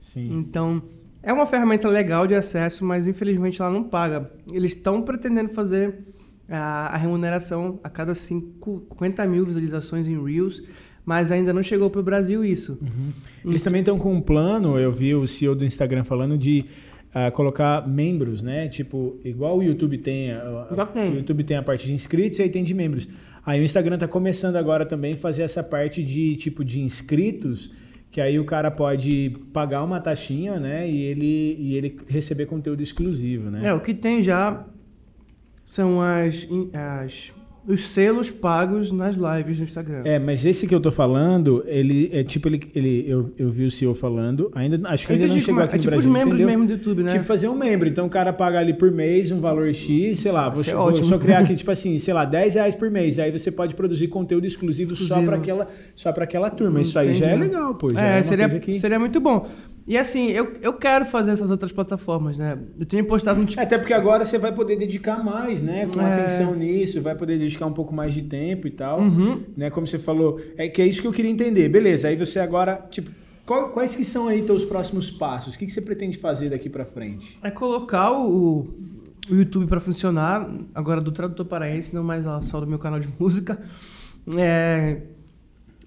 [0.00, 0.30] Sim.
[0.38, 0.82] Então,
[1.22, 4.30] é uma ferramenta legal de acesso, mas infelizmente ela não paga.
[4.52, 5.98] Eles estão pretendendo fazer
[6.48, 10.62] a, a remuneração a cada 50 mil visualizações em Reels,
[11.04, 12.78] mas ainda não chegou para o Brasil isso.
[13.44, 16.64] Eles também estão com um plano, eu vi o CEO do Instagram falando de
[17.14, 18.68] ah, colocar membros, né?
[18.68, 20.28] Tipo, igual o YouTube tem,
[20.76, 21.12] Já tem.
[21.12, 23.08] o YouTube tem a parte de inscritos e aí tem de membros.
[23.44, 27.72] Aí o Instagram tá começando agora também a fazer essa parte de tipo de inscritos,
[28.10, 30.88] que aí o cara pode pagar uma taxinha, né?
[30.88, 33.68] E ele, e ele receber conteúdo exclusivo, né?
[33.68, 34.64] É, o que tem já
[35.64, 36.48] são as,
[37.04, 37.32] as
[37.68, 40.00] os selos pagos nas lives do Instagram.
[40.04, 43.66] É, mas esse que eu tô falando, ele é tipo, ele, ele eu, eu vi
[43.66, 45.76] o CEO falando, ainda, acho que Eu ainda não entendi chegou como é, aqui é
[45.76, 46.58] no tipo Brasil, os membros entendeu?
[46.58, 47.12] mesmo do YouTube, né?
[47.12, 47.86] Tipo, fazer um membro.
[47.86, 50.94] Então o cara paga ali por mês um valor X, sei lá, vou, é vou
[51.04, 53.18] só criar aqui, tipo assim, sei lá, 10 reais por mês.
[53.18, 55.26] Aí você pode produzir conteúdo exclusivo, só Exclusivo.
[55.26, 56.80] para aquela, só pra aquela turma.
[56.80, 57.90] Isso aí já é legal, pô.
[57.94, 58.80] É, é, seria, que...
[58.80, 59.46] seria muito bom.
[59.88, 62.58] E assim, eu, eu quero fazer essas outras plataformas, né?
[62.78, 63.66] Eu tenho postado no TikTok.
[63.66, 65.88] Até porque agora você vai poder dedicar mais, né?
[65.92, 66.20] Com É.
[66.24, 69.00] atenção nisso, vai poder dedicar um pouco mais de tempo e tal.
[69.00, 69.40] Uhum.
[69.56, 69.70] Né?
[69.70, 71.70] Como você falou, é que é isso que eu queria entender.
[71.70, 73.10] Beleza, aí você agora, tipo,
[73.46, 75.54] qual- quais que são aí teus próximos passos?
[75.54, 77.38] O que, que você pretende fazer daqui pra frente?
[77.42, 78.68] É colocar o,
[79.30, 83.08] o YouTube para funcionar, agora do tradutor paraense, não mais só do meu canal de
[83.18, 83.58] música.
[84.36, 84.98] É,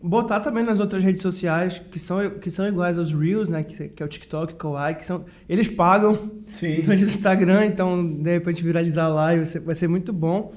[0.02, 3.64] botar também nas outras redes sociais, que são, que são iguais aos Reels, né?
[3.64, 5.26] Que, que é o TikTok, Kawaii, que são.
[5.48, 6.18] Eles pagam
[6.54, 6.82] Sim.
[6.88, 10.54] no Instagram, então de repente viralizar lá vai ser, vai ser muito bom.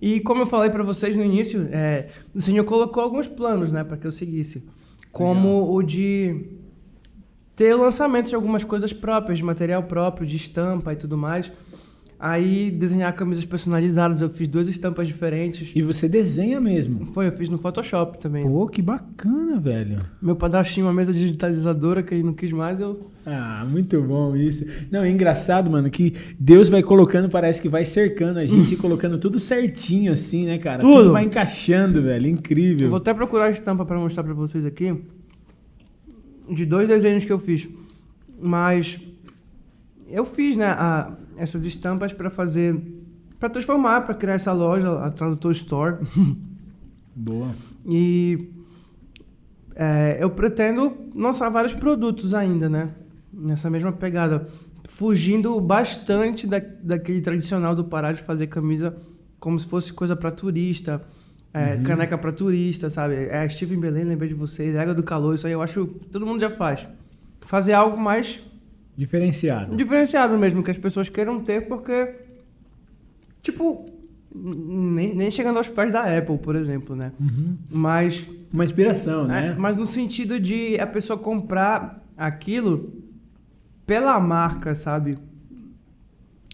[0.00, 3.82] E como eu falei para vocês no início, é, o Senhor colocou alguns planos, né,
[3.82, 4.68] para que eu seguisse,
[5.10, 6.44] como o de
[7.54, 11.50] ter o lançamento de algumas coisas próprias, de material próprio, de estampa e tudo mais.
[12.18, 15.70] Aí desenhar camisas personalizadas, eu fiz duas estampas diferentes.
[15.74, 17.04] E você desenha mesmo.
[17.06, 18.46] Foi, eu fiz no Photoshop também.
[18.46, 19.98] Pô, que bacana, velho.
[20.20, 24.34] Meu padrasto tinha uma mesa digitalizadora que ele não quis mais, eu Ah, muito bom
[24.34, 24.64] isso.
[24.90, 28.76] Não, é engraçado, mano, que Deus vai colocando, parece que vai cercando a gente, e
[28.78, 30.80] colocando tudo certinho assim, né, cara?
[30.80, 31.12] Tudo.
[31.12, 32.28] vai encaixando, velho.
[32.28, 32.86] Incrível.
[32.86, 34.96] Eu vou até procurar a estampa para mostrar para vocês aqui.
[36.50, 37.68] De dois desenhos que eu fiz.
[38.40, 38.98] Mas
[40.08, 42.80] eu fiz, né, a- essas estampas para fazer
[43.38, 45.96] para transformar, para criar essa loja, a Tradutor Store.
[47.14, 47.50] Boa.
[47.86, 48.48] E
[49.74, 52.90] é, eu pretendo lançar vários produtos ainda, né?
[53.32, 54.48] Nessa mesma pegada.
[54.88, 58.96] Fugindo bastante da, daquele tradicional do Pará de fazer camisa
[59.38, 61.02] como se fosse coisa para turista,
[61.52, 63.14] é, caneca para turista, sabe?
[63.14, 66.24] É Steven Belém, lembrei de vocês, Água do Calor, isso aí eu acho que todo
[66.24, 66.86] mundo já faz.
[67.42, 68.40] Fazer algo mais
[68.96, 69.76] Diferenciado.
[69.76, 72.14] diferenciado mesmo, que as pessoas queiram ter, porque,
[73.42, 73.86] tipo,
[74.34, 77.12] nem, nem chegando aos pés da Apple, por exemplo, né?
[77.70, 79.56] Mas Uma inspiração, é, né?
[79.58, 82.92] mas no sentido de a pessoa comprar aquilo
[83.86, 85.18] pela marca, sabe?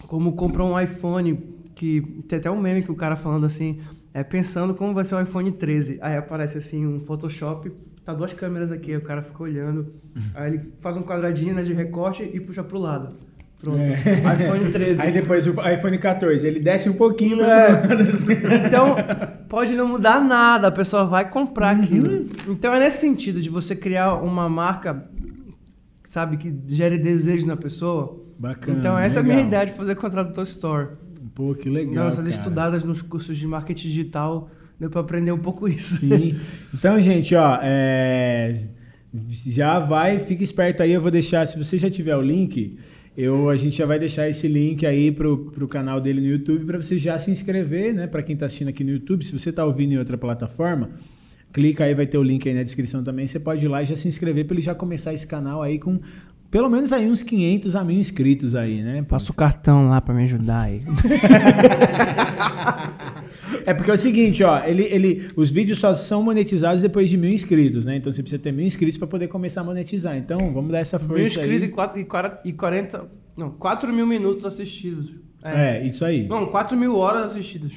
[0.06, 1.39] Como compra um iPhone,
[1.74, 3.81] que tem até um meme que o cara falando assim,
[4.12, 5.98] é pensando como vai ser o iPhone 13.
[6.02, 7.73] Aí aparece assim um Photoshop,
[8.05, 9.93] tá duas câmeras aqui, aí o cara fica olhando,
[10.35, 13.16] aí ele faz um quadradinho né, de recorte e puxa pro lado.
[13.61, 13.79] Pronto.
[13.79, 13.95] É.
[14.45, 15.01] iPhone 13.
[15.01, 17.83] Aí depois o iPhone 14, ele desce um pouquinho, É.
[18.66, 18.97] Então,
[19.49, 22.29] pode não mudar nada, a pessoa vai comprar aquilo.
[22.49, 25.09] Então, é nesse sentido de você criar uma marca,
[26.03, 28.20] sabe, que gere desejo na pessoa.
[28.37, 29.49] Bacana, Então, essa é a minha legal.
[29.49, 30.89] ideia de fazer Contrator Store.
[31.33, 32.07] Pô, que legal.
[32.07, 32.31] Nossas cara.
[32.37, 34.51] estudadas nos cursos de marketing digital,
[34.83, 35.97] deu pra aprender um pouco isso.
[35.97, 36.37] Sim.
[36.75, 38.67] Então, gente, ó, é,
[39.15, 42.79] já vai, fica esperto aí, eu vou deixar, se você já tiver o link,
[43.17, 46.65] eu, a gente já vai deixar esse link aí pro, pro canal dele no YouTube
[46.65, 48.07] para você já se inscrever, né?
[48.07, 50.91] Para quem tá assistindo aqui no YouTube, se você tá ouvindo em outra plataforma,
[51.53, 53.87] clica aí, vai ter o link aí na descrição também, você pode ir lá e
[53.87, 56.01] já se inscrever para ele já começar esse canal aí com
[56.53, 59.03] pelo menos aí uns 500 a mil inscritos aí, né?
[59.03, 60.83] Passa o cartão lá pra me ajudar aí.
[63.65, 67.16] É porque é o seguinte, ó, ele, ele, os vídeos só são monetizados depois de
[67.16, 67.97] mil inscritos, né?
[67.97, 70.16] Então você precisa ter mil inscritos para poder começar a monetizar.
[70.16, 71.69] Então vamos dar essa força Mil inscritos e, aí.
[71.70, 73.07] quatro- e quara- e 40.
[73.37, 75.11] Não, 4 mil minutos assistidos.
[75.45, 76.27] É, isso aí.
[76.27, 77.73] Não, 4 mil horas assistidas.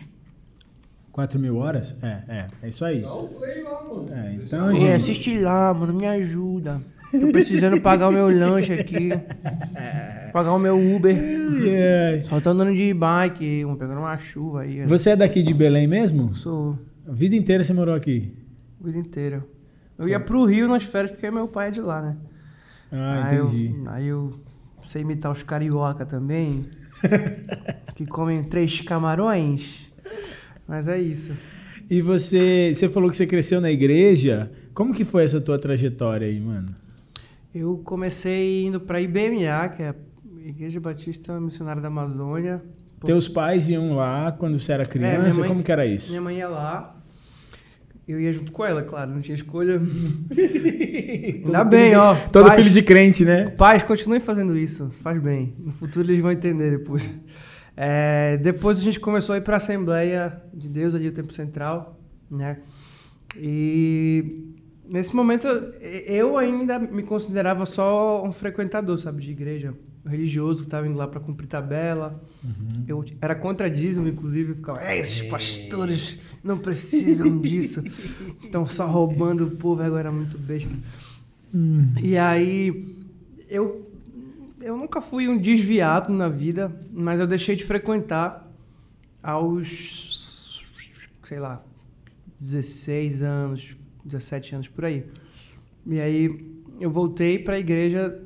[1.12, 1.96] 4 mil horas?
[2.02, 3.02] É, é, é isso aí.
[3.02, 4.08] Dá o play lá, mano.
[4.12, 6.82] É, então, É, gente, assiste lá, mano, me ajuda.
[7.20, 9.10] Tô precisando pagar o meu lanche aqui.
[10.34, 11.18] Pagar o meu Uber.
[11.66, 12.22] é.
[12.26, 14.80] Só tô andando de bike, pegando uma chuva aí.
[14.80, 14.86] né?
[14.86, 16.36] você é daqui de Belém mesmo?
[16.36, 16.78] Sou
[17.08, 18.34] A vida inteira você morou aqui?
[18.82, 19.46] a vida inteira.
[19.98, 22.18] Eu ia pro Rio nas férias porque meu pai é de lá, né?
[22.92, 23.76] Ah, aí entendi.
[23.78, 24.34] Eu, aí eu
[24.86, 26.64] sei imitar os carioca também.
[27.96, 29.90] que comem três camarões.
[30.68, 31.34] Mas é isso.
[31.90, 34.52] E você, você falou que você cresceu na igreja.
[34.74, 36.74] Como que foi essa tua trajetória aí, mano?
[37.58, 39.96] Eu comecei indo pra IBMA, que é a
[40.46, 42.62] Igreja Batista Missionária da Amazônia.
[43.00, 45.40] Pô, Teus pais iam lá quando você era É, criança?
[45.40, 46.10] mãe- Como que era isso?
[46.10, 46.92] Minha mãe ia lá.
[48.08, 49.82] Eu ia junto com ela, claro, não tinha escolha.
[51.46, 52.14] Ainda bem, ó.
[52.32, 53.50] Todo pais, filho de crente, né?
[53.52, 54.92] Pais, continuem fazendo isso.
[55.02, 55.56] Faz bem.
[55.58, 57.10] No futuro eles vão entender depois.
[57.76, 62.00] É, depois a gente começou a ir pra Assembleia de Deus ali, o Tempo Central,
[62.30, 62.58] né?
[63.38, 64.54] E
[64.92, 69.74] nesse momento eu ainda me considerava só um frequentador, sabe, de igreja.
[70.06, 72.22] Um religioso que estava indo lá para cumprir tabela.
[72.88, 74.54] Eu era contra dízimo, inclusive.
[74.54, 77.84] Ficava, é, esses pastores não precisam disso.
[78.44, 80.76] Estão só roubando o povo, agora é muito besta.
[82.04, 82.96] E aí,
[83.50, 83.90] eu,
[84.62, 88.46] eu nunca fui um desviado na vida, mas eu deixei de frequentar
[89.24, 90.68] aos,
[91.24, 91.64] sei lá,
[92.40, 93.76] 16 anos,
[94.06, 95.04] 17 anos por aí.
[95.86, 98.22] E aí, eu voltei para a igreja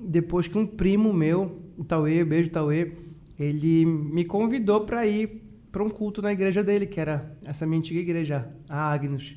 [0.00, 2.92] depois que um primo meu, o Tauê, beijo Tauê,
[3.38, 7.78] ele me convidou para ir para um culto na igreja dele, que era essa minha
[7.78, 9.36] antiga igreja, a Agnus.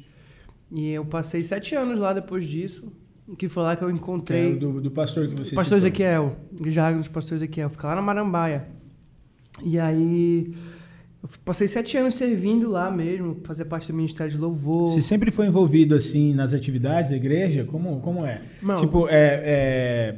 [0.71, 2.91] E eu passei sete anos lá depois disso,
[3.37, 5.77] que foi lá que eu é encontrei o do, do pastor que você Pastor citou.
[5.77, 8.67] Ezequiel, igreja Agnus, Pastor Ezequiel, fica lá na Marambaia.
[9.63, 10.53] E aí,
[11.23, 14.89] eu passei sete anos servindo lá mesmo, fazer parte do Ministério de Louvor.
[14.89, 17.63] Você sempre foi envolvido assim nas atividades da igreja?
[17.63, 18.41] Como, como é?
[18.61, 18.75] Não.
[18.77, 20.15] Tipo, é, é-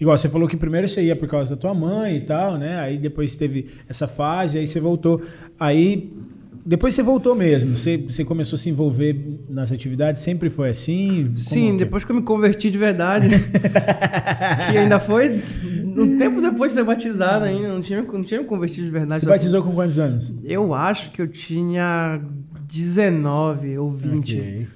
[0.00, 2.78] Igual você falou que primeiro você ia por causa da tua mãe e tal, né?
[2.78, 5.20] Aí depois teve essa fase, aí você voltou.
[5.58, 6.12] Aí.
[6.68, 7.74] Depois você voltou mesmo.
[7.74, 9.18] Você, você começou a se envolver
[9.48, 10.20] nas atividades?
[10.20, 11.24] Sempre foi assim?
[11.24, 11.84] Como Sim, que é?
[11.86, 13.30] depois que eu me converti de verdade.
[14.70, 15.42] que ainda foi
[15.96, 19.20] um tempo depois de ser batizado ainda, não tinha, não tinha me convertido de verdade.
[19.22, 20.30] Você batizou com quantos anos?
[20.44, 22.20] Eu acho que eu tinha
[22.66, 24.36] 19 ou 20.
[24.36, 24.66] Ok.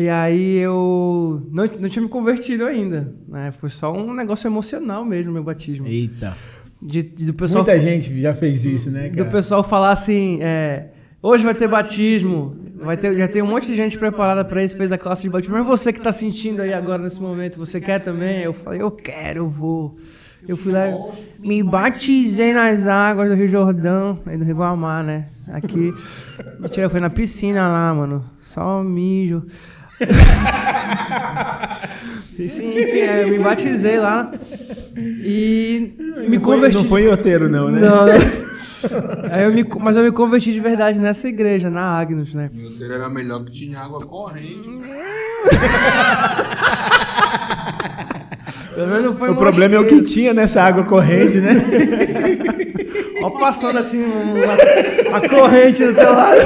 [0.00, 3.52] E aí eu não, não tinha me convertido ainda, né?
[3.58, 5.86] Foi só um negócio emocional mesmo, meu batismo.
[5.86, 6.36] Eita.
[6.82, 9.30] De, de- do pessoal, Muita gente já fez isso, né, do cara?
[9.30, 10.88] pessoal falar assim, é,
[11.24, 14.76] hoje vai ter batismo, vai ter, já tem um monte de gente preparada para isso,
[14.76, 15.56] fez a classe de batismo.
[15.56, 18.42] Mas você que tá sentindo aí agora nesse momento, você quer também?
[18.42, 19.96] Eu falei, eu quero, eu vou.
[20.46, 20.84] Eu fui lá,
[21.38, 25.28] me batizei nas águas do Rio Jordão, aí do Rio Guamá, né?
[25.48, 25.94] Aqui.
[26.60, 28.22] Mentira, foi na piscina lá, mano.
[28.42, 29.42] Só mijo.
[32.36, 34.32] E sim, enfim, eu me batizei lá.
[34.96, 35.92] E
[36.28, 36.76] me não foi, converti.
[36.76, 37.80] não foi em outeiro, não, né?
[37.80, 38.14] Não, né?
[39.30, 42.50] Aí eu me, mas eu me converti de verdade nessa igreja, na Agnus, né?
[42.52, 44.68] Meu Deus, era melhor que tinha água corrente.
[48.74, 51.52] Pelo menos não foi O problema é o que tinha nessa água corrente, né?
[53.22, 56.40] Ó, passando assim uma, a corrente do teu lado.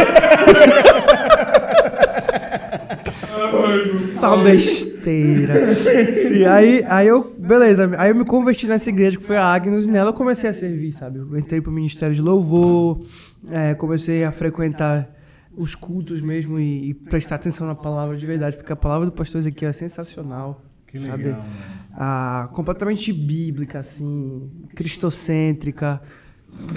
[3.98, 5.74] Só besteira.
[6.14, 9.86] Sim, aí, aí eu, beleza, aí eu me converti nessa igreja que foi a Agnus
[9.86, 11.18] e nela eu comecei a servir, sabe?
[11.18, 13.04] Eu entrei pro ministério de louvor,
[13.50, 15.08] é, comecei a frequentar
[15.56, 19.12] os cultos mesmo e, e prestar atenção na palavra de verdade, porque a palavra do
[19.12, 20.62] pastor Ezequiel é sensacional.
[20.86, 21.24] Que sabe?
[21.24, 21.52] legal, mano.
[21.92, 26.00] Ah, completamente bíblica, assim, cristocêntrica,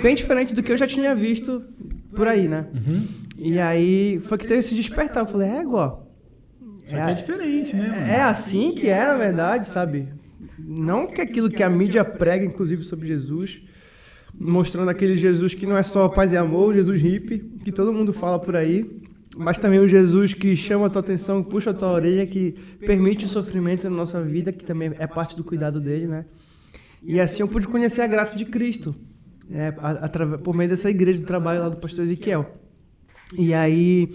[0.02, 1.64] bem diferente do que eu já tinha visto
[2.14, 2.66] por aí, né?
[3.38, 5.22] E aí foi que teve esse despertar.
[5.24, 6.11] Eu falei, é, igual.
[6.92, 7.88] Só que é diferente, né?
[7.88, 8.06] mano?
[8.06, 10.10] É assim que é, na verdade, sabe?
[10.60, 13.62] Não que aquilo que a mídia prega, inclusive, sobre Jesus,
[14.34, 18.14] mostrando aquele Jesus que não é só paz e amor, Jesus hippie, que todo mundo
[18.14, 19.02] fala por aí,
[19.38, 22.54] mas também o Jesus que chama a tua atenção, puxa a tua orelha, que
[22.86, 26.26] permite o sofrimento na nossa vida, que também é parte do cuidado dele, né?
[27.04, 28.96] E assim eu pude conhecer a graça de Cristo,
[29.50, 29.74] né?
[30.44, 32.58] por meio dessa igreja do trabalho lá do pastor Ezequiel.
[33.38, 34.14] E aí,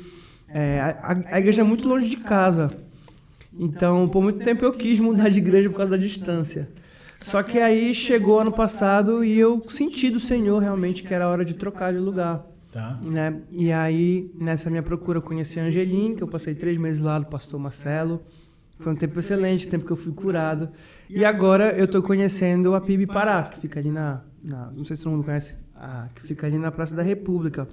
[0.48, 2.70] é, a, a igreja é muito longe de casa.
[3.58, 6.68] Então, por muito tempo eu quis mudar de igreja por causa da distância.
[7.22, 11.44] Só que aí chegou ano passado e eu senti do Senhor realmente que era hora
[11.44, 12.44] de trocar de lugar.
[12.70, 13.00] Tá.
[13.04, 13.40] Né?
[13.50, 17.18] E aí, nessa minha procura, eu conheci a Angeline, que eu passei três meses lá
[17.18, 18.22] do pastor Marcelo.
[18.78, 20.68] Foi um tempo excelente, tempo que eu fui curado.
[21.08, 24.96] E agora eu estou conhecendo a PIB Pará, que fica ali na, na- Não sei
[24.96, 25.54] se todo mundo conhece.
[25.74, 27.66] Ah, que fica ali na Praça da República.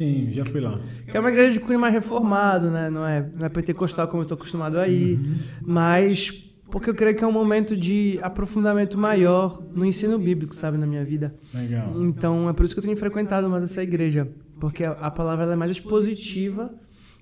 [0.00, 0.80] Sim, já fui lá.
[1.06, 2.88] Que é uma igreja de cunho mais reformado, né?
[2.88, 5.20] Não é, não é pentecostal como eu estou acostumado a ir.
[5.60, 10.78] Mas porque eu creio que é um momento de aprofundamento maior no ensino bíblico, sabe,
[10.78, 11.34] na minha vida.
[11.52, 12.02] Legal.
[12.02, 14.26] Então é por isso que eu tenho frequentado mais essa igreja.
[14.58, 16.72] Porque a, palavra é mais expositiva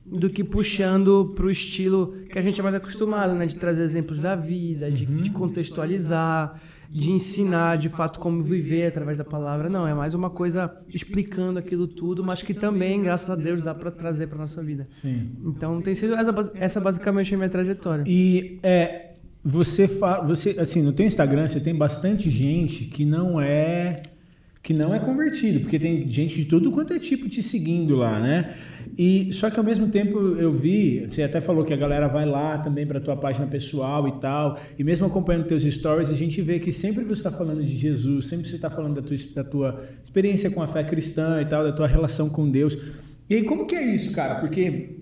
[0.07, 3.45] do que puxando para o estilo que a gente é mais acostumado, né?
[3.45, 9.19] De trazer exemplos da vida, de, de contextualizar, de ensinar de fato como viver através
[9.19, 9.69] da palavra.
[9.69, 13.75] Não, é mais uma coisa explicando aquilo tudo, mas que também, graças a Deus, dá
[13.75, 14.87] para trazer para nossa vida.
[14.91, 15.31] Sim.
[15.45, 18.05] Então tem sido essa, essa basicamente a minha trajetória.
[18.07, 19.13] E é,
[19.45, 24.03] você fala, você assim, no teu Instagram você tem bastante gente que não é
[24.63, 28.19] que não é convertido, porque tem gente de todo quanto é tipo te seguindo lá,
[28.19, 28.55] né?
[28.97, 32.27] E só que ao mesmo tempo eu vi, você até falou que a galera vai
[32.27, 36.41] lá também para tua página pessoal e tal, e mesmo acompanhando teus stories, a gente
[36.41, 39.45] vê que sempre você está falando de Jesus, sempre você está falando da tua, da
[39.45, 42.77] tua experiência com a fé cristã e tal, da tua relação com Deus.
[43.31, 44.37] E aí como que é isso, cara?
[44.37, 44.97] Porque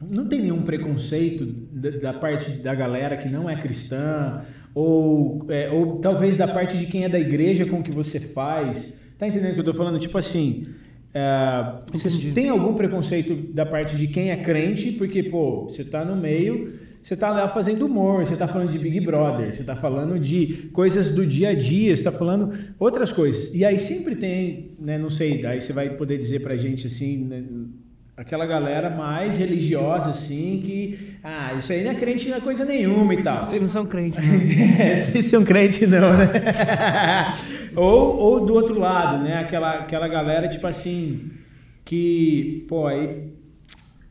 [0.00, 4.42] não tem nenhum preconceito da, da parte da galera que não é cristã,
[4.74, 8.20] ou, é, ou talvez da parte de quem é da igreja com o que você
[8.20, 9.00] faz.
[9.18, 9.98] Tá entendendo o que eu tô falando?
[9.98, 10.66] Tipo assim,
[11.14, 16.04] é, você tem algum preconceito da parte de quem é crente, porque, pô, você tá
[16.04, 19.74] no meio, você tá lá fazendo humor, você tá falando de Big Brother, você tá
[19.74, 23.54] falando de coisas do dia a dia, você tá falando outras coisas.
[23.54, 27.24] E aí sempre tem, né, não sei, daí você vai poder dizer pra gente assim,
[27.24, 27.42] né,
[28.18, 32.64] aquela galera mais religiosa, assim, que, ah, isso aí não é crente, não é coisa
[32.64, 33.44] nenhuma e tal.
[33.44, 34.76] Vocês não são crentes, né?
[34.92, 36.26] É, Vocês são crente não, né?
[37.76, 39.38] ou, ou do outro lado, né?
[39.38, 41.30] Aquela, aquela galera, tipo assim,
[41.84, 43.32] que, pô, aí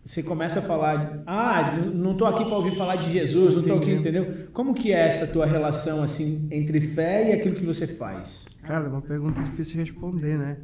[0.06, 3.74] você começa a falar, ah, não tô aqui para ouvir falar de Jesus, não tô
[3.74, 4.48] aqui, entendeu?
[4.54, 8.46] Como que é essa tua relação, assim, entre fé e aquilo que você faz?
[8.64, 10.58] Cara, é uma pergunta difícil de responder, né?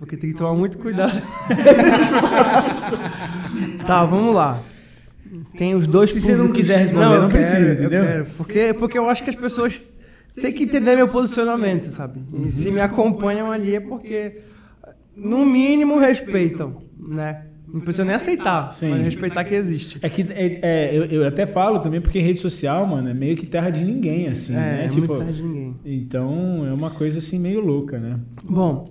[0.00, 1.12] Porque tem que tomar muito cuidado.
[3.86, 4.60] tá, vamos lá.
[5.56, 8.02] Tem os dois Se você não quiser responder, eu não quero, precisa, eu entendeu?
[8.04, 8.26] quero.
[8.36, 9.92] Porque, porque eu acho que as pessoas
[10.34, 12.20] têm que entender meu posicionamento, sabe?
[12.42, 14.38] E se me acompanham ali é porque,
[15.14, 17.44] no mínimo, respeitam, né?
[17.72, 18.88] Não precisa nem aceitar, Sim.
[18.90, 19.98] mas respeitar que existe.
[20.02, 23.36] É que é, é, eu, eu até falo também porque rede social, mano, é meio
[23.36, 24.84] que terra de ninguém, assim, É, né?
[24.86, 25.76] é muito tarde de ninguém.
[25.84, 28.18] Então é uma coisa assim meio louca, né?
[28.42, 28.90] Bom,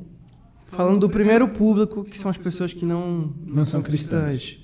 [0.72, 4.60] falando do primeiro público, que são as pessoas que não, não, são cristãs.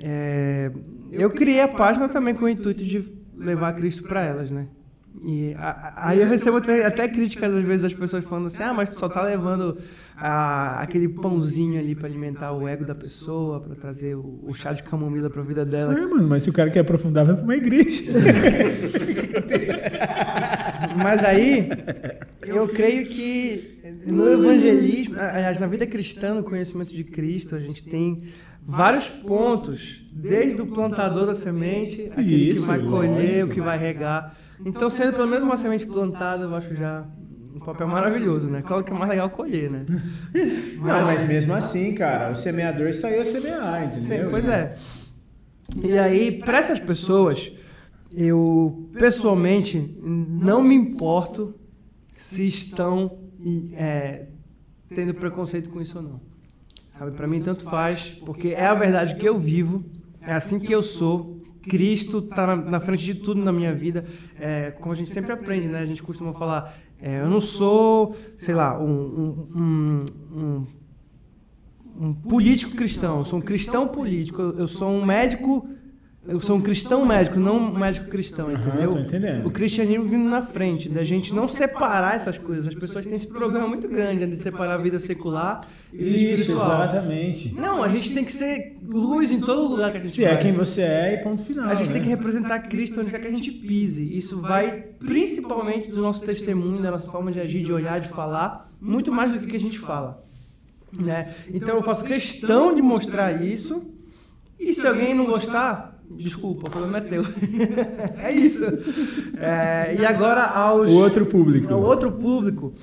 [0.00, 0.70] É,
[1.10, 3.04] eu criei a página também com o intuito de
[3.36, 4.66] levar Cristo para elas, né?
[5.24, 5.54] E
[5.94, 8.98] aí eu recebo até, até críticas às vezes das pessoas falando assim: ah, mas tu
[8.98, 9.78] só tá levando
[10.16, 14.72] a- aquele pãozinho ali para alimentar o ego da pessoa, para trazer o, o chá
[14.72, 15.94] de camomila para a vida dela.
[15.96, 18.10] É, mano, mas se o cara quer aprofundar, vai pra uma igreja.
[21.02, 21.68] Mas aí,
[22.44, 27.82] eu creio que no evangelismo, aliás, na vida cristã, no conhecimento de Cristo, a gente
[27.84, 28.24] tem
[28.66, 33.78] vários pontos, desde o plantador da semente, aquele Isso, que vai colher, o que vai
[33.78, 34.36] regar.
[34.64, 37.04] Então, sendo pelo menos uma semente plantada, eu acho já
[37.54, 38.62] um papel maravilhoso, né?
[38.62, 39.84] Claro que é mais legal colher, né?
[40.78, 44.24] Não, mas mesmo assim, cara, o semeador saiu a semear, entendeu?
[44.24, 44.74] Sim, pois é.
[45.82, 47.52] E aí, para essas pessoas,
[48.12, 51.54] eu pessoalmente não me importo
[52.10, 53.21] se estão
[53.74, 54.26] é,
[54.94, 56.20] tendo preconceito com isso ou não.
[56.98, 59.84] Sabe, para mim tanto faz, porque é a verdade que eu vivo,
[60.20, 61.38] é assim que eu sou.
[61.62, 64.04] Cristo está na, na frente de tudo na minha vida.
[64.38, 65.78] É, como a gente sempre aprende, né?
[65.78, 69.98] A gente costuma falar, é, eu não sou, sei lá, um, um-
[70.34, 70.66] um-
[72.00, 75.68] um político cristão, eu sou um cristão político, eu sou um médico,
[76.26, 78.90] eu sou um cristão médico, não um médico cristão, entendeu?
[78.90, 79.44] tô entendendo.
[79.44, 82.68] O cristianismo vindo na frente, da gente não separar essas coisas.
[82.68, 85.62] As pessoas têm esse problema muito grande de separar a vida secular
[85.92, 86.84] e vida Isso, espiritual.
[86.84, 87.54] exatamente.
[87.54, 90.28] Não, a gente tem que ser luz em todo lugar que a gente Se é
[90.28, 90.38] vai.
[90.38, 91.68] quem você é e ponto final.
[91.68, 91.94] A gente né?
[91.94, 94.16] tem que representar Cristo onde quer que a gente pise.
[94.16, 94.70] Isso vai
[95.00, 99.32] principalmente do nosso testemunho, da nossa forma de agir, de olhar, de falar, muito mais
[99.32, 100.22] do que que a gente fala.
[100.92, 101.34] Né?
[101.52, 103.90] Então eu faço questão de mostrar isso.
[104.60, 107.24] E se alguém não gostar, desculpa, o problema é teu.
[108.22, 108.64] é isso.
[109.38, 110.88] É, e agora aos.
[110.88, 111.72] O outro público.
[111.72, 112.74] ao outro público.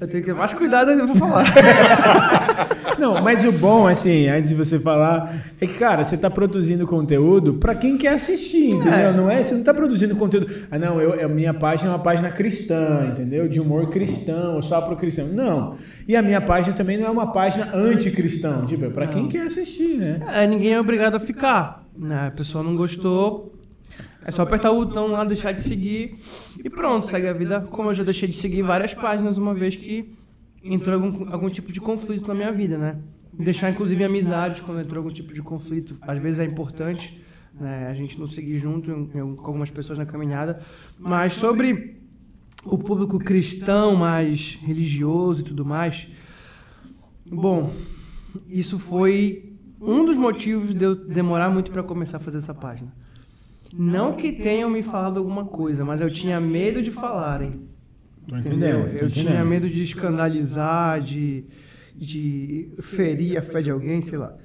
[0.00, 1.44] Eu tenho que ter mais cuidado ainda pra falar.
[2.98, 6.86] Não, mas o bom, assim, antes de você falar, é que, cara, você tá produzindo
[6.86, 8.92] conteúdo pra quem quer assistir, entendeu?
[8.92, 9.12] É.
[9.12, 9.42] Não é?
[9.42, 10.52] Você não tá produzindo conteúdo.
[10.70, 13.48] Ah, não, eu, a minha página é uma página cristã, entendeu?
[13.48, 15.28] De humor cristão, só pro cristão.
[15.28, 15.76] Não.
[16.06, 18.66] E a minha página também não é uma página anticristão.
[18.66, 20.20] Tipo, é pra quem quer assistir, né?
[20.32, 21.87] É, ninguém é obrigado a ficar.
[21.98, 22.28] Né?
[22.28, 23.54] A pessoa não gostou.
[24.24, 26.16] É só apertar o botão lá, deixar de seguir
[26.62, 27.60] e pronto, segue a vida.
[27.62, 30.14] Como eu já deixei de seguir várias páginas uma vez que
[30.62, 32.98] entrou algum, algum tipo de conflito na minha vida, né?
[33.32, 37.20] Deixar inclusive amizades quando entrou algum tipo de conflito, às vezes é importante,
[37.58, 37.88] né?
[37.88, 40.60] A gente não seguir junto com algumas pessoas na caminhada.
[40.98, 41.96] Mas sobre
[42.64, 46.08] o público cristão mais religioso e tudo mais,
[47.24, 47.72] bom,
[48.48, 49.47] isso foi
[49.80, 52.92] um dos motivos de eu demorar muito para começar a fazer essa página.
[53.72, 57.68] Não que tenham me falado alguma coisa, mas eu tinha medo de falarem.
[58.26, 58.86] Entendeu?
[58.88, 61.44] Eu tinha medo de escandalizar, de,
[61.94, 64.36] de ferir a fé de alguém, sei lá.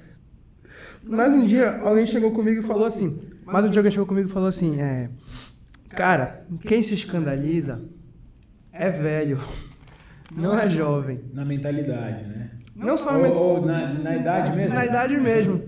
[1.06, 3.20] Mas um dia alguém chegou comigo e falou assim.
[3.44, 5.10] Mas um dia alguém chegou comigo e falou assim: é,
[5.90, 7.82] Cara, quem se escandaliza
[8.72, 9.38] é velho,
[10.34, 11.20] não é jovem.
[11.32, 12.50] Na mentalidade, né?
[12.74, 14.74] Não só Ou, ou na, na idade mesmo?
[14.74, 15.62] na idade mesmo.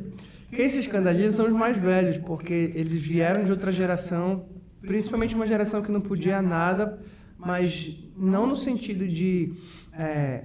[0.50, 4.46] Quem se escandaliza são os mais velhos, porque eles vieram de outra geração,
[4.80, 6.98] principalmente uma geração que não podia nada,
[7.38, 9.52] mas não no sentido de
[9.92, 10.44] é,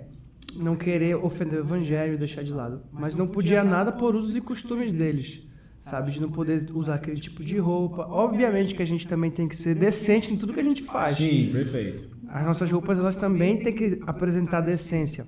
[0.57, 4.35] não querer ofender o evangelho e deixar de lado, mas não podia nada por usos
[4.35, 5.47] e costumes deles.
[5.79, 8.05] Sabe, de não poder usar aquele tipo de roupa.
[8.07, 11.17] Obviamente que a gente também tem que ser decente em tudo que a gente faz.
[11.17, 12.07] Sim, perfeito.
[12.27, 15.25] As nossas roupas elas também têm que apresentar decência.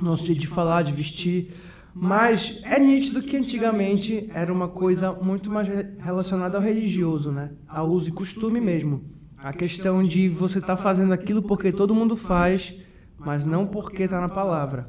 [0.00, 1.52] Nosso jeito de falar, de vestir.
[1.94, 7.50] Mas é nítido que antigamente era uma coisa muito mais re- relacionada ao religioso, né?
[7.66, 9.02] Ao uso e costume mesmo.
[9.38, 12.74] A questão de você estar fazendo aquilo porque todo mundo faz,
[13.18, 14.88] mas não porque está na palavra,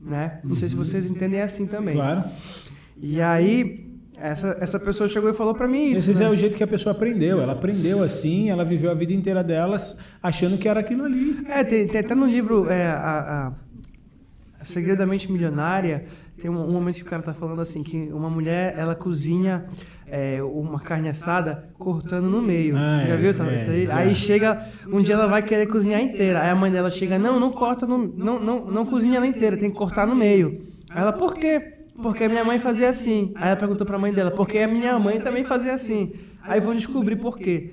[0.00, 0.40] né?
[0.42, 1.94] Não sei se vocês entendem assim também.
[1.94, 2.24] Claro.
[3.00, 3.86] E aí
[4.16, 6.10] essa, essa pessoa chegou e falou para mim isso.
[6.10, 6.26] Esse né?
[6.26, 7.40] é o jeito que a pessoa aprendeu.
[7.40, 11.38] Ela aprendeu assim, ela viveu a vida inteira delas achando que era aquilo ali.
[11.46, 13.52] É, tem, tem até no livro é, a, a
[14.64, 16.06] Segredo da Mente Milionária,
[16.40, 19.66] tem um, um momento que o cara tá falando assim, que uma mulher, ela cozinha
[20.06, 22.76] é, uma carne assada cortando no meio.
[22.76, 23.86] Ah, já é, viu essa, é, isso aí?
[23.86, 23.96] já.
[23.96, 26.40] Aí chega, um dia ela vai querer cozinhar inteira.
[26.42, 29.56] Aí a mãe dela chega, não, não corta, no, não, não, não cozinha ela inteira,
[29.56, 30.62] tem que cortar no meio.
[30.90, 31.74] Aí ela, por quê?
[32.00, 33.32] Porque a minha mãe fazia assim.
[33.34, 36.12] Aí ela perguntou pra mãe dela, porque a minha mãe também fazia assim.
[36.42, 37.72] Aí vão descobrir por quê.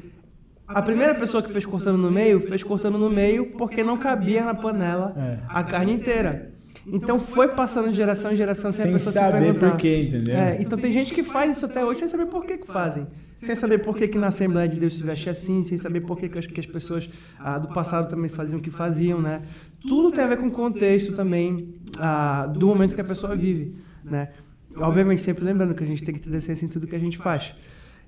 [0.67, 4.43] A primeira pessoa que fez cortando no meio, fez cortando no meio porque não cabia
[4.43, 5.37] na panela É.
[5.47, 6.54] a carne inteira.
[6.87, 9.71] Então foi passando de geração em geração sem, Sem a pessoa se saber perguntar.
[9.71, 10.35] por quê, entendeu?
[10.35, 13.07] É, então tem gente que faz isso até hoje sem saber por que, que fazem.
[13.35, 16.17] Sem saber por que, que na Assembleia de Deus se veste assim, sem saber por
[16.17, 17.09] que, que as, que as pessoas
[17.39, 19.41] ah, do passado também faziam o que faziam, né?
[19.81, 23.75] Tudo tem a ver com o contexto também ah, do momento que a pessoa vive,
[24.03, 24.29] né?
[24.77, 27.17] Obviamente sempre lembrando que a gente tem que ter decência em tudo que a gente
[27.17, 27.53] faz.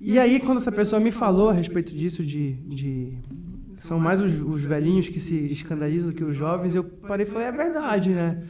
[0.00, 2.52] E aí, quando essa pessoa me falou a respeito disso, de.
[2.52, 3.18] de
[3.76, 7.28] são mais os, os velhinhos que se escandalizam do que os jovens, eu parei e
[7.28, 8.42] falei: é verdade, né?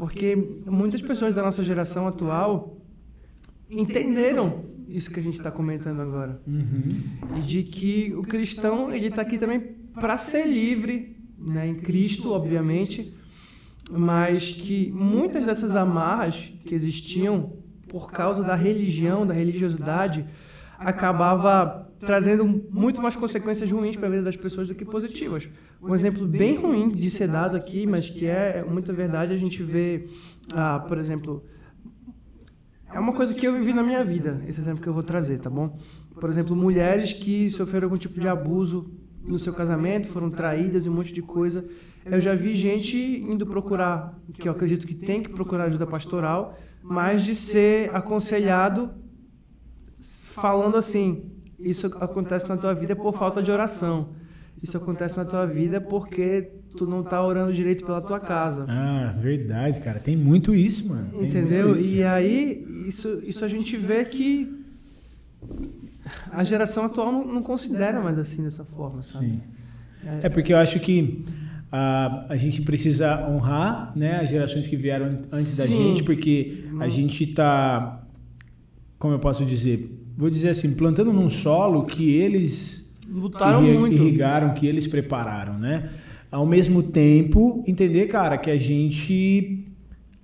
[0.00, 0.34] Porque
[0.66, 2.78] muitas pessoas da nossa geração atual
[3.68, 6.40] entenderam isso que a gente está comentando agora.
[7.36, 12.32] E de que o cristão, ele está aqui também para ser livre, né, em Cristo,
[12.32, 13.14] obviamente,
[13.90, 17.52] mas que muitas dessas amarras que existiam
[17.86, 20.24] por causa da religião, da religiosidade,
[20.78, 25.48] acabava trazendo muito mais consequências ruins para a vida das pessoas do que positivas.
[25.82, 29.62] Um exemplo bem ruim de ser dado aqui, mas que é muita verdade, a gente
[29.62, 30.06] vê,
[30.52, 31.44] ah, por exemplo,
[32.92, 35.38] é uma coisa que eu vivi na minha vida, esse exemplo que eu vou trazer,
[35.38, 35.78] tá bom?
[36.18, 38.90] Por exemplo, mulheres que sofreram algum tipo de abuso
[39.22, 41.64] no seu casamento, foram traídas e um monte de coisa.
[42.04, 46.58] Eu já vi gente indo procurar, que eu acredito que tem que procurar ajuda pastoral,
[46.82, 48.90] mas de ser aconselhado
[50.30, 51.30] falando assim:
[51.62, 54.08] isso acontece na tua vida por falta de oração.
[54.62, 58.66] Isso acontece na tua vida porque tu não tá orando direito pela tua casa.
[58.68, 59.98] Ah, verdade, cara.
[59.98, 61.10] Tem muito isso, mano.
[61.10, 61.76] Tem Entendeu?
[61.76, 61.94] isso.
[61.94, 64.60] E aí, isso, isso a gente vê que
[66.30, 69.26] a geração atual não, não considera mais assim dessa forma, sabe?
[69.26, 69.40] Sim.
[70.22, 71.24] É porque eu acho que
[71.70, 75.72] a, a gente precisa honrar né, as gerações que vieram antes da Sim.
[75.72, 78.02] gente, porque a gente está,
[78.98, 83.94] como eu posso dizer, vou dizer assim, plantando num solo que eles Lutaram muito.
[83.94, 85.88] irrigaram, que eles prepararam, né?
[86.30, 89.64] Ao mesmo tempo, entender, cara, que a gente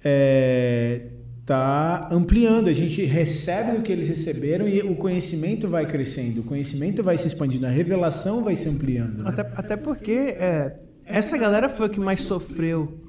[0.05, 1.06] é,
[1.47, 6.44] tá ampliando, a gente recebe o que eles receberam e o conhecimento vai crescendo, o
[6.44, 9.24] conhecimento vai se expandindo, a revelação vai se ampliando.
[9.24, 9.24] né?
[9.24, 13.06] Até, até porque é, essa galera foi a que mais sofreu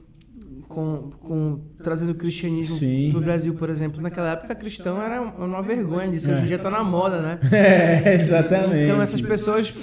[0.78, 3.10] com, com trazendo o cristianismo Sim.
[3.10, 4.00] pro Brasil, por exemplo.
[4.00, 6.30] Naquela época, cristão era uma vergonha disso.
[6.30, 6.44] Hoje É.
[6.44, 7.40] em dia tá na moda, né?
[7.52, 8.84] É, exatamente.
[8.84, 9.74] Então essas pessoas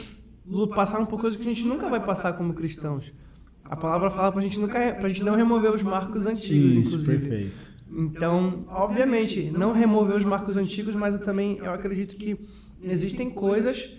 [0.72, 3.12] passaram por coisas que a gente nunca vai passar como cristãos.
[3.64, 7.18] A palavra fala pra gente nunca pra gente não remover os marcos antigos, Isso, inclusive.
[7.28, 7.64] perfeito.
[7.90, 12.38] Então, obviamente, não remover os marcos antigos, mas eu também eu acredito que
[12.80, 13.90] existem coisas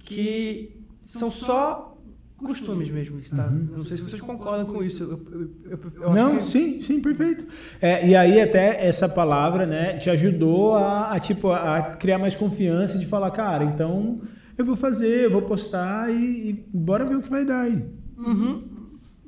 [0.00, 1.93] que são só
[2.36, 3.44] costumes mesmo, tá?
[3.44, 5.02] Eu Não sei se vocês concordam com isso.
[5.04, 7.46] Eu, eu- eu- eu acho Não, que- sim, sim, perfeito.
[7.80, 12.34] É, e aí até essa palavra, né, te ajudou a, a, tipo a criar mais
[12.34, 14.20] confiança de falar, cara, então
[14.58, 17.84] eu vou fazer, eu vou postar e, e bora ver o que vai dar aí.
[18.18, 18.62] Uhum.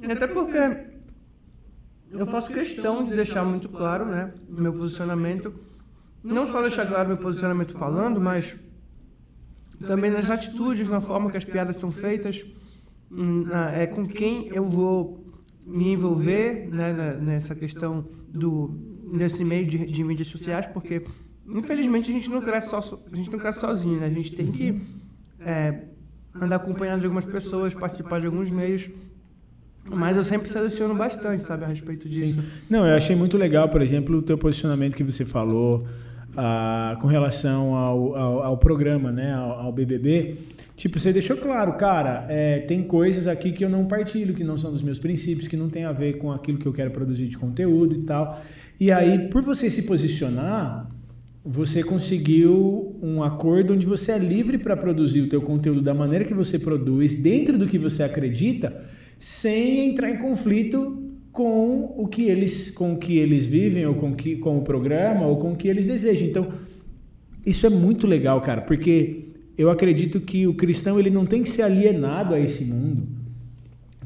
[0.02, 0.58] Até porque
[2.12, 5.52] eu faço questão de deixar muito claro, né, meu posicionamento.
[6.22, 8.56] Não só deixar claro meu posicionamento falando, mas
[9.86, 12.44] também nas atitudes, na forma que as piadas são feitas,
[13.74, 15.24] é com quem eu vou
[15.66, 18.68] me envolver né, nessa questão do
[19.12, 21.02] desse meio de, de mídias sociais, porque
[21.48, 24.06] infelizmente a gente não cresce só a gente não cresce sozinho, né?
[24.06, 24.80] A gente tem que
[25.40, 25.84] é,
[26.34, 28.88] andar acompanhado de algumas pessoas, participar de alguns meios.
[29.88, 32.42] Mas eu sempre seleciono bastante, sabe, a respeito disso.
[32.68, 35.86] Não, eu achei muito legal, por exemplo, o teu posicionamento que você falou
[37.00, 40.36] com relação ao, ao, ao programa, né, ao, ao BBB.
[40.76, 44.58] Tipo, você deixou claro, cara, é, tem coisas aqui que eu não partilho, que não
[44.58, 47.28] são dos meus princípios, que não tem a ver com aquilo que eu quero produzir
[47.28, 48.42] de conteúdo e tal.
[48.78, 50.90] E aí, por você se posicionar,
[51.42, 56.24] você conseguiu um acordo onde você é livre para produzir o teu conteúdo da maneira
[56.24, 58.84] que você produz, dentro do que você acredita,
[59.18, 61.05] sem entrar em conflito
[61.36, 65.26] com o que eles, com o que eles vivem ou com, que, com o programa
[65.26, 66.26] ou com o que eles desejam.
[66.26, 66.48] Então,
[67.44, 71.50] isso é muito legal, cara, porque eu acredito que o cristão ele não tem que
[71.50, 73.06] ser alienado a esse mundo.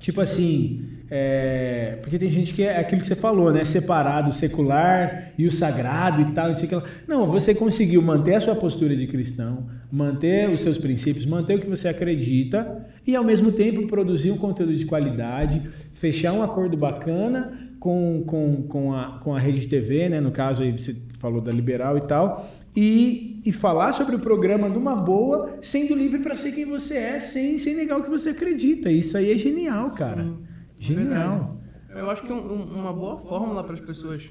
[0.01, 3.65] Tipo assim, é, porque tem gente que é aquilo que você falou, né?
[3.65, 6.85] Separado o secular e o sagrado e tal, não sei o que lá.
[7.07, 11.61] Não, você conseguiu manter a sua postura de cristão, manter os seus princípios, manter o
[11.61, 15.61] que você acredita e ao mesmo tempo produzir um conteúdo de qualidade,
[15.93, 20.21] fechar um acordo bacana com, com, com, a, com a rede de TV, né?
[20.21, 24.69] No caso aí você falou da Liberal e tal, e, e falar sobre o programa
[24.69, 28.31] numa boa, sendo livre para ser quem você é, sem, sem negar o que você
[28.31, 28.91] acredita.
[28.91, 30.33] Isso aí é genial, cara.
[30.79, 31.57] Genial.
[31.95, 34.31] Eu acho que um- um- uma boa fórmula para as pessoas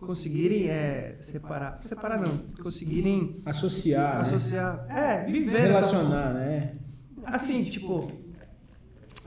[0.00, 1.80] conseguirem é, separar.
[1.86, 2.38] Separar não.
[2.62, 4.20] Conseguirem Associar, né?
[4.22, 4.86] associar.
[4.88, 6.74] É, viver relacionar, né?
[7.26, 8.10] assim, tipo,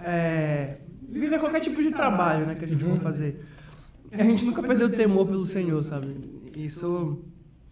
[0.03, 0.77] é,
[1.09, 3.45] viver qualquer tipo de trabalho, né, que a gente for fazer.
[4.11, 6.15] A gente nunca perdeu o temor pelo Senhor, sabe?
[6.55, 7.23] Isso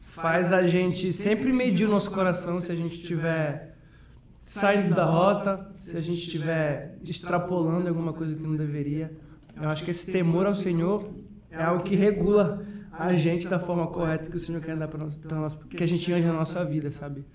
[0.01, 3.75] faz a gente sempre medir o nosso coração se a gente estiver
[4.39, 9.11] saindo da rota, se a gente estiver extrapolando alguma coisa que não deveria.
[9.59, 11.09] Eu acho que esse temor ao Senhor
[11.57, 15.05] é algo que regula a gente da forma correta que o Senhor quer dar para
[15.39, 17.25] nós, que a gente ande na nossa vida, sabe?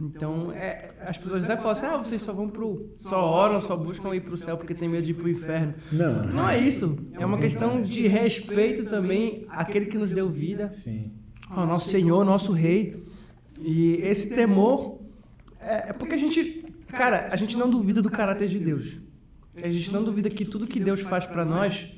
[0.00, 2.90] Então, é, as pessoas até falam assim, ah, vocês só vão pro...
[2.94, 5.74] Só oram, só buscam ir pro céu porque tem medo de ir pro inferno.
[5.92, 7.06] Não, Não é isso.
[7.12, 11.12] É uma questão de respeito também àquele que nos deu vida, Sim.
[11.50, 13.04] ao nosso Senhor, nosso Rei.
[13.60, 14.98] E esse temor
[15.60, 16.62] é, é porque a gente
[16.92, 18.98] cara, a gente não duvida do caráter de Deus.
[19.56, 21.92] A gente não duvida que tudo que Deus faz para nós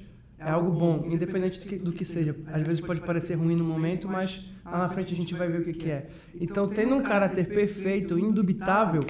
[0.45, 2.37] é algo bom, independente do que, do que, seja.
[2.53, 5.61] Às vezes pode parecer ruim no momento, mas lá na frente a gente vai ver
[5.61, 6.09] o que, que é.
[6.41, 9.05] Então, tendo um caráter perfeito, indubitável,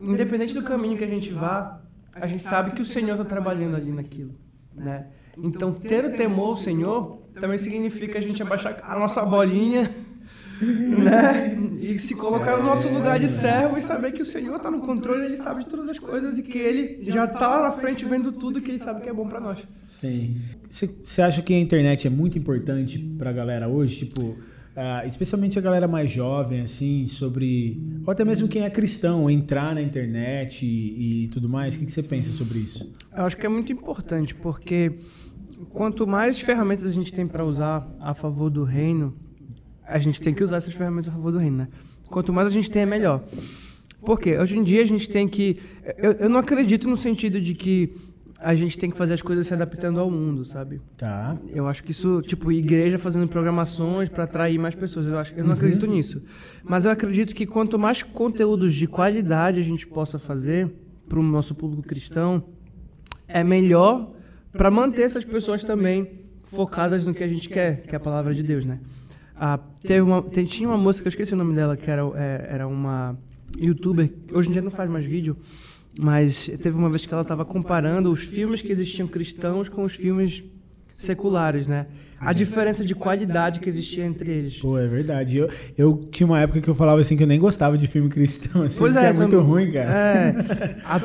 [0.00, 1.80] independente do caminho que a gente vá,
[2.12, 4.34] a gente sabe que o Senhor está trabalhando ali naquilo,
[4.74, 5.06] né?
[5.38, 9.90] Então, ter o temor ao Senhor também significa a gente abaixar a nossa bolinha
[10.60, 11.56] né?
[11.80, 14.80] E se colocar no nosso lugar de servo e saber que o Senhor está no
[14.80, 18.04] controle, Ele sabe de todas as coisas e que Ele já está lá na frente
[18.04, 19.58] vendo tudo que Ele sabe que é bom para nós.
[19.88, 20.36] Sim.
[20.68, 24.06] Você acha que a internet é muito importante para a galera hoje?
[24.06, 24.22] Tipo,
[24.76, 27.80] uh, especialmente a galera mais jovem, assim, sobre.
[28.04, 31.74] Ou até mesmo quem é cristão, entrar na internet e, e tudo mais?
[31.74, 32.92] O que você pensa sobre isso?
[33.16, 34.94] Eu acho que é muito importante, porque
[35.70, 39.14] quanto mais ferramentas a gente tem para usar a favor do reino,
[39.86, 41.68] a gente tem que usar essas ferramentas a favor do reino, né?
[42.08, 43.22] Quanto mais a gente tem, é melhor.
[44.04, 44.38] Por quê?
[44.38, 45.58] Hoje em dia a gente tem que.
[45.98, 47.94] Eu, eu não acredito no sentido de que
[48.40, 50.80] a gente tem que fazer as coisas se adaptando ao mundo, sabe?
[50.96, 51.36] Tá.
[51.48, 55.42] Eu acho que isso, tipo, igreja fazendo programações para atrair mais pessoas, eu acho, eu
[55.42, 55.56] não uhum.
[55.56, 56.22] acredito nisso.
[56.62, 60.70] Mas eu acredito que quanto mais conteúdos de qualidade a gente possa fazer
[61.08, 62.44] para o nosso público cristão,
[63.26, 64.12] é melhor
[64.52, 66.08] para manter essas pessoas também
[66.44, 68.80] focadas no que a gente quer, que é a palavra de Deus, né?
[69.38, 72.48] Ah, teve uma, tinha uma moça, que eu esqueci o nome dela, que era, é,
[72.50, 73.16] era uma
[73.58, 75.36] youtuber, hoje em dia não faz mais vídeo,
[75.98, 79.94] mas teve uma vez que ela estava comparando os filmes que existiam cristãos com os
[79.94, 80.42] filmes
[80.94, 81.86] seculares, né?
[82.18, 84.58] A diferença de qualidade que existia entre eles.
[84.58, 85.36] Pô, é verdade.
[85.36, 88.08] Eu, eu tinha uma época que eu falava assim que eu nem gostava de filme
[88.08, 89.90] cristão, assim, pois é, é muito ruim, cara.
[89.90, 90.34] É.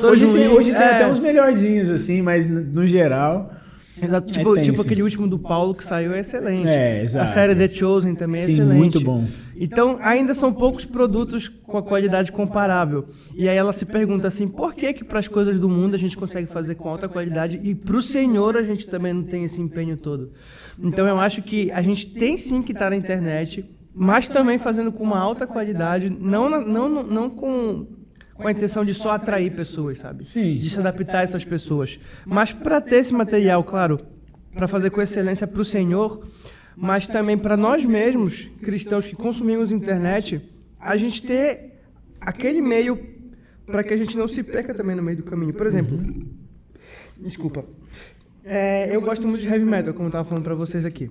[0.06, 0.74] hoje tem, hoje é.
[0.74, 3.52] tem até uns melhorzinhos, assim, mas no geral.
[4.00, 6.66] Exato, é tipo, é tipo aquele último do Paulo que saiu é excelente.
[6.66, 7.24] É, exato.
[7.24, 8.78] A série The Chosen também é Sim, excelente.
[8.78, 9.24] muito bom.
[9.54, 13.06] Então, ainda são poucos produtos com a qualidade comparável.
[13.34, 15.98] E aí ela se pergunta assim, por que que para as coisas do mundo a
[15.98, 19.44] gente consegue fazer com alta qualidade e para o Senhor a gente também não tem
[19.44, 20.32] esse empenho todo?
[20.82, 23.64] Então, eu acho que a gente tem sim que estar na internet,
[23.94, 27.86] mas também fazendo com uma alta qualidade, não, não, não, não com
[28.42, 30.24] com a intenção de só atrair pessoas, sabe?
[30.24, 30.56] Sim.
[30.56, 31.98] De se adaptar a essas pessoas.
[32.26, 34.00] Mas para ter esse material, claro,
[34.52, 36.26] para fazer com excelência para o Senhor,
[36.76, 40.42] mas também para nós mesmos, cristãos que consumimos internet,
[40.78, 41.80] a gente ter
[42.20, 42.98] aquele meio
[43.66, 45.54] para que a gente não se perca também no meio do caminho.
[45.54, 46.28] Por exemplo, uhum.
[47.18, 47.64] desculpa,
[48.44, 51.10] é, eu gosto muito de heavy metal, como eu estava falando para vocês aqui.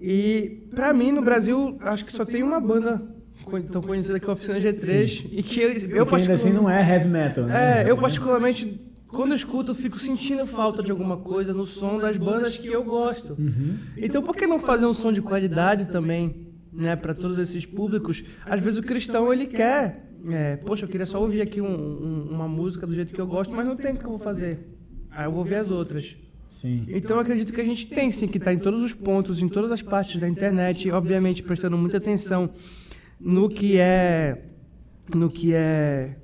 [0.00, 3.19] E para mim no Brasil acho que só tem uma banda
[3.70, 5.28] tão conhecida aqui, Oficina G3, Sim.
[5.32, 6.32] e que eu, eu particularmente...
[6.32, 7.82] assim não é heavy metal, né?
[7.82, 11.98] É, eu particularmente, quando eu escuto, eu fico sentindo falta de alguma coisa no som
[11.98, 13.34] das bandas que eu gosto.
[13.38, 13.76] Uhum.
[13.96, 18.22] Então, por que não fazer um som de qualidade também, né, para todos esses públicos?
[18.46, 20.06] Às vezes o cristão, ele quer...
[20.28, 23.26] É, Poxa, eu queria só ouvir aqui um, um, uma música do jeito que eu
[23.26, 24.58] gosto, mas não tem o que eu vou fazer.
[25.10, 26.14] Aí eu vou ouvir as outras.
[26.50, 26.84] Sim.
[26.88, 29.40] Então eu acredito que a gente tem sim que estar tá em todos os pontos,
[29.40, 32.50] em todas as partes da internet, obviamente prestando muita atenção
[33.20, 34.46] no que é
[35.14, 36.16] no que é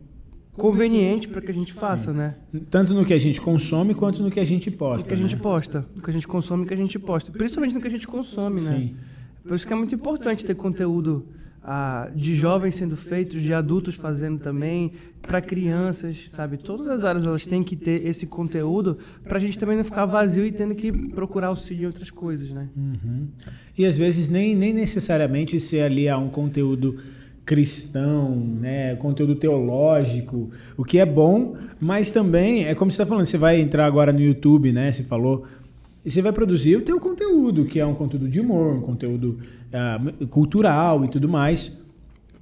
[0.52, 2.18] conveniente para que a gente faça, Sim.
[2.18, 2.34] né?
[2.70, 5.02] Tanto no que a gente consome quanto no que a gente posta.
[5.02, 5.42] No que a gente né?
[5.42, 7.90] posta, no que a gente consome, no que a gente posta, principalmente no que a
[7.90, 8.76] gente consome, né?
[8.76, 8.96] Sim.
[9.42, 11.28] Por isso que é muito importante ter conteúdo
[11.68, 16.56] ah, de jovens sendo feitos, de adultos fazendo também, para crianças, sabe?
[16.58, 20.06] Todas as áreas elas têm que ter esse conteúdo para a gente também não ficar
[20.06, 22.68] vazio e tendo que procurar auxílio em outras coisas, né?
[22.76, 23.26] Uhum.
[23.76, 27.00] E às vezes nem, nem necessariamente ser ali a um conteúdo
[27.44, 33.26] cristão, né, conteúdo teológico, o que é bom, mas também é como você está falando,
[33.26, 34.90] você vai entrar agora no YouTube, né?
[34.90, 35.46] Você falou
[36.06, 39.40] e você vai produzir o teu conteúdo, que é um conteúdo de humor, um conteúdo
[40.20, 41.76] uh, cultural e tudo mais,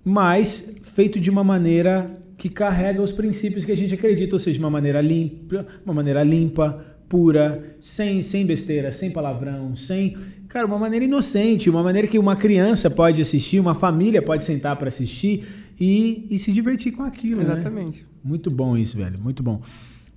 [0.04, 4.58] mas feito de uma maneira que carrega os princípios que a gente acredita, ou seja,
[4.58, 10.14] de uma maneira limpa, uma maneira limpa, pura, sem, sem besteira, sem palavrão, sem
[10.54, 14.76] Cara, uma maneira inocente, uma maneira que uma criança pode assistir, uma família pode sentar
[14.76, 15.44] para assistir
[15.80, 17.38] e, e, se divertir com aquilo.
[17.38, 17.42] Né?
[17.42, 18.02] Exatamente.
[18.02, 18.06] Né?
[18.22, 19.18] Muito bom isso, velho.
[19.18, 19.60] Muito bom.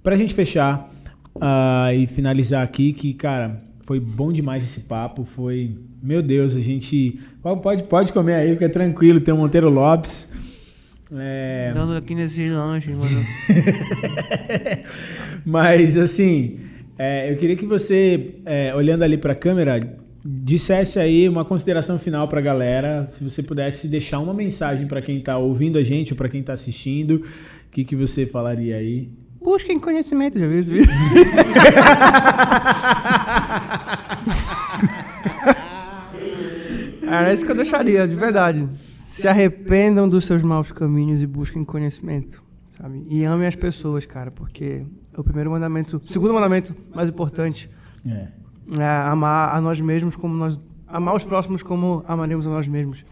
[0.03, 0.94] Pra gente fechar
[1.38, 5.23] uh, e finalizar aqui, que, cara, foi bom demais esse papo.
[5.23, 5.76] Foi.
[6.01, 7.19] Meu Deus, a gente.
[7.41, 9.22] Pode, pode comer aí, fica tranquilo.
[9.22, 10.27] Tem o Monteiro Lopes.
[11.15, 11.72] É...
[11.73, 13.26] Dando aqui nesse lanche, mano.
[15.45, 16.59] Mas, assim,
[16.97, 21.97] é, eu queria que você, é, olhando ali para a câmera, dissesse aí uma consideração
[21.97, 25.84] final para a galera, se você pudesse deixar uma mensagem para quem está ouvindo a
[25.84, 29.07] gente ou para quem está assistindo, o que, que você falaria aí?
[29.48, 30.91] Busquem conhecimento, já viu esse vídeo?
[37.02, 38.68] Era isso que eu deixaria, de verdade.
[38.98, 42.44] Se arrependam dos seus maus caminhos e busquem conhecimento.
[42.72, 43.06] sabe?
[43.10, 47.69] E ame as pessoas, cara, porque é o primeiro mandamento, o segundo mandamento mais importante
[48.06, 48.28] É.
[48.78, 53.06] é amar a nós mesmos como nós amar os próximos como amaremos a nós mesmos.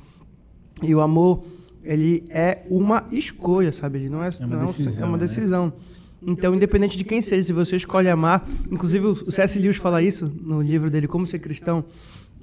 [0.83, 1.43] E o amor,
[1.83, 3.99] ele é uma escolha, sabe?
[3.99, 5.23] Ele não é, É uma não é decisão, é uma né?
[6.25, 9.59] Então, independente de quem seja, se você escolhe amar, inclusive o C.S.
[9.59, 11.85] Lewis fala isso no livro dele, Como Ser Cristão,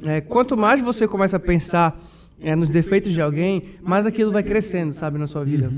[0.05, 2.01] é, quanto mais você começa a pensar
[2.41, 5.73] é, nos defeitos de alguém, mais aquilo vai crescendo, sabe, na sua vida.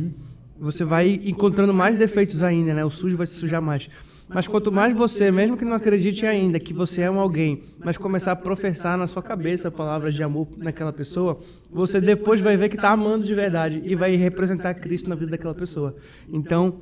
[0.59, 2.85] Você vai encontrando mais defeitos ainda, né?
[2.85, 3.89] O sujo vai se sujar mais.
[4.29, 7.99] Mas quanto mais você, mesmo que não acredite ainda que você é um alguém, mas
[7.99, 11.39] começar a professar na sua cabeça palavras de amor naquela pessoa,
[11.71, 15.33] você depois vai ver que está amando de verdade e vai representar Cristo na vida
[15.33, 15.95] daquela pessoa.
[16.33, 16.81] Então,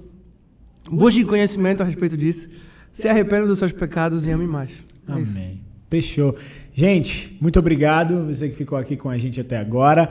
[0.91, 2.49] busque conhecimento a respeito disso,
[2.91, 4.73] se arrependa dos seus pecados e ame mais.
[5.09, 5.33] É isso.
[5.33, 5.61] Amém.
[5.89, 6.37] Fechou.
[6.73, 8.27] Gente, muito obrigado.
[8.27, 10.11] Você que ficou aqui com a gente até agora.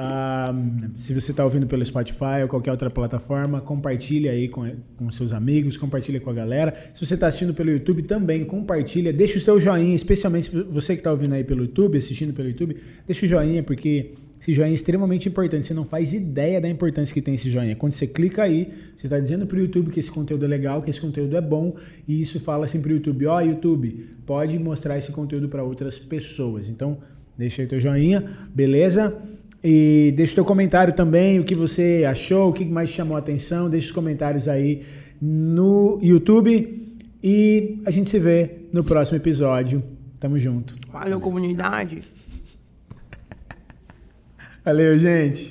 [0.00, 0.54] Ah,
[0.94, 5.32] se você está ouvindo pelo Spotify ou qualquer outra plataforma, compartilha aí com, com seus
[5.32, 6.72] amigos, compartilha com a galera.
[6.94, 9.12] Se você está assistindo pelo YouTube, também compartilha.
[9.12, 12.76] Deixa o seu joinha, especialmente você que está ouvindo aí pelo YouTube, assistindo pelo YouTube,
[13.06, 15.66] deixa o joinha, porque esse joinha é extremamente importante.
[15.66, 17.74] Você não faz ideia da importância que tem esse joinha.
[17.74, 20.80] Quando você clica aí, você está dizendo para o YouTube que esse conteúdo é legal,
[20.80, 21.74] que esse conteúdo é bom,
[22.06, 25.98] e isso fala assim para o YouTube: ó, YouTube, pode mostrar esse conteúdo para outras
[25.98, 26.68] pessoas.
[26.68, 26.98] Então,
[27.36, 28.24] deixa aí teu joinha,
[28.54, 29.16] beleza?
[29.62, 33.18] E deixa o teu comentário também, o que você achou, o que mais chamou a
[33.18, 33.68] atenção.
[33.68, 34.82] Deixa os comentários aí
[35.20, 36.86] no YouTube.
[37.20, 39.82] E a gente se vê no próximo episódio.
[40.20, 40.76] Tamo junto.
[40.92, 42.02] Valeu, comunidade!
[44.68, 45.50] Valeu, gente.